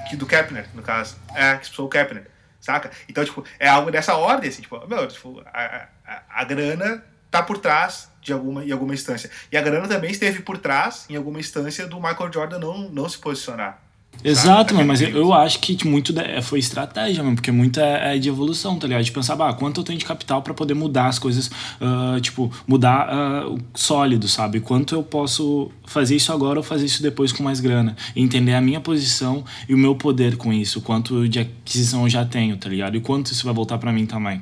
que 0.10 0.16
do 0.16 0.26
Kepner, 0.26 0.68
no 0.74 0.82
caso. 0.82 1.18
É, 1.34 1.56
que 1.56 1.64
expulsou 1.64 1.88
o 1.88 1.90
Kepner, 1.90 2.28
saca? 2.62 2.92
Então, 3.10 3.26
tipo, 3.26 3.44
é 3.60 3.68
algo 3.68 3.90
dessa 3.90 4.16
ordem, 4.16 4.50
assim, 4.50 4.62
tipo, 4.62 4.86
meu, 4.88 5.08
tipo, 5.08 5.42
a, 5.48 5.88
a, 6.06 6.22
a 6.30 6.44
grana 6.44 7.04
tá 7.32 7.42
por 7.42 7.58
trás 7.58 8.12
de 8.22 8.32
alguma, 8.32 8.64
em 8.64 8.72
alguma 8.72 8.94
instância. 8.94 9.30
E 9.52 9.58
a 9.58 9.62
grana 9.62 9.88
também 9.88 10.12
esteve 10.12 10.44
por 10.44 10.60
trás, 10.60 11.06
em 11.10 11.16
alguma 11.16 11.40
instância, 11.40 11.88
do 11.88 11.98
Michael 12.00 12.32
Jordan 12.32 12.60
não, 12.60 12.90
não 12.90 13.10
se 13.10 13.18
posicionar. 13.18 13.83
Exato, 14.24 14.74
mas 14.86 15.02
eu, 15.02 15.10
eu 15.10 15.34
acho 15.34 15.60
que 15.60 15.86
muito 15.86 16.14
foi 16.44 16.60
estratégia 16.60 17.22
mesmo, 17.22 17.36
porque 17.36 17.52
muito 17.52 17.80
é, 17.80 18.16
é, 18.16 18.18
de 18.18 18.30
evolução, 18.30 18.80
tá 18.80 18.88
ligado? 18.88 19.04
De 19.04 19.12
pensar, 19.12 19.40
ah, 19.42 19.54
quanto 19.54 19.82
eu 19.82 19.84
tenho 19.84 20.00
de 20.00 20.06
capital 20.06 20.42
para 20.42 20.54
poder 20.54 20.74
mudar 20.74 21.08
as 21.08 21.20
coisas, 21.20 21.48
uh, 21.48 22.20
tipo, 22.22 22.50
mudar 22.66 23.10
uh, 23.10 23.60
sólido, 23.74 24.28
sabe? 24.28 24.62
Quanto 24.62 24.96
eu 24.96 25.04
posso 25.04 25.70
fazer 25.86 26.16
isso 26.16 26.32
agora 26.32 26.58
ou 26.58 26.64
fazer 26.64 26.86
isso 26.86 27.04
depois 27.04 27.34
com 27.34 27.44
mais 27.44 27.60
grana? 27.60 27.98
E 28.16 28.22
entender 28.22 28.54
a 28.54 28.62
minha 28.62 28.80
posição 28.80 29.44
e 29.68 29.74
o 29.74 29.78
meu 29.78 29.96
poder 29.96 30.38
com 30.38 30.54
isso, 30.54 30.80
quanto 30.80 31.28
de 31.28 31.40
aquisição 31.40 32.04
eu 32.04 32.10
já 32.10 32.24
tenho, 32.24 32.56
tá 32.56 32.70
ligado? 32.70 32.96
E 32.96 33.02
quanto 33.02 33.32
isso 33.32 33.44
vai 33.44 33.54
voltar 33.54 33.78
para 33.78 33.92
mim 33.92 34.06
também. 34.06 34.42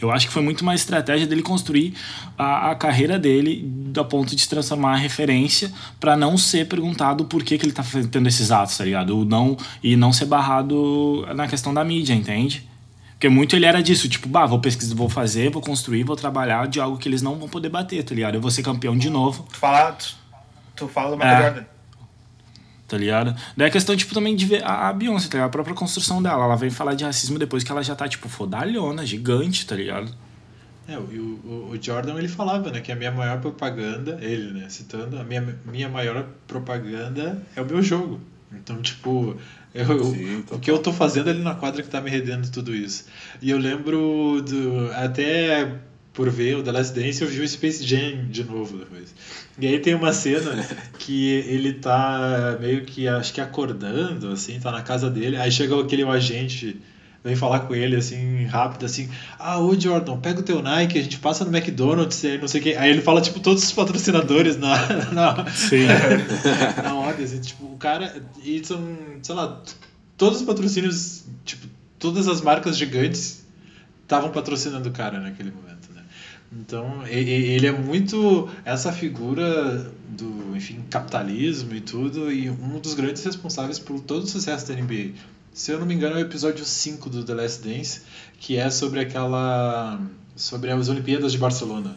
Eu 0.00 0.10
acho 0.10 0.26
que 0.26 0.32
foi 0.32 0.42
muito 0.42 0.64
mais 0.64 0.80
estratégia 0.80 1.26
dele 1.26 1.42
construir 1.42 1.94
a, 2.36 2.70
a 2.70 2.74
carreira 2.74 3.18
dele 3.18 3.70
a 3.96 4.04
ponto 4.04 4.34
de 4.34 4.40
se 4.40 4.48
transformar 4.48 4.94
a 4.94 4.96
referência 4.96 5.72
para 6.00 6.16
não 6.16 6.36
ser 6.36 6.66
perguntado 6.68 7.24
por 7.24 7.42
que, 7.42 7.58
que 7.58 7.64
ele 7.64 7.72
tá 7.72 7.84
tendo 8.10 8.28
esses 8.28 8.50
atos, 8.50 8.76
tá 8.76 8.84
ligado? 8.84 9.24
Não, 9.24 9.56
e 9.82 9.96
não 9.96 10.12
ser 10.12 10.26
barrado 10.26 11.26
na 11.34 11.46
questão 11.46 11.72
da 11.72 11.84
mídia, 11.84 12.14
entende? 12.14 12.68
Porque 13.12 13.28
muito 13.28 13.56
ele 13.56 13.64
era 13.64 13.82
disso, 13.82 14.08
tipo, 14.08 14.28
bah, 14.28 14.46
vou 14.46 14.58
pesquisar, 14.58 14.94
vou 14.94 15.08
fazer, 15.08 15.50
vou 15.50 15.62
construir, 15.62 16.02
vou 16.02 16.16
trabalhar 16.16 16.66
de 16.66 16.80
algo 16.80 16.98
que 16.98 17.08
eles 17.08 17.22
não 17.22 17.36
vão 17.36 17.48
poder 17.48 17.68
bater, 17.68 18.02
tá 18.04 18.14
ligado? 18.14 18.34
Eu 18.34 18.40
vou 18.40 18.50
ser 18.50 18.62
campeão 18.62 18.96
de 18.96 19.08
novo. 19.08 19.46
Tu 19.50 19.56
fala, 19.56 19.92
tu, 19.92 20.16
tu 20.76 20.88
fala 20.88 21.10
do 21.10 21.16
Michael 21.16 21.36
é. 21.36 21.42
Jordan 21.42 21.73
tá 22.94 22.98
ligado? 22.98 23.34
Daí 23.56 23.66
a 23.66 23.70
questão, 23.70 23.96
tipo, 23.96 24.14
também 24.14 24.36
de 24.36 24.46
ver 24.46 24.62
a, 24.62 24.88
a 24.88 24.92
Beyoncé, 24.92 25.26
tá 25.26 25.34
ligado? 25.34 25.48
A 25.48 25.50
própria 25.50 25.74
construção 25.74 26.22
dela. 26.22 26.44
Ela 26.44 26.54
vem 26.54 26.70
falar 26.70 26.94
de 26.94 27.02
racismo 27.02 27.40
depois 27.40 27.64
que 27.64 27.72
ela 27.72 27.82
já 27.82 27.96
tá, 27.96 28.06
tipo, 28.06 28.28
fodalhona, 28.28 29.04
gigante, 29.04 29.66
tá 29.66 29.74
ligado? 29.74 30.14
É, 30.86 30.96
o, 30.96 31.00
o, 31.02 31.70
o, 31.72 31.78
Jordan 31.82 32.16
ele 32.16 32.28
falava, 32.28 32.70
né, 32.70 32.80
que 32.80 32.92
a 32.92 32.94
minha 32.94 33.10
maior 33.10 33.40
propaganda, 33.40 34.18
ele, 34.20 34.52
né, 34.52 34.68
citando, 34.68 35.18
a 35.18 35.24
minha, 35.24 35.58
minha 35.64 35.88
maior 35.88 36.24
propaganda 36.46 37.42
é 37.56 37.60
o 37.60 37.66
meu 37.66 37.82
jogo. 37.82 38.20
Então, 38.52 38.80
tipo, 38.80 39.36
eu, 39.74 40.04
Sim, 40.04 40.44
o 40.52 40.58
que 40.60 40.70
eu 40.70 40.78
tô 40.78 40.92
fazendo 40.92 41.30
ali 41.30 41.42
na 41.42 41.56
quadra 41.56 41.82
que 41.82 41.88
tá 41.88 42.00
me 42.00 42.10
rendendo 42.10 42.48
tudo 42.52 42.72
isso. 42.72 43.06
E 43.42 43.50
eu 43.50 43.58
lembro 43.58 44.40
do. 44.42 44.92
Até 44.92 45.80
por 46.14 46.30
ver 46.30 46.56
o 46.56 46.62
The 46.62 46.70
Last 46.70 46.94
Dance, 46.94 47.20
eu 47.20 47.28
vi 47.28 47.40
o 47.40 47.48
Space 47.48 47.84
Jam 47.84 48.26
de 48.30 48.44
novo 48.44 48.78
depois. 48.78 49.12
E 49.58 49.66
aí 49.66 49.80
tem 49.80 49.94
uma 49.94 50.12
cena 50.12 50.64
que 50.96 51.28
ele 51.28 51.74
tá 51.74 52.56
meio 52.60 52.84
que, 52.84 53.08
acho 53.08 53.34
que 53.34 53.40
acordando, 53.40 54.30
assim, 54.30 54.58
tá 54.60 54.70
na 54.70 54.80
casa 54.80 55.10
dele, 55.10 55.36
aí 55.36 55.50
chega 55.50 55.78
aquele 55.78 56.04
agente, 56.04 56.80
vem 57.22 57.34
falar 57.34 57.60
com 57.60 57.74
ele, 57.74 57.96
assim, 57.96 58.44
rápido, 58.44 58.86
assim, 58.86 59.10
ah, 59.40 59.58
ô 59.58 59.78
Jordan, 59.78 60.16
pega 60.18 60.38
o 60.38 60.44
teu 60.44 60.62
Nike, 60.62 61.00
a 61.00 61.02
gente 61.02 61.18
passa 61.18 61.44
no 61.44 61.54
McDonald's, 61.54 62.24
aí 62.24 62.38
não 62.38 62.46
sei 62.46 62.60
o 62.60 62.62
que. 62.62 62.76
Aí 62.76 62.90
ele 62.90 63.02
fala, 63.02 63.20
tipo, 63.20 63.40
todos 63.40 63.64
os 63.64 63.72
patrocinadores 63.72 64.56
na, 64.56 64.76
na, 65.12 65.50
Sim. 65.50 65.86
na 66.80 66.94
ordem, 66.94 67.24
assim, 67.24 67.40
tipo, 67.40 67.64
o 67.64 67.76
cara, 67.76 68.22
e 68.44 68.64
são, 68.64 68.96
sei 69.20 69.34
lá, 69.34 69.60
todos 70.16 70.40
os 70.40 70.46
patrocínios, 70.46 71.24
tipo, 71.44 71.66
todas 71.98 72.28
as 72.28 72.40
marcas 72.40 72.76
gigantes 72.78 73.44
estavam 74.04 74.30
patrocinando 74.30 74.88
o 74.88 74.92
cara 74.92 75.18
naquele 75.18 75.50
momento. 75.50 75.63
Então, 76.60 77.04
ele 77.06 77.66
é 77.66 77.72
muito 77.72 78.48
essa 78.64 78.92
figura 78.92 79.90
do, 80.08 80.56
enfim, 80.56 80.84
capitalismo 80.88 81.74
e 81.74 81.80
tudo, 81.80 82.30
e 82.30 82.48
um 82.48 82.78
dos 82.78 82.94
grandes 82.94 83.24
responsáveis 83.24 83.78
por 83.78 83.98
todo 84.00 84.22
o 84.22 84.26
sucesso 84.26 84.68
da 84.68 84.74
NBA. 84.74 85.12
Se 85.52 85.72
eu 85.72 85.78
não 85.78 85.86
me 85.86 85.94
engano, 85.94 86.16
é 86.16 86.18
o 86.18 86.20
episódio 86.20 86.64
5 86.64 87.10
do 87.10 87.24
The 87.24 87.34
Last 87.34 87.66
Dance, 87.66 88.02
que 88.38 88.56
é 88.56 88.70
sobre 88.70 89.00
aquela. 89.00 90.00
sobre 90.34 90.70
as 90.70 90.88
Olimpíadas 90.88 91.32
de 91.32 91.38
Barcelona. 91.38 91.96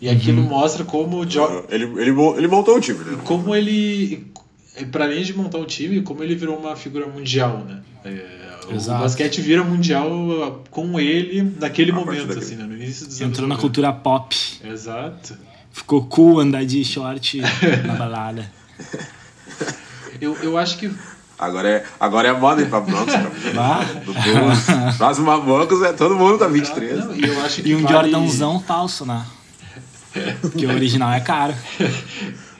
E 0.00 0.08
aquilo 0.08 0.42
uhum. 0.42 0.48
mostra 0.48 0.84
como 0.84 1.18
o 1.18 1.26
jo... 1.26 1.64
ele, 1.68 1.84
ele, 1.84 2.10
ele 2.10 2.48
montou 2.48 2.76
o 2.76 2.80
time, 2.80 2.98
né? 3.04 3.18
Como 3.24 3.54
ele. 3.54 4.26
Para 4.90 5.04
além 5.04 5.22
de 5.22 5.34
montar 5.34 5.58
o 5.58 5.66
time, 5.66 6.02
como 6.02 6.22
ele 6.22 6.34
virou 6.34 6.56
uma 6.56 6.74
figura 6.74 7.06
mundial, 7.06 7.58
né? 7.58 7.82
É, 8.04 8.51
Exato. 8.70 8.98
O 8.98 9.02
basquete 9.02 9.40
vira 9.40 9.64
mundial 9.64 10.62
com 10.70 10.98
ele 11.00 11.54
naquele 11.58 11.90
a 11.90 11.94
momento, 11.94 12.38
assim, 12.38 12.56
né? 12.56 12.64
no 12.64 12.74
início 12.74 13.06
dos 13.06 13.20
Entrou 13.20 13.48
na 13.48 13.56
cultura 13.56 13.92
pop. 13.92 14.36
Exato. 14.64 15.36
Ficou 15.72 16.04
cool 16.06 16.40
andar 16.40 16.64
de 16.64 16.84
short 16.84 17.40
na 17.86 17.94
balada. 17.94 18.50
Eu, 20.20 20.36
eu 20.40 20.56
acho 20.56 20.78
que. 20.78 20.88
Agora 21.36 21.68
é, 21.68 21.84
agora 21.98 22.28
é 22.28 22.32
moda 22.32 22.62
ir 22.62 22.68
pra 22.68 22.80
Broncos. 22.80 23.12
Ah. 23.58 23.80
Próximo 24.96 25.40
Broncos 25.40 25.82
é 25.82 25.92
todo 25.92 26.14
mundo 26.14 26.38
tá 26.38 26.46
23. 26.46 27.04
Não, 27.04 27.16
e, 27.16 27.24
eu 27.24 27.40
acho 27.44 27.60
que 27.60 27.70
e 27.70 27.74
um 27.74 27.82
vale... 27.82 28.12
Jordanzão 28.12 28.60
falso, 28.60 29.04
né? 29.04 29.26
Porque 30.40 30.64
o 30.64 30.70
original 30.70 31.12
é 31.12 31.18
caro. 31.18 31.54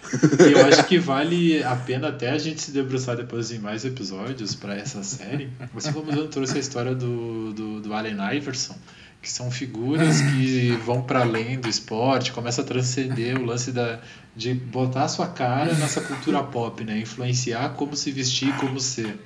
eu 0.50 0.66
acho 0.66 0.84
que 0.86 0.98
vale 0.98 1.62
a 1.62 1.74
pena 1.76 2.08
até 2.08 2.30
a 2.30 2.38
gente 2.38 2.60
se 2.60 2.70
debruçar 2.70 3.16
depois 3.16 3.50
em 3.50 3.58
mais 3.58 3.84
episódios 3.84 4.54
para 4.54 4.74
essa 4.76 5.02
série. 5.02 5.48
Assim 5.74 5.92
como 5.92 6.10
eu 6.12 6.28
trouxe 6.28 6.56
a 6.56 6.60
história 6.60 6.94
do, 6.94 7.52
do, 7.52 7.80
do 7.80 7.94
Allen 7.94 8.16
Iverson, 8.36 8.76
que 9.20 9.30
são 9.30 9.50
figuras 9.50 10.20
que 10.20 10.70
vão 10.84 11.02
para 11.02 11.20
além 11.20 11.58
do 11.58 11.68
esporte, 11.68 12.32
começa 12.32 12.62
a 12.62 12.64
transcender 12.64 13.38
o 13.40 13.44
lance 13.44 13.70
da, 13.72 14.00
de 14.36 14.52
botar 14.54 15.04
a 15.04 15.08
sua 15.08 15.28
cara 15.28 15.72
nessa 15.74 16.00
cultura 16.00 16.42
pop, 16.42 16.82
né? 16.84 16.98
Influenciar 16.98 17.70
como 17.74 17.94
se 17.96 18.10
vestir, 18.10 18.52
como 18.56 18.80
ser. 18.80 19.18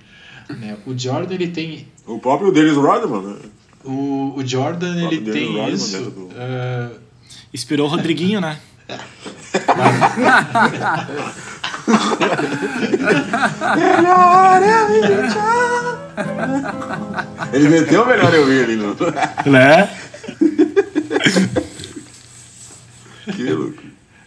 Né? 0.49 0.77
O 0.87 0.97
Jordan 0.97 1.35
ele 1.35 1.49
tem. 1.49 1.89
O 2.07 2.19
próprio 2.21 2.53
Dennis 2.53 2.77
Rodman, 2.77 3.23
né? 3.23 3.37
O, 3.85 4.35
o 4.37 4.47
Jordan 4.47 4.95
O 4.95 5.13
ele 5.13 5.31
tem 5.33 5.53
Dennis 5.55 5.81
isso. 5.83 5.97
Rodman 5.97 6.11
dentro 6.13 6.29
do- 6.29 6.31
ah, 6.37 6.91
Inspirou 7.55 7.87
o 7.87 7.91
Rodriguinho, 7.91 8.41
né? 8.41 8.59
Ele 17.53 17.69
meteu 17.69 18.03
o 18.03 18.07
melhor 18.07 18.35
eu 18.35 18.47
vi 18.47 18.61
ali 18.63 18.77
no. 18.77 18.97
Né? 19.47 19.89
que 23.35 23.51
louco. 23.53 23.86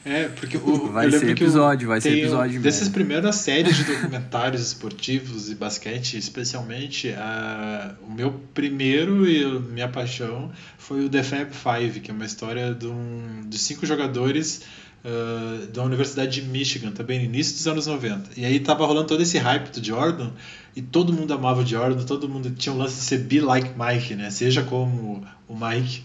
É, 0.09 0.27
porque 0.27 0.57
o, 0.57 0.91
Vai 0.91 1.11
ser 1.11 1.29
episódio, 1.29 1.87
vai 1.87 2.01
ser 2.01 2.17
episódio 2.17 2.59
Dessas 2.61 2.81
mesmo. 2.81 2.93
primeiras 2.95 3.35
séries 3.37 3.77
de 3.77 3.83
documentários 3.83 4.61
esportivos 4.65 5.51
e 5.51 5.55
basquete, 5.55 6.17
especialmente, 6.17 7.09
a, 7.11 7.93
o 8.01 8.11
meu 8.11 8.31
primeiro 8.53 9.29
e 9.29 9.45
minha 9.59 9.87
paixão 9.87 10.51
foi 10.77 11.05
o 11.05 11.09
The 11.09 11.21
Fab 11.21 11.51
Five, 11.51 11.99
que 11.99 12.09
é 12.09 12.13
uma 12.13 12.25
história 12.25 12.73
de, 12.73 12.87
um, 12.87 13.43
de 13.47 13.57
cinco 13.59 13.85
jogadores 13.85 14.63
ah, 15.03 15.67
da 15.71 15.83
Universidade 15.83 16.41
de 16.41 16.47
Michigan, 16.47 16.91
também 16.91 17.19
no 17.19 17.25
início 17.25 17.53
dos 17.53 17.67
anos 17.67 17.87
90. 17.87 18.31
E 18.35 18.45
aí 18.45 18.59
tava 18.59 18.85
rolando 18.85 19.07
todo 19.07 19.21
esse 19.21 19.37
hype 19.37 19.69
do 19.71 19.85
Jordan, 19.85 20.31
e 20.75 20.81
todo 20.81 21.13
mundo 21.13 21.33
amava 21.33 21.61
o 21.61 21.65
Jordan, 21.65 22.03
todo 22.03 22.27
mundo 22.27 22.51
tinha 22.51 22.73
o 22.73 22.77
lance 22.77 22.95
de 22.95 23.01
ser 23.01 23.19
be 23.19 23.39
like 23.39 23.71
Mike, 23.77 24.15
né? 24.15 24.29
Seja 24.29 24.61
como 24.63 25.25
o 25.47 25.55
Mike. 25.55 26.03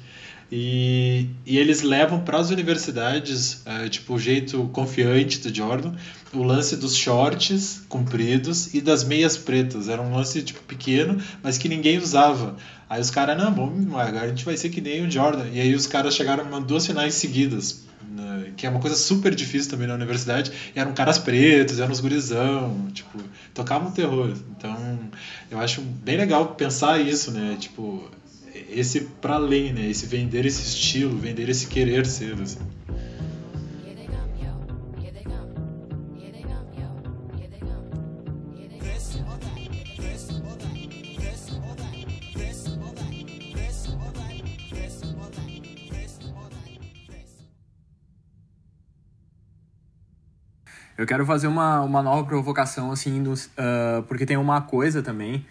E, 0.52 1.28
e 1.44 1.58
eles 1.58 1.82
levam 1.82 2.20
para 2.20 2.38
as 2.38 2.50
universidades, 2.50 3.62
eh, 3.64 3.88
tipo, 3.88 4.14
o 4.14 4.18
jeito 4.18 4.68
confiante 4.72 5.40
do 5.40 5.54
Jordan, 5.54 5.94
o 6.32 6.42
lance 6.42 6.76
dos 6.76 6.96
shorts 6.96 7.82
compridos 7.88 8.72
e 8.74 8.80
das 8.80 9.04
meias 9.04 9.36
pretas. 9.36 9.88
Era 9.88 10.02
um 10.02 10.14
lance, 10.14 10.42
tipo, 10.42 10.60
pequeno, 10.62 11.20
mas 11.42 11.58
que 11.58 11.68
ninguém 11.68 11.98
usava. 11.98 12.56
Aí 12.88 13.00
os 13.00 13.10
caras, 13.10 13.36
não, 13.36 13.54
vamos, 13.54 13.86
agora 13.94 14.26
a 14.26 14.28
gente 14.28 14.44
vai 14.44 14.56
ser 14.56 14.68
que 14.68 14.80
nem 14.80 15.04
o 15.06 15.10
Jordan. 15.10 15.46
E 15.52 15.60
aí 15.60 15.74
os 15.74 15.86
caras 15.86 16.14
chegaram 16.14 16.54
a 16.54 16.60
duas 16.60 16.86
finais 16.86 17.14
seguidas, 17.14 17.84
né, 18.10 18.52
que 18.56 18.66
é 18.66 18.70
uma 18.70 18.80
coisa 18.80 18.96
super 18.96 19.34
difícil 19.34 19.70
também 19.70 19.88
na 19.88 19.94
universidade. 19.94 20.52
Eram 20.74 20.92
caras 20.92 21.18
pretos, 21.18 21.80
eram 21.80 21.92
os 21.92 22.00
gurizão, 22.00 22.88
tipo, 22.92 23.18
tocavam 23.54 23.90
terror. 23.90 24.32
Então, 24.56 24.98
eu 25.50 25.58
acho 25.58 25.80
bem 25.80 26.16
legal 26.16 26.54
pensar 26.54 27.00
isso, 27.00 27.30
né? 27.30 27.56
Tipo, 27.58 28.08
esse 28.74 29.00
pra 29.00 29.34
além, 29.34 29.72
né? 29.72 29.88
Esse 29.88 30.06
vender 30.06 30.44
esse 30.44 30.62
estilo, 30.62 31.16
vender 31.16 31.48
esse 31.48 31.66
querer 31.68 32.04
ser, 32.04 32.40
assim. 32.40 32.58
Eu 50.96 51.06
quero 51.06 51.26
fazer 51.26 51.48
uma, 51.48 51.80
uma 51.80 52.02
nova 52.02 52.24
provocação, 52.24 52.92
assim, 52.92 53.22
ah, 53.58 54.02
porque 54.06 54.24
tem 54.24 54.36
uma 54.36 54.62
coisa 54.62 55.02
também 55.02 55.44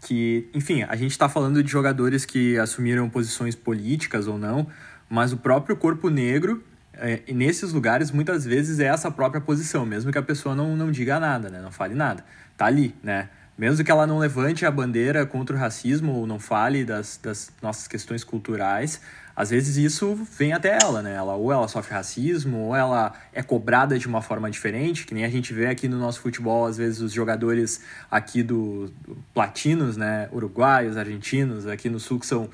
que, 0.00 0.48
enfim, 0.54 0.82
a 0.82 0.96
gente 0.96 1.10
está 1.10 1.28
falando 1.28 1.62
de 1.62 1.70
jogadores 1.70 2.24
que 2.24 2.58
assumiram 2.58 3.08
posições 3.08 3.54
políticas 3.54 4.26
ou 4.26 4.38
não, 4.38 4.66
mas 5.08 5.32
o 5.32 5.36
próprio 5.36 5.76
corpo 5.76 6.08
negro, 6.08 6.62
é, 6.94 7.20
nesses 7.32 7.72
lugares, 7.72 8.10
muitas 8.10 8.44
vezes 8.44 8.78
é 8.78 8.86
essa 8.86 9.10
própria 9.10 9.40
posição, 9.40 9.84
mesmo 9.84 10.10
que 10.10 10.18
a 10.18 10.22
pessoa 10.22 10.54
não, 10.54 10.76
não 10.76 10.90
diga 10.90 11.20
nada, 11.20 11.50
né? 11.50 11.60
Não 11.60 11.70
fale 11.70 11.94
nada. 11.94 12.24
Tá 12.56 12.66
ali, 12.66 12.94
né? 13.02 13.28
Mesmo 13.58 13.84
que 13.84 13.90
ela 13.90 14.06
não 14.06 14.18
levante 14.18 14.64
a 14.64 14.70
bandeira 14.70 15.26
contra 15.26 15.54
o 15.54 15.58
racismo 15.58 16.12
ou 16.12 16.26
não 16.26 16.38
fale 16.38 16.82
das, 16.82 17.20
das 17.22 17.52
nossas 17.60 17.86
questões 17.86 18.24
culturais, 18.24 19.00
às 19.40 19.48
vezes 19.48 19.78
isso 19.78 20.18
vem 20.36 20.52
até 20.52 20.76
ela, 20.82 21.00
né? 21.00 21.14
Ela, 21.14 21.34
ou 21.34 21.50
ela 21.50 21.66
sofre 21.66 21.94
racismo, 21.94 22.58
ou 22.58 22.76
ela 22.76 23.14
é 23.32 23.42
cobrada 23.42 23.98
de 23.98 24.06
uma 24.06 24.20
forma 24.20 24.50
diferente, 24.50 25.06
que 25.06 25.14
nem 25.14 25.24
a 25.24 25.30
gente 25.30 25.54
vê 25.54 25.68
aqui 25.68 25.88
no 25.88 25.98
nosso 25.98 26.20
futebol, 26.20 26.66
às 26.66 26.76
vezes 26.76 27.00
os 27.00 27.10
jogadores 27.10 27.80
aqui 28.10 28.42
do, 28.42 28.92
do 29.00 29.16
platinos, 29.32 29.96
né? 29.96 30.28
Uruguaios, 30.30 30.98
argentinos, 30.98 31.66
aqui 31.66 31.88
no 31.88 31.98
sul 31.98 32.20
que 32.20 32.26
são 32.26 32.50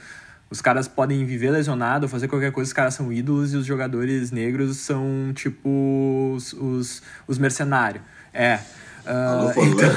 os 0.48 0.60
caras 0.60 0.86
podem 0.86 1.26
viver 1.26 1.50
lesionado, 1.50 2.08
fazer 2.08 2.28
qualquer 2.28 2.52
coisa, 2.52 2.68
os 2.68 2.72
caras 2.72 2.94
são 2.94 3.12
ídolos 3.12 3.52
e 3.52 3.56
os 3.56 3.66
jogadores 3.66 4.30
negros 4.30 4.76
são 4.76 5.32
tipo 5.34 6.32
os, 6.36 6.52
os, 6.52 7.02
os 7.26 7.36
mercenários. 7.36 8.04
É. 8.32 8.60
ah, 9.04 9.40
Alô, 9.40 9.50
então, 9.66 9.96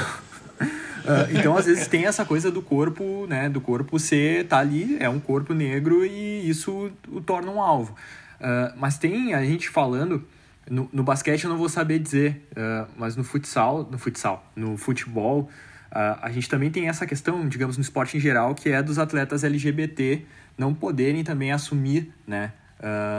ah, 1.10 1.28
então, 1.32 1.56
às 1.56 1.66
vezes, 1.66 1.88
tem 1.88 2.06
essa 2.06 2.24
coisa 2.24 2.50
do 2.50 2.62
corpo, 2.62 3.26
né? 3.28 3.48
Do 3.48 3.60
corpo 3.60 3.98
ser, 3.98 4.46
tá 4.46 4.58
ali, 4.58 4.96
é 5.00 5.08
um 5.08 5.18
corpo 5.18 5.52
negro 5.52 6.04
e 6.06 6.48
isso 6.48 6.90
o 7.08 7.20
torna 7.20 7.50
um 7.50 7.60
alvo. 7.60 7.96
Ah, 8.40 8.72
mas 8.76 8.96
tem 8.96 9.34
a 9.34 9.44
gente 9.44 9.68
falando. 9.68 10.24
No, 10.70 10.88
no 10.92 11.02
basquete 11.02 11.44
eu 11.44 11.50
não 11.50 11.58
vou 11.58 11.68
saber 11.68 11.98
dizer, 11.98 12.46
ah, 12.56 12.86
mas 12.96 13.16
no 13.16 13.24
futsal, 13.24 13.88
no 13.90 13.98
futsal, 13.98 14.48
no 14.54 14.76
futebol, 14.76 15.50
a 15.90 16.30
gente 16.30 16.48
também 16.48 16.70
tem 16.70 16.88
essa 16.88 17.04
questão, 17.04 17.48
digamos, 17.48 17.76
no 17.76 17.82
esporte 17.82 18.16
em 18.16 18.20
geral, 18.20 18.54
que 18.54 18.68
é 18.68 18.80
dos 18.80 18.96
atletas 18.96 19.42
LGBT 19.42 20.24
não 20.56 20.72
poderem 20.72 21.24
também 21.24 21.50
assumir, 21.50 22.12
né? 22.24 22.52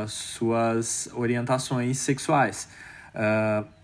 suas 0.08 1.10
orientações 1.14 1.98
sexuais. 1.98 2.70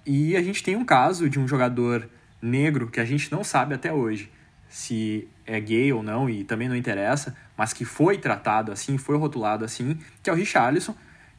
E 0.06 0.38
a 0.38 0.42
gente 0.42 0.64
tem 0.64 0.78
um 0.78 0.86
caso 0.86 1.30
de 1.30 1.38
um 1.38 1.46
jogador 1.46 2.08
negro 2.42 2.88
que 2.88 3.00
a 3.00 3.06
gente 3.06 3.32
não 3.32 3.44
sabe 3.44 3.74
até 3.74 3.92
hoje 3.92 4.32
se 4.70 5.28
é 5.46 5.60
gay 5.60 5.94
ou 5.94 6.04
não, 6.04 6.30
e 6.30 6.44
também 6.44 6.68
não 6.68 6.76
interessa, 6.76 7.36
mas 7.58 7.72
que 7.74 7.86
foi 7.86 8.18
tratado 8.18 8.72
assim, 8.72 8.98
foi 8.98 9.18
rotulado 9.18 9.64
assim, 9.64 9.98
que 10.22 10.30
é 10.30 10.34
o 10.34 10.36
Richarlison, 10.36 10.94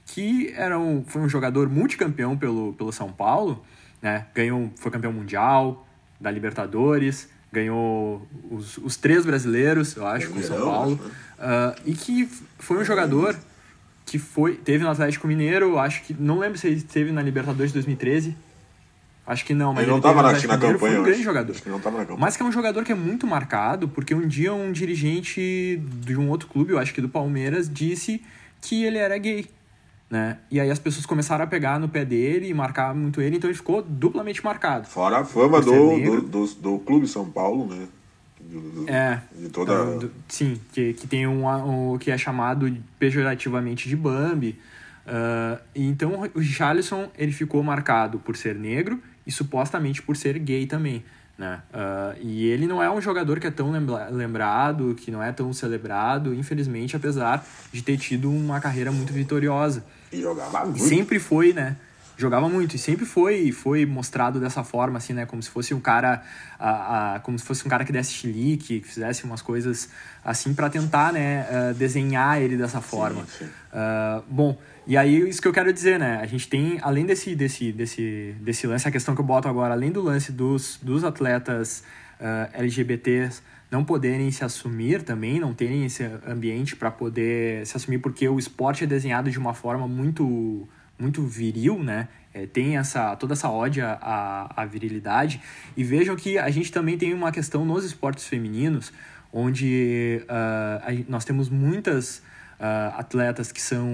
que 0.07 0.53
era 0.57 0.79
um, 0.79 1.05
foi 1.05 1.21
um 1.21 1.29
jogador 1.29 1.69
multicampeão 1.69 2.37
pelo, 2.37 2.73
pelo 2.73 2.91
São 2.91 3.13
Paulo, 3.13 3.63
né? 4.01 4.27
ganhou, 4.35 4.73
foi 4.77 4.91
campeão 4.91 5.13
mundial, 5.13 5.87
da 6.21 6.31
Libertadores, 6.31 7.29
ganhou 7.53 8.27
os, 8.51 8.79
os 8.79 8.97
três 8.97 9.25
brasileiros, 9.25 9.95
eu 9.97 10.07
acho, 10.07 10.31
com 10.31 10.39
o 10.39 10.43
São 10.43 10.59
Paulo? 10.59 11.01
Ah, 11.39 11.75
e 11.85 11.93
que 11.93 12.29
foi 12.59 12.79
um 12.79 12.85
jogador 12.85 13.37
que 14.05 14.19
foi 14.19 14.55
teve 14.55 14.83
no 14.83 14.91
Atlético 14.91 15.29
Mineiro, 15.29 15.79
acho 15.79 16.03
que 16.03 16.15
não 16.15 16.39
lembro 16.39 16.59
se 16.59 16.67
ele 16.67 16.77
esteve 16.77 17.13
na 17.13 17.23
Libertadores 17.23 17.71
de 17.71 17.75
2013. 17.75 18.37
Acho 19.29 19.45
que 19.45 19.53
não, 19.53 19.75
mas 19.75 19.83
Ele 19.83 19.93
não 19.93 20.01
na, 20.01 20.23
na 20.33 20.41
campanha, 20.57 20.79
foi 20.79 20.99
um 20.99 21.03
grande 21.03 21.23
jogador. 21.23 21.53
Acho 21.53 21.63
que 21.63 21.69
não 21.69 21.79
tava 21.79 21.99
na 21.99 22.05
campanha. 22.05 22.19
Mas 22.19 22.35
que 22.35 22.43
é 22.43 22.47
um 22.47 22.51
jogador 22.51 22.83
que 22.83 22.91
é 22.91 22.95
muito 22.95 23.27
marcado, 23.27 23.87
porque 23.87 24.15
um 24.15 24.27
dia 24.27 24.55
um 24.55 24.73
dirigente 24.73 25.83
de 26.01 26.17
um 26.17 26.31
outro 26.31 26.49
clube, 26.49 26.73
eu 26.73 26.79
acho 26.79 26.95
que 26.95 27.01
do 27.03 27.11
Palmeiras, 27.11 27.69
disse 27.69 28.23
que 28.63 28.85
ele 28.85 28.97
era 28.97 29.19
gay. 29.19 29.45
Né? 30.11 30.39
E 30.51 30.59
aí 30.59 30.71
as 30.71 30.79
pessoas 30.79 31.05
começaram 31.05 31.45
a 31.45 31.47
pegar 31.47 31.79
no 31.79 31.91
pé 31.91 32.07
dele 32.07 32.49
e 32.49 32.55
marcar 32.55 32.95
muito 32.95 33.21
ele, 33.21 33.37
então 33.37 33.51
ele 33.51 33.57
ficou 33.59 33.83
duplamente 33.83 34.43
marcado. 34.43 34.89
Fora 34.89 35.19
a 35.19 35.25
fama 35.27 35.61
do, 35.61 35.71
do, 36.01 36.23
do, 36.23 36.47
do 36.55 36.79
Clube 36.79 37.07
São 37.07 37.31
Paulo, 37.31 37.67
né? 37.67 37.87
Do- 38.41 38.87
É. 38.89 39.21
De 39.39 39.51
toda. 39.51 39.75
Então, 39.75 39.99
do- 39.99 40.11
sim, 40.27 40.59
que, 40.73 40.95
que 40.95 41.07
tem 41.07 41.27
um, 41.27 41.47
um 41.93 41.99
que 41.99 42.11
é 42.11 42.17
chamado 42.17 42.75
pejorativamente 42.99 43.91
de 43.91 43.95
Bambi. 43.97 44.59
E 45.75 45.87
então 45.87 46.23
o 46.35 46.39
Richarlison 46.39 47.11
ele 47.19 47.33
ficou 47.33 47.63
marcado 47.63 48.19
por 48.19 48.35
ser 48.37 48.55
negro 48.55 48.99
e 49.29 49.31
supostamente 49.31 50.01
por 50.03 50.17
ser 50.17 50.39
gay 50.39 50.67
também. 50.67 51.05
Né? 51.37 51.61
Ah, 51.73 52.15
e 52.21 52.47
ele 52.47 52.67
não 52.67 52.83
é 52.83 52.91
um 52.91 53.01
jogador 53.01 53.39
que 53.39 53.47
é 53.47 53.51
tão 53.51 53.71
lembra- 53.71 54.09
lembrado, 54.09 54.97
que 54.99 55.11
não 55.11 55.23
é 55.23 55.31
tão 55.31 55.53
celebrado, 55.53 56.35
infelizmente, 56.35 56.97
apesar 56.97 57.47
de 57.71 57.81
ter 57.83 57.97
tido 57.99 58.29
uma 58.29 58.59
carreira 58.61 58.91
muito 58.91 59.13
vitoriosa. 59.13 59.85
E 60.11 60.21
jogava 60.21 60.63
E 60.63 60.71
muito. 60.71 60.83
sempre 60.83 61.21
foi, 61.21 61.53
né? 61.53 61.77
Jogava 62.19 62.49
muito 62.49 62.75
e 62.75 62.79
sempre 62.81 63.07
foi 63.07 63.53
foi 63.53 63.87
mostrado 63.87 64.41
dessa 64.41 64.65
forma, 64.65 64.99
assim, 64.99 65.13
né? 65.13 65.25
Como 65.25 65.41
se 65.41 65.49
fosse 65.49 65.73
um 65.73 65.79
cara, 65.79 66.21
ah, 66.59 67.15
ah, 67.15 67.21
como 67.21 67.39
se 67.39 67.45
fosse 67.45 67.65
um 67.65 67.71
cara 67.71 67.85
que 67.85 67.93
desse 67.93 68.11
chilique, 68.11 68.81
que 68.81 68.89
fizesse 68.89 69.23
umas 69.23 69.41
coisas 69.41 69.89
assim 70.25 70.53
para 70.53 70.69
tentar, 70.69 71.13
né? 71.13 71.47
ah, 71.49 71.73
desenhar 71.73 72.43
ele 72.43 72.57
dessa 72.57 72.81
forma. 72.81 73.25
sim. 73.27 73.47
Ah, 73.73 74.21
bom, 74.29 74.59
e 74.85 74.97
aí 74.97 75.29
isso 75.29 75.41
que 75.41 75.47
eu 75.47 75.53
quero 75.53 75.73
dizer, 75.73 75.97
né? 75.97 76.19
A 76.21 76.27
gente 76.27 76.49
tem, 76.49 76.81
além 76.83 77.07
desse, 77.07 77.37
desse, 77.37 77.71
desse, 77.71 78.35
desse 78.41 78.67
lance, 78.67 78.89
a 78.89 78.91
questão 78.91 79.15
que 79.15 79.21
eu 79.21 79.25
boto 79.25 79.47
agora, 79.47 79.73
além 79.73 79.93
do 79.93 80.03
lance 80.03 80.33
dos, 80.33 80.77
dos 80.83 81.05
atletas 81.05 81.85
ah, 82.21 82.49
LGBTs 82.53 83.43
não 83.71 83.85
poderem 83.85 84.29
se 84.33 84.43
assumir 84.43 85.03
também, 85.03 85.39
não 85.39 85.55
terem 85.55 85.85
esse 85.85 86.03
ambiente 86.27 86.75
para 86.75 86.91
poder 86.91 87.65
se 87.65 87.77
assumir, 87.77 87.99
porque 87.99 88.29
o 88.29 88.41
esporte 88.41 88.83
é 88.83 88.87
desenhado 88.89 89.31
de 89.31 89.39
uma 89.39 89.55
forma 89.55 89.87
muito 89.87 90.67
muito 90.99 91.23
viril, 91.25 91.83
né? 91.83 92.09
É, 92.35 92.47
tem 92.47 92.77
essa 92.77 93.17
toda 93.17 93.33
essa 93.35 93.49
ódia 93.49 93.99
à, 94.01 94.63
à 94.63 94.65
virilidade. 94.67 95.41
E 95.77 95.83
vejam 95.85 96.15
que 96.17 96.39
a 96.39 96.51
gente 96.51 96.71
também 96.73 96.99
tem 96.99 97.15
uma 97.15 97.33
questão 97.33 97.65
nos 97.65 97.85
esportes 97.85 98.27
femininos, 98.27 98.93
onde 99.33 100.23
gen- 100.89 101.07
nós 101.09 101.25
temos 101.25 101.49
muitas 101.49 102.23
ah, 102.61 102.95
atletas 102.99 103.53
que 103.53 103.63
são, 103.63 103.87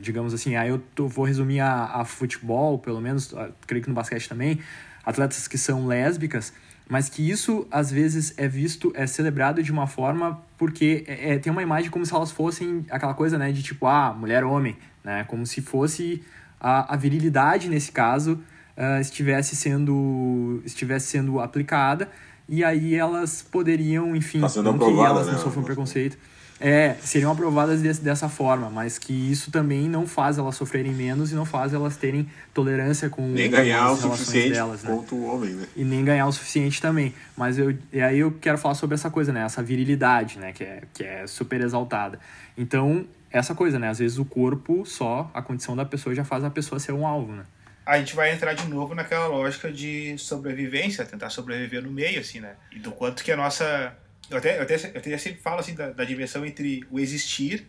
digamos 0.00 0.32
assim, 0.32 0.54
aí 0.56 0.68
eu 0.68 0.78
tô- 0.94 1.08
vou 1.08 1.24
resumir 1.24 1.60
a, 1.60 1.84
a 2.00 2.04
futebol, 2.04 2.78
pelo 2.78 3.00
menos, 3.00 3.34
ah, 3.34 3.50
creio 3.66 3.82
que 3.82 3.88
no 3.88 3.94
basquete 3.94 4.28
também, 4.28 4.60
atletas 5.04 5.48
que 5.48 5.58
são 5.58 5.86
lésbicas, 5.86 6.52
mas 6.88 7.08
que 7.08 7.28
isso 7.28 7.66
às 7.70 7.90
vezes 7.90 8.32
é 8.36 8.46
visto, 8.46 8.92
é 8.94 9.06
celebrado 9.06 9.62
de 9.62 9.72
uma 9.72 9.86
forma 9.86 10.40
porque 10.56 11.04
é, 11.08 11.34
é- 11.34 11.38
tem 11.38 11.50
uma 11.50 11.62
imagem 11.62 11.90
como 11.90 12.04
se 12.06 12.14
elas 12.14 12.30
fossem 12.30 12.84
aquela 12.90 13.14
coisa, 13.14 13.36
né, 13.36 13.50
de 13.52 13.62
tipo, 13.62 13.86
ah, 13.86 14.12
mulher-homem, 14.12 14.76
né, 15.02 15.24
como 15.24 15.44
se 15.46 15.60
fosse 15.60 16.22
a, 16.60 16.94
a 16.94 16.96
virilidade 16.96 17.68
nesse 17.68 17.92
caso 17.92 18.38
ah, 18.76 19.00
estivesse 19.00 19.54
sendo 19.54 20.60
estivesse 20.64 21.06
sendo 21.06 21.40
aplicada 21.40 22.08
e 22.48 22.62
aí 22.62 22.94
elas 22.94 23.42
poderiam, 23.42 24.14
enfim, 24.14 24.40
Tá 24.40 24.62
não 24.62 24.78
que 24.78 24.84
elas 24.84 25.26
né, 25.26 25.32
não 25.32 25.40
sofram 25.40 25.62
preconceito, 25.62 26.18
é, 26.60 26.94
seriam 27.00 27.32
aprovadas 27.32 27.80
desse, 27.80 28.00
dessa 28.00 28.28
forma, 28.28 28.70
mas 28.70 28.98
que 28.98 29.12
isso 29.12 29.50
também 29.50 29.88
não 29.88 30.06
faz 30.06 30.38
elas 30.38 30.54
sofrerem 30.54 30.92
menos 30.92 31.32
e 31.32 31.34
não 31.34 31.44
faz 31.44 31.72
elas 31.72 31.96
terem 31.96 32.28
tolerância 32.52 33.08
com 33.08 33.26
Nem 33.28 33.50
ganhar 33.50 33.90
o 33.90 33.96
suficiente 33.96 34.52
delas, 34.52 34.82
né? 34.82 35.04
o 35.10 35.24
homem, 35.24 35.50
né? 35.54 35.66
e 35.76 35.84
nem 35.84 36.04
ganhar 36.04 36.26
o 36.26 36.32
suficiente 36.32 36.80
também. 36.80 37.14
Mas 37.36 37.58
eu, 37.58 37.76
e 37.92 38.00
aí 38.00 38.18
eu 38.18 38.32
quero 38.40 38.58
falar 38.58 38.74
sobre 38.74 38.94
essa 38.94 39.10
coisa, 39.10 39.32
né? 39.32 39.42
Essa 39.44 39.62
virilidade, 39.62 40.38
né? 40.38 40.52
Que 40.52 40.64
é, 40.64 40.82
que 40.92 41.02
é 41.02 41.26
super 41.26 41.60
exaltada. 41.60 42.20
Então, 42.56 43.04
essa 43.38 43.54
coisa, 43.54 43.78
né? 43.78 43.88
Às 43.88 43.98
vezes 43.98 44.18
o 44.18 44.24
corpo 44.24 44.84
só, 44.86 45.30
a 45.34 45.42
condição 45.42 45.74
da 45.74 45.84
pessoa 45.84 46.14
já 46.14 46.24
faz 46.24 46.44
a 46.44 46.50
pessoa 46.50 46.78
ser 46.78 46.92
um 46.92 47.06
alvo, 47.06 47.32
né? 47.32 47.44
a 47.86 47.98
gente 47.98 48.14
vai 48.14 48.32
entrar 48.32 48.54
de 48.54 48.66
novo 48.66 48.94
naquela 48.94 49.26
lógica 49.26 49.70
de 49.70 50.16
sobrevivência, 50.16 51.04
tentar 51.04 51.28
sobreviver 51.28 51.82
no 51.82 51.90
meio, 51.90 52.20
assim, 52.20 52.40
né? 52.40 52.56
E 52.72 52.78
do 52.78 52.90
quanto 52.92 53.22
que 53.22 53.30
a 53.30 53.36
nossa. 53.36 53.94
Eu 54.30 54.38
até, 54.38 54.58
eu 54.58 54.62
até, 54.62 54.74
eu 54.74 54.98
até 54.98 55.18
sempre 55.18 55.42
falo 55.42 55.60
assim 55.60 55.74
da, 55.74 55.90
da 55.90 56.04
dimensão 56.04 56.46
entre 56.46 56.82
o 56.90 56.98
existir 56.98 57.66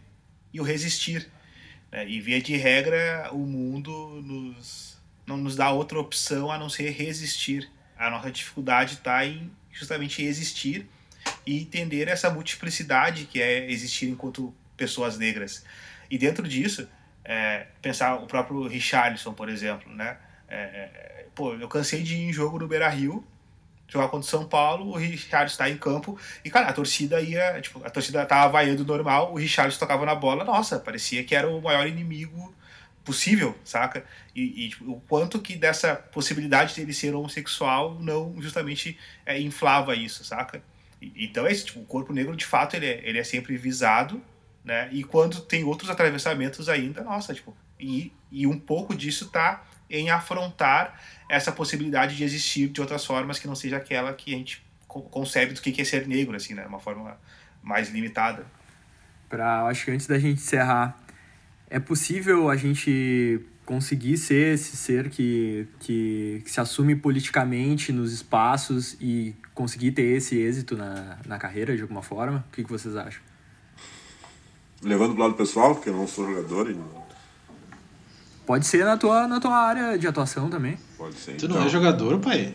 e 0.54 0.62
o 0.62 0.64
resistir. 0.64 1.30
Né? 1.92 2.08
E 2.08 2.22
via 2.22 2.42
de 2.42 2.56
regra, 2.56 3.30
o 3.34 3.40
mundo 3.40 4.22
nos, 4.24 4.98
não 5.28 5.36
nos 5.36 5.58
dá 5.58 5.70
outra 5.72 6.00
opção 6.00 6.50
a 6.50 6.58
não 6.58 6.70
ser 6.70 6.92
resistir. 6.92 7.70
A 7.98 8.10
nossa 8.10 8.32
dificuldade 8.32 8.94
está 8.94 9.26
em 9.26 9.52
justamente 9.70 10.24
existir 10.24 10.88
e 11.46 11.60
entender 11.60 12.08
essa 12.08 12.30
multiplicidade 12.30 13.26
que 13.26 13.42
é 13.42 13.70
existir 13.70 14.08
enquanto 14.08 14.54
pessoas 14.78 15.18
negras. 15.18 15.64
E 16.10 16.18
dentro 16.18 16.48
disso, 16.48 16.88
é, 17.24 17.68
pensar 17.82 18.16
o 18.16 18.28
próprio 18.28 18.68
Richarlison, 18.68 19.34
por 19.34 19.50
exemplo, 19.50 19.92
né? 19.94 20.18
É, 20.48 20.56
é, 20.58 21.26
pô, 21.34 21.54
eu 21.54 21.68
cansei 21.68 22.04
de 22.04 22.16
ir 22.16 22.30
em 22.30 22.34
jogo 22.34 22.60
no 22.60 22.68
Beira-Rio, 22.68 23.26
jogar 23.88 24.08
contra 24.08 24.26
o 24.26 24.30
São 24.30 24.46
Paulo, 24.48 24.90
o 24.92 24.96
Richarlison 24.98 25.54
está 25.54 25.70
em 25.70 25.78
campo 25.78 26.20
e, 26.44 26.50
cara, 26.50 26.68
a 26.70 26.74
torcida 26.74 27.20
ia, 27.22 27.60
tipo, 27.62 27.84
a 27.86 27.90
torcida 27.90 28.26
tava 28.26 28.52
vaiando 28.52 28.86
normal, 28.86 29.34
o 29.34 29.38
Richarlison 29.38 29.80
tocava 29.80 30.06
na 30.06 30.16
bola, 30.16 30.44
nossa, 30.44 30.80
parecia 30.80 31.24
que 31.24 31.36
era 31.36 31.48
o 31.50 31.62
maior 31.62 31.88
inimigo 31.88 32.54
possível, 33.04 33.56
saca? 33.64 34.04
E, 34.36 34.66
e, 34.66 34.70
tipo, 34.70 34.92
o 34.92 35.00
quanto 35.02 35.40
que 35.40 35.56
dessa 35.56 35.96
possibilidade 35.96 36.76
dele 36.76 36.92
ser 36.94 37.14
homossexual 37.14 38.00
não 38.00 38.36
justamente 38.42 38.98
é, 39.26 39.40
inflava 39.40 39.96
isso, 39.96 40.24
saca? 40.26 40.62
E- 41.02 41.14
então 41.26 41.46
é 41.46 41.52
isso, 41.52 41.68
tipo, 41.68 41.80
o 41.82 41.86
corpo 41.86 42.12
negro 42.12 42.36
de 42.36 42.46
fato 42.46 42.76
ele 42.76 42.88
é, 42.88 43.02
ele 43.04 43.20
é 43.20 43.24
sempre 43.24 43.56
visado, 43.58 44.22
né? 44.66 44.90
E 44.92 45.04
quando 45.04 45.40
tem 45.42 45.64
outros 45.64 45.90
atravessamentos 45.90 46.68
ainda, 46.68 47.04
nossa, 47.04 47.34
tipo, 47.34 47.56
e, 47.80 48.12
e 48.32 48.48
um 48.48 48.58
pouco 48.60 48.96
disso 48.96 49.30
tá 49.30 49.64
em 49.90 50.10
afrontar 50.10 51.00
essa 51.30 51.52
possibilidade 51.52 52.16
de 52.16 52.24
existir 52.24 52.68
de 52.70 52.82
outras 52.82 53.06
formas 53.06 53.38
que 53.38 53.48
não 53.48 53.56
seja 53.56 53.78
aquela 53.78 54.12
que 54.14 54.34
a 54.34 54.38
gente 54.38 54.66
co- 54.88 55.04
concebe 55.04 55.54
do 55.54 55.62
que 55.62 55.72
que 55.72 55.82
é 55.82 55.86
ser 55.86 56.08
negro, 56.08 56.36
assim, 56.36 56.56
né? 56.56 56.66
Uma 56.66 56.80
forma 56.80 57.18
mais 57.62 57.90
limitada. 57.90 58.46
Pra, 59.30 59.68
acho 59.68 59.86
que 59.86 59.92
antes 59.92 60.08
da 60.08 60.18
gente 60.18 60.42
encerrar, 60.42 61.00
é 61.70 61.80
possível 61.80 62.50
a 62.50 62.56
gente 62.56 63.40
conseguir 63.66 64.18
ser 64.18 64.54
esse 64.54 64.78
ser 64.78 65.10
que, 65.10 65.68
que, 65.80 66.42
que 66.44 66.52
se 66.52 66.60
assume 66.60 66.96
politicamente 66.96 67.92
nos 67.92 68.14
espaços 68.14 68.96
e 69.02 69.36
conseguir 69.54 69.92
ter 69.92 70.18
esse 70.18 70.38
êxito 70.38 70.78
na, 70.78 71.18
na 71.26 71.38
carreira 71.40 71.76
de 71.76 71.82
alguma 71.82 72.02
forma? 72.04 72.46
O 72.48 72.52
que, 72.52 72.64
que 72.64 72.70
vocês 72.70 72.96
acham? 72.96 73.22
Levando 74.86 75.14
pro 75.16 75.24
lado 75.24 75.34
pessoal, 75.34 75.74
porque 75.74 75.90
eu 75.90 75.96
não 75.96 76.08
sou 76.08 76.28
jogador 76.28 76.70
e 76.70 76.78
Pode 78.46 78.68
ser 78.68 78.86
na 78.86 78.96
tua, 78.96 79.28
na 79.28 79.40
tua 79.40 79.58
área 79.58 79.98
de 79.98 80.08
atuação 80.08 80.48
também. 80.48 80.78
pode 80.96 81.16
ser. 81.16 81.34
Tu 81.34 81.48
não 81.48 81.56
então. 81.56 81.68
é 81.68 81.70
jogador, 81.70 82.20
pai? 82.20 82.54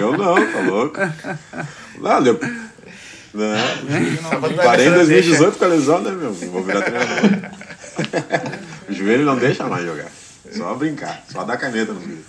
Eu 0.00 0.16
não, 0.16 0.34
tá 0.34 0.60
louco? 0.66 0.98
Não, 1.98 2.26
eu... 2.26 2.40
não. 3.34 4.56
Parei 4.56 4.86
em 4.86 4.90
ver, 4.90 5.06
deixa. 5.06 5.36
2018 5.36 5.58
com 5.58 5.64
a 5.64 5.68
lesão, 5.68 6.00
né, 6.00 6.10
meu? 6.10 6.32
Vou 6.32 6.62
virar 6.62 6.80
treinador. 6.80 7.50
o 8.88 8.92
joelho 8.92 9.26
não 9.26 9.36
deixa 9.36 9.68
mais 9.68 9.84
jogar. 9.84 10.10
Só 10.50 10.74
brincar, 10.74 11.22
só 11.28 11.44
dar 11.44 11.58
caneta 11.58 11.92
no 11.92 12.00
joelho. 12.00 12.24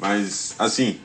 Mas, 0.00 0.54
assim, 0.58 0.98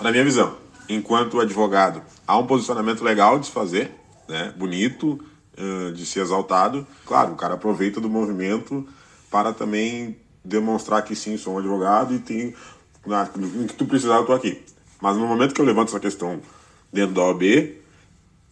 na 0.00 0.10
minha 0.10 0.24
visão, 0.24 0.56
enquanto 0.88 1.38
advogado, 1.40 2.02
há 2.26 2.38
um 2.38 2.46
posicionamento 2.46 3.04
legal 3.04 3.38
de 3.38 3.46
se 3.46 3.52
fazer, 3.52 3.92
né? 4.26 4.52
Bonito, 4.56 5.22
de 5.94 6.04
ser 6.04 6.20
exaltado. 6.20 6.86
Claro, 7.04 7.32
o 7.32 7.36
cara 7.36 7.54
aproveita 7.54 8.00
do 8.00 8.08
movimento 8.08 8.86
para 9.30 9.52
também 9.52 10.16
demonstrar 10.44 11.02
que 11.02 11.14
sim, 11.14 11.36
sou 11.36 11.54
um 11.54 11.58
advogado 11.58 12.14
e 12.14 12.18
tenho. 12.18 12.54
Na, 13.04 13.24
no 13.36 13.66
que 13.66 13.74
tu 13.74 13.86
precisar, 13.86 14.16
eu 14.16 14.26
tô 14.26 14.32
aqui. 14.32 14.62
Mas 15.00 15.16
no 15.16 15.26
momento 15.26 15.54
que 15.54 15.60
eu 15.60 15.64
levanto 15.64 15.88
essa 15.88 16.00
questão 16.00 16.40
dentro 16.92 17.14
da 17.14 17.22
OAB, 17.22 17.76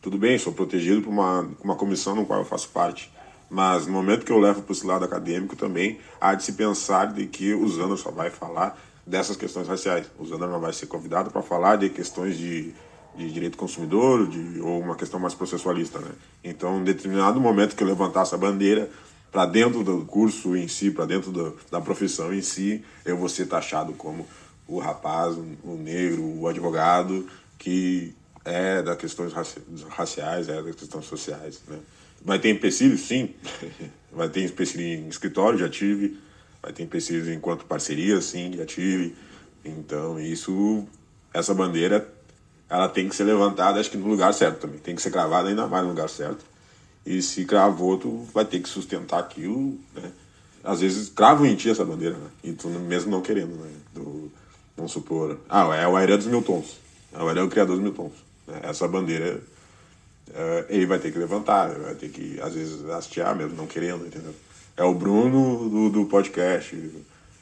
tudo 0.01 0.19
bem, 0.19 0.39
sou 0.39 0.53
protegido 0.53 1.03
por 1.03 1.11
uma, 1.11 1.49
uma 1.63 1.77
comissão 1.77 2.15
no 2.15 2.27
qual 2.27 2.41
eu 2.41 2.45
faço 2.45 2.69
parte. 2.69 3.13
Mas 3.49 3.87
no 3.87 3.93
momento 3.93 4.25
que 4.25 4.33
eu 4.33 4.39
levo 4.39 4.63
para 4.63 4.73
esse 4.73 4.87
lado 4.87 5.05
acadêmico 5.05 5.57
também, 5.57 5.99
há 6.21 6.35
de 6.35 6.45
se 6.45 6.53
pensar 6.53 7.13
de 7.13 7.27
que 7.27 7.55
o 7.55 7.69
Zander 7.69 7.97
só 7.97 8.11
vai 8.11 8.31
falar 8.31 8.79
dessas 9.07 9.37
questões 9.37 9.69
raciais. 9.69 10.07
O 10.19 10.27
Zander 10.27 10.49
não 10.49 10.61
vai 10.61 10.73
ser 10.73 10.87
convidado 10.87 11.31
para 11.31 11.43
falar 11.43 11.77
de 11.77 11.89
questões 11.91 12.37
de, 12.37 12.75
de 13.17 13.31
direito 13.31 13.53
do 13.53 13.59
consumidor 13.59 14.27
de, 14.27 14.61
ou 14.61 14.81
uma 14.81 14.97
questão 14.97 15.21
mais 15.21 15.35
processualista. 15.35 15.99
Né? 15.99 16.11
Então, 16.43 16.81
em 16.81 16.85
determinado 16.85 17.41
momento 17.41 17.77
que 17.77 17.83
eu 17.83 17.89
levantar 17.89 18.23
essa 18.23 18.37
bandeira, 18.37 18.91
para 19.31 19.47
dentro 19.47 19.83
do 19.83 20.05
curso 20.05 20.57
em 20.57 20.69
si, 20.69 20.91
para 20.91 21.07
dentro 21.07 21.33
do, 21.33 21.57
da 21.71 21.81
profissão 21.81 22.33
em 22.33 22.43
si, 22.43 22.85
eu 23.05 23.17
vou 23.17 23.29
ser 23.29 23.47
taxado 23.47 23.93
como 23.95 24.27
o 24.67 24.79
rapaz, 24.79 25.37
o 25.37 25.77
negro, 25.77 26.23
o 26.23 26.49
advogado 26.49 27.27
que 27.59 28.15
é 28.45 28.83
das 28.83 28.97
questões 28.97 29.33
raci- 29.33 29.61
raciais, 29.89 30.49
é 30.49 30.63
das 30.63 30.77
questões 30.77 31.07
sociais, 31.07 31.61
né? 31.67 31.79
Vai 32.25 32.39
ter 32.39 32.51
empecilhos, 32.51 33.01
sim. 33.01 33.35
Vai 34.11 34.29
ter 34.29 34.45
empecilho 34.45 34.85
em 34.85 35.09
escritório, 35.09 35.59
já 35.59 35.69
tive. 35.69 36.17
Vai 36.63 36.73
ter 36.73 36.85
empecilhos 36.85 37.29
enquanto 37.29 37.65
parceria, 37.67 38.21
sim, 38.21 38.53
já 38.57 38.65
tive. 38.65 39.15
Então, 39.65 40.21
isso, 40.21 40.87
essa 41.33 41.53
bandeira, 41.53 42.09
ela 42.75 42.89
tem 42.89 43.09
que 43.09 43.15
ser 43.15 43.23
levantada, 43.23 43.79
acho 43.79 43.89
que 43.89 43.97
no 43.97 44.09
lugar 44.09 44.35
certo 44.35 44.63
também. 44.63 44.79
Tem 44.81 44.97
que 44.97 45.03
ser 45.03 45.13
cravada 45.13 45.49
ainda 45.49 45.67
mais 45.69 45.85
no 45.85 45.91
lugar 45.91 46.09
certo. 46.09 46.45
E 47.07 47.23
se 47.23 47.45
cravou, 47.45 47.97
tu 47.97 48.27
vai 48.35 48.45
ter 48.45 48.59
que 48.59 48.69
sustentar 48.69 49.21
aquilo, 49.21 49.79
né? 49.95 50.11
Às 50.65 50.81
vezes 50.81 51.09
cravam 51.09 51.47
em 51.47 51.55
ti 51.55 51.71
essa 51.71 51.85
bandeira, 51.85 52.17
né? 52.17 52.27
E 52.43 52.53
tu 52.53 52.69
mesmo 52.69 53.13
não 53.13 53.21
querendo, 53.21 53.55
né? 53.55 53.71
Do, 53.95 54.29
vamos 54.77 54.91
supor... 54.91 55.39
Ah, 55.49 55.73
é 55.77 55.87
o 55.87 55.95
Airé 55.95 56.17
dos 56.17 56.27
Mil 56.27 56.43
Tons. 56.43 56.81
É 57.13 57.23
o 57.23 57.29
Airé 57.29 57.43
o 57.43 57.49
criador 57.49 57.77
dos 57.77 57.85
Mil 57.85 57.93
Tons. 57.93 58.13
né? 58.49 58.59
Essa 58.65 58.89
bandeira, 58.89 59.41
eh, 60.35 60.67
ele 60.71 60.87
vai 60.87 60.99
ter 60.99 61.13
que 61.13 61.19
levantar, 61.19 61.69
vai 61.79 61.95
ter 61.95 62.09
que, 62.09 62.41
às 62.41 62.55
vezes, 62.55 62.85
hastear 62.91 63.37
mesmo, 63.37 63.55
não 63.57 63.69
querendo, 63.69 64.05
entendeu? 64.05 64.35
É 64.77 64.83
o 64.83 64.95
Bruno 64.95 65.69
do, 65.69 65.91
do 65.91 66.07
podcast, 66.07 66.75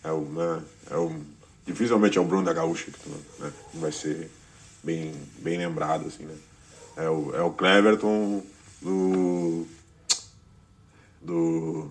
é 0.04 0.12
o, 0.12 0.20
né? 0.20 0.62
É 0.90 0.96
o... 0.96 1.10
Dificilmente 1.64 2.18
é 2.18 2.20
o 2.20 2.24
Bruno 2.24 2.44
da 2.44 2.52
Gaúcha, 2.52 2.90
que 2.90 2.98
tu, 2.98 3.08
né? 3.38 3.50
Vai 3.74 3.92
ser 3.92 4.28
bem, 4.82 5.12
bem 5.38 5.58
lembrado, 5.58 6.06
assim, 6.08 6.24
né? 6.24 6.34
É 6.96 7.08
o, 7.08 7.32
é 7.34 7.42
o 7.42 7.50
Cleverton 7.50 8.42
do. 8.80 9.66
Do. 11.20 11.90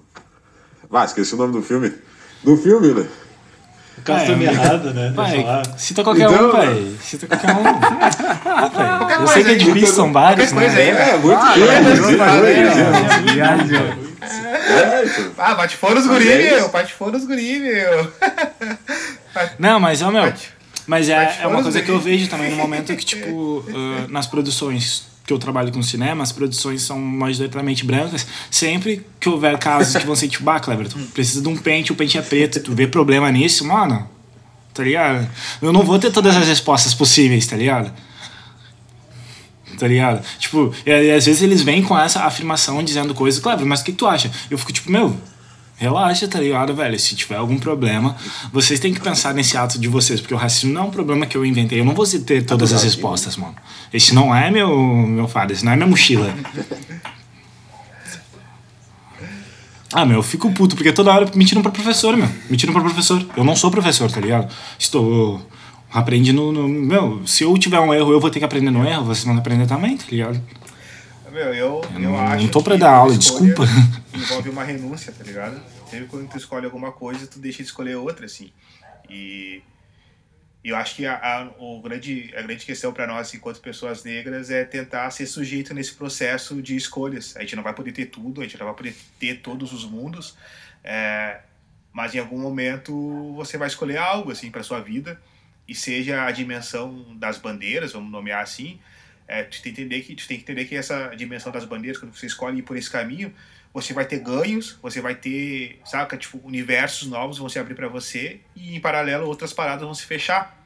Ah, 0.92 1.06
esqueci 1.06 1.34
o 1.34 1.38
nome 1.38 1.54
do 1.54 1.62
filme. 1.62 1.92
Do 2.44 2.58
filme, 2.58 2.94
né? 2.94 3.08
O 3.98 4.02
cara 4.04 4.24
Ah, 4.24 4.26
tá 4.26 4.32
é, 4.32 4.44
errado, 4.44 4.94
né? 4.94 5.14
Pai, 5.16 5.46
cita 5.78 6.04
qualquer 6.04 6.30
Então, 6.30 6.50
um, 6.50 6.52
pai. 6.52 6.96
Cita 7.02 7.28
qualquer 7.28 7.52
um. 7.52 7.64
Ah, 8.44 9.18
eu 9.22 9.28
sei 9.28 9.44
que 9.44 9.52
é 9.52 9.56
difícil, 9.56 9.96
são 9.96 10.12
vários, 10.12 10.52
né? 10.52 10.68
aí, 10.68 10.90
É, 10.90 11.18
muito 11.18 11.40
Ah, 11.40 11.54
é, 11.58 11.82
muito 11.82 12.22
é, 12.24 12.48
é. 13.88 14.12
É, 14.72 15.04
isso. 15.04 15.32
Ah, 15.38 15.56
bate 15.56 15.78
fora 15.78 16.00
os 16.00 16.08
guri, 16.08 16.30
é 16.32 16.56
meu. 16.56 16.70
Bate 16.70 16.94
fora 16.94 17.18
os 17.18 17.26
guri, 17.26 17.60
meu. 17.60 18.12
Não, 19.60 19.80
mas, 19.80 20.02
ó, 20.02 20.12
meu. 20.12 20.34
Mas 20.92 21.08
é, 21.08 21.38
é 21.40 21.48
uma 21.48 21.64
coisa 21.64 21.82
que 21.82 21.90
eu 21.90 21.98
vejo 21.98 22.28
também 22.28 22.52
no 22.52 22.58
momento 22.58 22.94
que, 22.98 23.06
tipo, 23.06 23.64
ah, 23.70 24.08
nas 24.10 24.28
produções 24.28 25.08
que 25.26 25.32
eu 25.32 25.40
trabalho 25.40 25.72
com 25.72 25.82
cinema, 25.82 26.22
as 26.22 26.34
produções 26.34 26.82
são 26.82 27.00
majoritariamente 27.00 27.86
brancas. 27.86 28.28
Sempre 28.50 29.06
que 29.18 29.30
houver 29.30 29.58
casos 29.58 29.96
que 29.96 30.06
vão 30.06 30.18
ser, 30.18 30.28
tipo, 30.28 30.50
ah, 30.50 30.60
Cleber, 30.60 30.90
tu 30.90 31.00
precisa 31.14 31.42
de 31.42 31.48
um 31.48 31.56
pente, 31.56 31.94
o 31.94 31.96
pente 31.96 32.18
é 32.18 32.22
preto, 32.22 32.60
tu 32.60 32.76
vê 32.76 32.88
problema 32.88 33.32
nisso, 33.32 33.66
mano, 33.66 34.06
tá 34.74 34.84
ligado? 34.84 35.30
Eu 35.62 35.72
não 35.72 35.82
vou 35.84 35.98
ter 35.98 36.12
todas 36.12 36.36
as 36.36 36.46
respostas 36.46 36.94
possíveis, 36.94 37.48
tá 37.48 37.56
ligado? 37.56 37.90
tá 39.80 39.88
ligado? 39.88 40.22
Tipo, 40.38 40.76
e, 40.86 40.90
e 40.90 41.12
às 41.12 41.26
vezes 41.26 41.42
eles 41.42 41.62
vêm 41.62 41.82
com 41.82 41.98
essa 41.98 42.26
afirmação 42.26 42.84
dizendo 42.84 43.16
coisas, 43.16 43.40
claro, 43.40 43.66
mas 43.66 43.80
o 43.80 43.86
que, 43.86 43.94
que 43.94 43.98
tu 43.98 44.06
acha? 44.06 44.30
Eu 44.50 44.58
fico 44.58 44.74
tipo, 44.74 44.92
meu, 44.92 45.16
relaxa, 45.82 46.28
tá 46.28 46.40
ligado, 46.40 46.76
velho? 46.76 46.98
Se 47.00 47.16
tiver 47.16 47.36
algum 47.38 47.58
problema, 47.58 48.16
vocês 48.54 48.80
têm 48.80 48.94
que 48.94 49.02
pensar 49.02 49.34
nesse 49.34 49.58
ato 49.58 49.80
de 49.80 49.88
vocês, 49.88 50.22
porque 50.22 50.34
o 50.34 50.38
racismo 50.38 50.72
não 50.72 50.82
é 50.82 50.86
um 50.86 50.92
problema 50.92 51.26
que 51.26 51.36
eu 51.36 51.44
inventei. 51.46 51.80
Eu 51.80 51.86
não 51.86 51.96
vou 51.96 52.06
ter 52.06 52.44
todas 52.46 52.72
as 52.72 52.84
respostas, 52.84 53.36
mano. 53.36 53.56
Esse 53.92 54.14
não 54.14 54.34
é 54.34 54.52
meu, 54.52 54.70
meu 55.08 55.28
fardo, 55.28 55.52
esse 55.54 55.66
não 55.66 55.72
é 55.72 55.76
minha 55.76 55.88
mochila. 55.88 56.34
Ah, 59.94 60.06
meu, 60.06 60.20
eu 60.20 60.24
fico 60.24 60.50
puto, 60.54 60.74
porque 60.74 60.94
toda 60.94 61.12
hora 61.14 61.30
me 61.36 61.44
tiram 61.44 61.62
pra 61.62 61.70
professor, 61.70 62.16
meu. 62.16 62.30
Me 62.50 62.56
tiram 62.56 62.72
pra 62.74 62.82
professor. 62.82 63.26
Eu 63.36 63.44
não 63.44 63.58
sou 63.58 63.70
professor, 63.70 64.10
tá 64.10 64.22
ligado? 64.22 64.50
Estou. 64.80 65.46
Aprendi 65.92 66.32
no, 66.32 66.54
no- 66.54 66.70
Meu, 66.70 67.22
se 67.26 67.44
eu 67.44 67.58
tiver 67.58 67.78
um 67.82 67.94
erro, 67.94 68.14
eu 68.14 68.20
vou 68.22 68.30
ter 68.30 68.40
que 68.40 68.46
aprender 68.46 68.72
no 68.72 68.88
erro, 68.88 69.04
vocês 69.04 69.26
vão 69.26 69.36
aprender 69.38 69.68
também, 69.68 69.98
tá 69.98 70.06
ligado? 70.10 70.42
Meu, 71.32 71.54
eu, 71.54 71.82
eu, 71.94 72.00
não- 72.00 72.20
acho 72.20 72.44
não 72.44 72.52
tô 72.52 72.62
pra 72.62 72.76
dar 72.76 72.92
aula, 72.92 73.18
desculpa. 73.18 73.64
Envolve 74.14 74.50
uma 74.50 74.64
renúncia, 74.64 75.14
tá 75.14 75.24
ligado? 75.24 75.62
Sempre 75.90 76.08
quando 76.08 76.30
tu 76.30 76.38
escolhe 76.38 76.66
alguma 76.66 76.92
coisa, 76.92 77.26
tu 77.26 77.40
deixa 77.40 77.58
de 77.60 77.64
escolher 77.64 77.96
outra, 77.96 78.26
assim. 78.26 78.52
E 79.10 79.62
e 80.64 80.70
eu 80.70 80.76
acho 80.76 80.96
que 80.96 81.08
a, 81.08 81.16
a, 81.16 81.50
o 81.58 81.82
grande, 81.82 82.32
a 82.38 82.42
grande 82.44 82.64
questão 82.64 82.94
para 82.94 83.08
nós, 83.08 83.34
enquanto 83.34 83.60
pessoas 83.60 84.04
negras, 84.04 84.52
é 84.52 84.64
tentar 84.64 85.10
ser 85.10 85.26
sujeito 85.26 85.74
nesse 85.74 85.94
processo 85.96 86.62
de 86.62 86.76
escolhas. 86.76 87.36
A 87.36 87.40
gente 87.42 87.56
não 87.56 87.64
vai 87.64 87.74
poder 87.74 87.92
ter 87.92 88.06
tudo, 88.06 88.42
a 88.42 88.44
gente 88.44 88.60
não 88.60 88.68
vai 88.68 88.76
poder 88.76 88.96
ter 89.20 89.42
todos 89.42 89.74
os 89.74 89.84
mundos, 89.84 90.38
é, 90.84 91.40
mas 91.92 92.14
em 92.14 92.20
algum 92.20 92.38
momento 92.40 93.34
você 93.34 93.58
vai 93.58 93.68
escolher 93.70 93.98
algo 93.98 94.32
assim 94.32 94.52
para 94.52 94.62
sua 94.62 94.80
vida 94.80 95.20
e 95.68 95.74
seja 95.74 96.26
a 96.26 96.32
dimensão 96.32 97.08
das 97.18 97.40
bandeiras, 97.40 97.94
vamos 97.94 98.12
nomear 98.12 98.44
assim, 98.44 98.80
é, 99.32 99.44
tu 99.44 99.62
tem 99.62 99.74
que 99.74 99.82
entender 99.82 100.02
que 100.02 100.14
tu 100.14 100.28
tem 100.28 100.38
que 100.38 100.44
entender 100.44 100.66
que 100.66 100.76
essa 100.76 101.16
dimensão 101.16 101.54
das 101.54 101.64
bandeiras, 101.64 101.98
quando 101.98 102.14
você 102.14 102.26
escolhe 102.26 102.60
ir 102.60 102.64
por 102.64 102.76
esse 102.76 102.90
caminho, 102.90 103.34
você 103.74 103.94
vai 103.94 104.06
ter 104.06 104.20
ganhos, 104.20 104.78
você 104.82 105.00
vai 105.00 105.16
ter, 105.16 105.80
saca, 105.86 106.18
tipo, 106.18 106.38
universos 106.44 107.08
novos 107.08 107.38
vão 107.38 107.48
se 107.48 107.58
abrir 107.58 107.74
para 107.74 107.88
você 107.88 108.42
e 108.54 108.76
em 108.76 108.82
paralelo 108.82 109.26
outras 109.26 109.54
paradas 109.54 109.84
vão 109.84 109.94
se 109.94 110.06
fechar. 110.06 110.62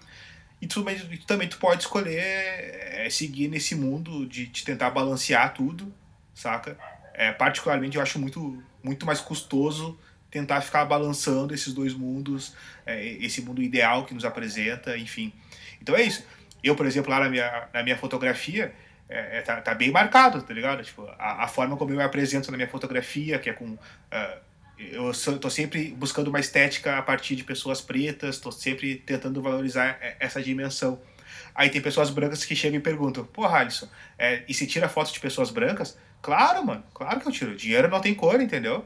E 0.59 0.65
tu, 0.65 0.83
mas 0.83 1.05
também 1.27 1.47
tu 1.47 1.59
pode 1.59 1.83
escolher 1.83 2.17
é, 2.17 3.07
seguir 3.11 3.49
nesse 3.49 3.75
mundo 3.75 4.25
de, 4.25 4.47
de 4.47 4.63
tentar 4.63 4.89
balancear 4.89 5.53
tudo, 5.53 5.93
saca? 6.33 6.75
É, 7.13 7.31
particularmente 7.31 7.97
eu 7.97 8.01
acho 8.01 8.17
muito, 8.17 8.63
muito 8.81 9.05
mais 9.05 9.21
custoso 9.21 9.99
tentar 10.31 10.61
ficar 10.61 10.85
balançando 10.85 11.53
esses 11.53 11.71
dois 11.71 11.93
mundos, 11.93 12.53
é, 12.83 13.05
esse 13.05 13.41
mundo 13.43 13.61
ideal 13.61 14.05
que 14.05 14.13
nos 14.13 14.25
apresenta, 14.25 14.97
enfim. 14.97 15.31
Então 15.79 15.95
é 15.95 16.01
isso. 16.01 16.23
Eu, 16.65 16.75
por 16.75 16.87
exemplo, 16.87 17.11
lá 17.11 17.19
na 17.19 17.29
minha, 17.29 17.67
na 17.71 17.83
minha 17.83 17.95
fotografia, 17.95 18.73
é, 19.07 19.37
é, 19.37 19.41
tá, 19.41 19.61
tá 19.61 19.75
bem 19.75 19.91
marcado, 19.91 20.41
tá 20.41 20.51
ligado? 20.51 20.83
Tipo, 20.83 21.07
a, 21.19 21.43
a 21.43 21.47
forma 21.47 21.77
como 21.77 21.91
eu 21.91 21.97
me 21.97 22.03
apresento 22.03 22.49
na 22.49 22.57
minha 22.57 22.67
fotografia, 22.67 23.37
que 23.37 23.49
é 23.49 23.53
com. 23.53 23.77
ah, 24.11 24.37
eu 24.77 25.13
sou, 25.13 25.37
tô 25.37 25.49
sempre 25.49 25.91
buscando 25.91 26.27
uma 26.27 26.39
estética 26.39 26.97
a 26.97 27.01
partir 27.01 27.35
de 27.35 27.43
pessoas 27.43 27.81
pretas, 27.81 28.39
tô 28.39 28.51
sempre 28.51 28.95
tentando 28.95 29.41
valorizar 29.41 29.97
é, 30.01 30.17
essa 30.19 30.41
dimensão. 30.41 30.99
Aí 31.53 31.69
tem 31.69 31.81
pessoas 31.81 32.09
brancas 32.09 32.43
que 32.43 32.55
chegam 32.55 32.79
e 32.79 32.81
perguntam: 32.81 33.23
Porra, 33.25 33.59
Alisson, 33.59 33.87
é, 34.17 34.43
e 34.47 34.53
se 34.53 34.65
tira 34.65 34.89
foto 34.89 35.13
de 35.13 35.19
pessoas 35.19 35.51
brancas? 35.51 35.97
Claro, 36.21 36.65
mano, 36.65 36.83
claro 36.93 37.19
que 37.19 37.27
eu 37.27 37.31
tiro. 37.31 37.55
Dinheiro 37.55 37.87
não 37.87 38.01
tem 38.01 38.15
cor, 38.15 38.41
entendeu? 38.41 38.83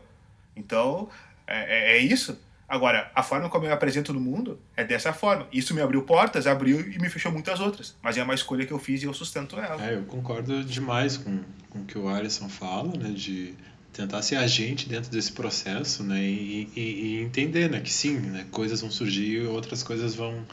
Então, 0.54 1.10
é, 1.48 1.96
é 1.96 1.98
isso. 1.98 2.38
Agora, 2.70 3.12
a 3.16 3.24
forma 3.24 3.50
como 3.50 3.66
eu 3.66 3.70
me 3.70 3.74
apresento 3.74 4.14
no 4.14 4.20
mundo 4.20 4.60
é 4.78 4.84
dessa 4.84 5.12
forma. 5.12 5.48
Isso 5.52 5.74
me 5.74 5.82
abriu 5.82 6.04
portas, 6.04 6.46
abriu 6.46 6.80
e 6.80 7.00
me 7.00 7.10
fechou 7.10 7.32
muitas 7.32 7.60
outras. 7.60 7.96
Mas 8.00 8.16
é 8.16 8.22
uma 8.22 8.36
escolha 8.36 8.64
que 8.64 8.72
eu 8.72 8.78
fiz 8.78 9.02
e 9.02 9.06
eu 9.06 9.14
sustento 9.14 9.60
ela. 9.60 9.84
É, 9.84 9.96
eu 9.96 10.04
concordo 10.04 10.64
demais 10.64 11.18
com, 11.18 11.40
com 11.72 11.80
o 11.80 11.86
que 11.86 11.98
o 11.98 12.08
Alisson 12.08 12.48
fala, 12.48 12.96
né? 12.96 13.10
De 13.10 13.56
tentar 13.92 14.22
ser 14.22 14.36
agente 14.36 14.88
dentro 14.88 15.10
desse 15.10 15.32
processo, 15.32 16.04
né? 16.04 16.22
E, 16.22 16.70
e, 16.76 16.82
e 16.82 17.22
entender, 17.24 17.72
né? 17.72 17.80
Que 17.80 17.92
sim, 17.92 18.20
né? 18.20 18.46
Coisas 18.52 18.82
vão 18.82 18.92
surgir 18.92 19.42
e 19.42 19.48
outras 19.48 19.82
coisas 19.82 20.14
vão, 20.14 20.46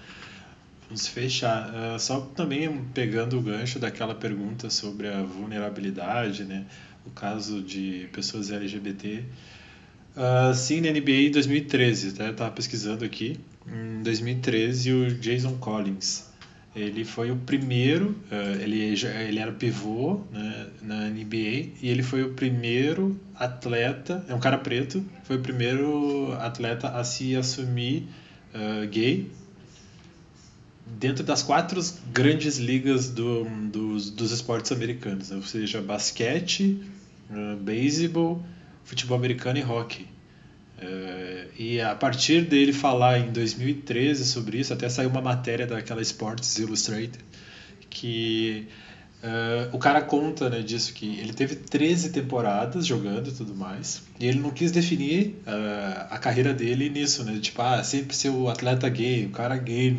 vão 0.88 0.96
se 0.96 1.10
fechar. 1.10 1.70
Ah, 1.74 1.98
só 1.98 2.20
também 2.20 2.82
pegando 2.94 3.38
o 3.38 3.42
gancho 3.42 3.78
daquela 3.78 4.14
pergunta 4.14 4.70
sobre 4.70 5.06
a 5.08 5.22
vulnerabilidade, 5.22 6.44
né? 6.44 6.64
O 7.04 7.10
caso 7.10 7.60
de 7.62 8.08
pessoas 8.10 8.50
LGBT. 8.50 9.22
Ah, 10.16 10.54
sim, 10.54 10.80
na 10.80 10.90
NBA 10.90 11.28
em 11.28 11.30
2013, 11.30 12.14
tá? 12.14 12.24
Eu 12.24 12.34
tava 12.34 12.50
pesquisando 12.50 13.04
aqui. 13.04 13.38
Em 13.66 14.02
2013, 14.02 14.92
o 14.92 15.14
Jason 15.16 15.58
Collins, 15.58 16.24
ele 16.74 17.04
foi 17.04 17.30
o 17.30 17.36
primeiro, 17.36 18.16
eh, 18.30 18.58
ele, 18.62 18.80
ele 18.80 19.38
era 19.38 19.52
pivô 19.52 20.20
né, 20.32 20.68
na 20.80 21.08
NBA 21.10 21.74
e 21.82 21.88
ele 21.88 22.02
foi 22.02 22.22
o 22.22 22.32
primeiro 22.32 23.18
atleta, 23.34 24.24
é 24.28 24.34
um 24.34 24.38
cara 24.38 24.56
preto, 24.56 25.04
foi 25.24 25.36
o 25.36 25.40
primeiro 25.40 26.32
atleta 26.38 26.88
a 26.88 27.02
se 27.04 27.34
assumir 27.34 28.08
eh, 28.54 28.86
gay 28.86 29.30
dentro 30.86 31.24
das 31.24 31.42
quatro 31.42 31.80
grandes 32.12 32.56
ligas 32.58 33.10
do, 33.10 33.44
dos, 33.44 34.08
dos 34.08 34.30
esportes 34.30 34.70
americanos, 34.72 35.30
né? 35.30 35.36
ou 35.36 35.42
seja, 35.42 35.82
basquete, 35.82 36.80
eh, 37.30 37.56
beisebol, 37.56 38.42
futebol 38.87 39.18
americano 39.18 39.59
e 39.59 39.62
hockey. 39.62 40.07
Eh, 40.78 41.47
e 41.59 41.80
a 41.80 41.95
partir 41.95 42.43
dele 42.43 42.72
falar 42.72 43.18
em 43.18 43.32
2013 43.32 44.24
sobre 44.24 44.59
isso, 44.59 44.72
até 44.72 44.89
saiu 44.89 45.11
uma 45.11 45.20
matéria 45.20 45.66
daquela 45.66 46.01
Sports 46.01 46.59
Illustrated 46.59 47.18
que 47.91 48.68
eh, 49.22 49.68
o 49.72 49.78
cara 49.78 50.03
conta 50.03 50.51
né, 50.51 50.61
disso 50.61 50.93
que 50.93 51.18
ele 51.18 51.32
teve 51.32 51.57
13 51.57 52.11
temporadas 52.11 52.87
jogando 52.87 53.30
e 53.30 53.32
tudo 53.32 53.55
mais 53.55 54.03
e 54.20 54.26
ele 54.26 54.39
não 54.39 54.51
quis 54.51 54.70
definir 54.70 55.37
eh, 55.47 56.07
a 56.11 56.18
carreira 56.18 56.53
dele 56.53 56.91
nisso, 56.91 57.24
né? 57.24 57.39
Tipo, 57.41 57.62
ah, 57.62 57.82
sempre 57.82 58.14
ser 58.14 58.30
o 58.30 58.49
atleta 58.49 58.89
gay, 58.89 59.26
o 59.26 59.30
cara 59.30 59.57
gay 59.57 59.91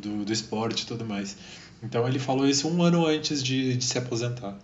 do, 0.00 0.24
do 0.24 0.32
esporte 0.32 0.82
e 0.82 0.86
tudo 0.86 1.04
mais. 1.04 1.36
Então 1.82 2.06
ele 2.06 2.18
falou 2.18 2.48
isso 2.48 2.68
um 2.68 2.82
ano 2.82 3.06
antes 3.06 3.42
de, 3.42 3.76
de 3.76 3.84
se 3.84 3.98
aposentar. 3.98 4.56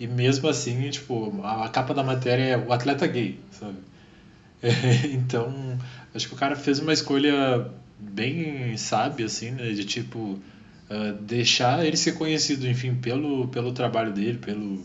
E 0.00 0.06
mesmo 0.06 0.48
assim, 0.48 0.88
tipo, 0.90 1.40
a, 1.44 1.68
capa 1.68 1.94
da 1.94 2.02
matéria 2.02 2.42
é 2.42 2.56
o 2.58 2.72
atleta 2.72 3.06
gay, 3.06 3.38
sabe? 3.52 3.76
É, 4.62 5.06
então, 5.06 5.78
acho 6.14 6.28
que 6.28 6.34
o 6.34 6.36
cara 6.36 6.54
fez 6.54 6.80
uma 6.80 6.92
escolha 6.92 7.70
bem 7.98 8.76
sábia, 8.76 9.24
assim, 9.24 9.52
né? 9.52 9.70
De 9.70 9.86
tipo, 9.86 10.38
ah, 10.90 11.14
deixar 11.20 11.86
ele 11.86 11.96
ser 11.96 12.12
conhecido, 12.12 12.66
enfim, 12.68 12.94
pelo, 12.96 13.46
pelo 13.48 13.72
trabalho 13.72 14.12
dele, 14.12 14.38
pelo 14.38 14.82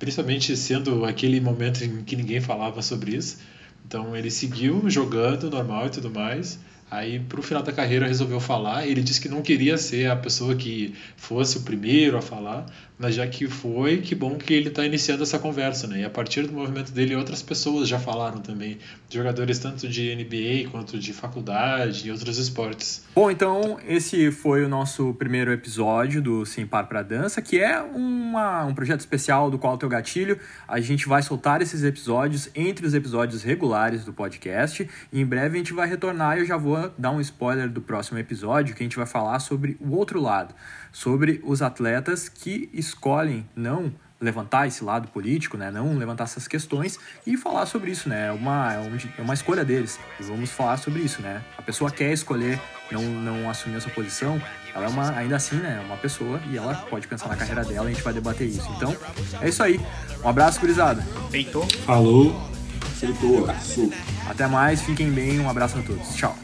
principalmente 0.00 0.56
sendo 0.56 1.04
aquele 1.04 1.40
momento 1.40 1.84
em 1.84 2.02
que 2.02 2.16
ninguém 2.16 2.40
falava 2.40 2.82
sobre 2.82 3.14
isso. 3.16 3.38
Então 3.86 4.16
ele 4.16 4.30
seguiu 4.30 4.90
jogando 4.90 5.48
normal 5.48 5.86
e 5.86 5.90
tudo 5.90 6.10
mais. 6.10 6.58
Aí 6.90 7.20
pro 7.20 7.42
final 7.42 7.62
da 7.62 7.72
carreira 7.72 8.06
resolveu 8.06 8.40
falar. 8.40 8.86
Ele 8.86 9.02
disse 9.02 9.20
que 9.20 9.28
não 9.28 9.42
queria 9.42 9.78
ser 9.78 10.10
a 10.10 10.16
pessoa 10.16 10.56
que 10.56 10.94
fosse 11.16 11.58
o 11.58 11.62
primeiro 11.62 12.18
a 12.18 12.22
falar, 12.22 12.66
mas 12.98 13.14
já 13.14 13.26
que 13.26 13.48
foi, 13.48 13.98
que 13.98 14.14
bom 14.14 14.36
que 14.36 14.54
ele 14.54 14.68
está 14.68 14.84
iniciando 14.84 15.22
essa 15.22 15.38
conversa, 15.38 15.86
né? 15.86 16.00
E 16.00 16.04
a 16.04 16.10
partir 16.10 16.46
do 16.46 16.52
movimento 16.52 16.92
dele, 16.92 17.16
outras 17.16 17.42
pessoas 17.42 17.88
já 17.88 17.98
falaram 17.98 18.38
também, 18.38 18.78
jogadores 19.10 19.58
tanto 19.58 19.88
de 19.88 20.14
NBA 20.14 20.70
quanto 20.70 20.98
de 20.98 21.12
faculdade 21.12 22.06
e 22.06 22.10
outros 22.10 22.38
esportes. 22.38 23.04
Bom, 23.14 23.30
então 23.30 23.78
esse 23.86 24.30
foi 24.30 24.64
o 24.64 24.68
nosso 24.68 25.12
primeiro 25.14 25.52
episódio 25.52 26.22
do 26.22 26.46
Sem 26.46 26.66
Par 26.66 26.86
pra 26.86 27.02
Dança, 27.02 27.42
que 27.42 27.58
é 27.58 27.80
uma, 27.80 28.64
um 28.64 28.74
projeto 28.74 29.00
especial 29.00 29.50
do 29.50 29.58
Qual 29.58 29.76
Teu 29.76 29.88
Gatilho. 29.88 30.38
A 30.68 30.80
gente 30.80 31.08
vai 31.08 31.22
soltar 31.22 31.62
esses 31.62 31.82
episódios 31.82 32.48
entre 32.54 32.86
os 32.86 32.94
episódios 32.94 33.42
regulares 33.42 34.04
do 34.04 34.12
podcast. 34.12 34.88
E 35.12 35.20
em 35.20 35.26
breve 35.26 35.56
a 35.56 35.58
gente 35.58 35.72
vai 35.72 35.88
retornar 35.88 36.36
e 36.36 36.40
eu 36.40 36.46
já 36.46 36.56
vou 36.56 36.92
dar 36.96 37.10
um 37.10 37.20
spoiler 37.20 37.68
do 37.68 37.80
próximo 37.80 38.18
episódio, 38.18 38.74
que 38.74 38.82
a 38.82 38.86
gente 38.86 38.96
vai 38.96 39.06
falar 39.06 39.38
sobre 39.40 39.76
o 39.80 39.96
outro 39.96 40.20
lado, 40.20 40.54
sobre 40.94 41.42
os 41.44 41.60
atletas 41.60 42.28
que 42.28 42.70
escolhem 42.72 43.44
não 43.56 43.92
levantar 44.20 44.66
esse 44.68 44.82
lado 44.82 45.08
político, 45.08 45.56
né? 45.58 45.70
Não 45.70 45.98
levantar 45.98 46.24
essas 46.24 46.46
questões 46.48 46.98
e 47.26 47.36
falar 47.36 47.66
sobre 47.66 47.90
isso, 47.90 48.08
né? 48.08 48.28
É 48.28 48.32
uma, 48.32 48.72
é 48.72 48.78
um- 48.78 48.96
é 49.18 49.20
uma 49.20 49.34
escolha 49.34 49.64
deles. 49.64 49.98
E 50.18 50.22
vamos 50.22 50.50
falar 50.50 50.76
sobre 50.78 51.00
isso, 51.02 51.20
né? 51.20 51.42
A 51.58 51.62
pessoa 51.62 51.90
quer 51.90 52.12
escolher 52.12 52.58
não, 52.92 53.02
não 53.02 53.50
assumir 53.50 53.76
essa 53.76 53.90
posição, 53.90 54.40
ela 54.74 54.86
é 54.86 54.88
uma, 54.88 55.10
ainda 55.16 55.34
assim, 55.36 55.56
né? 55.56 55.80
É 55.82 55.84
uma 55.84 55.96
pessoa 55.96 56.40
e 56.48 56.56
ela 56.56 56.74
pode 56.88 57.08
pensar 57.08 57.28
na 57.28 57.36
carreira 57.36 57.64
dela 57.64 57.86
e 57.88 57.92
a 57.92 57.94
gente 57.94 58.04
vai 58.04 58.14
debater 58.14 58.46
isso. 58.48 58.70
Então, 58.76 58.96
é 59.42 59.48
isso 59.48 59.62
aí. 59.62 59.78
Um 60.24 60.28
abraço, 60.28 60.60
gurizada. 60.60 61.02
Feitou? 61.30 61.66
Falou! 61.84 62.48
Feitoraço. 62.94 63.90
Até 64.30 64.46
mais, 64.46 64.80
fiquem 64.80 65.10
bem, 65.10 65.40
um 65.40 65.50
abraço 65.50 65.76
a 65.76 65.82
todos. 65.82 66.14
Tchau. 66.14 66.38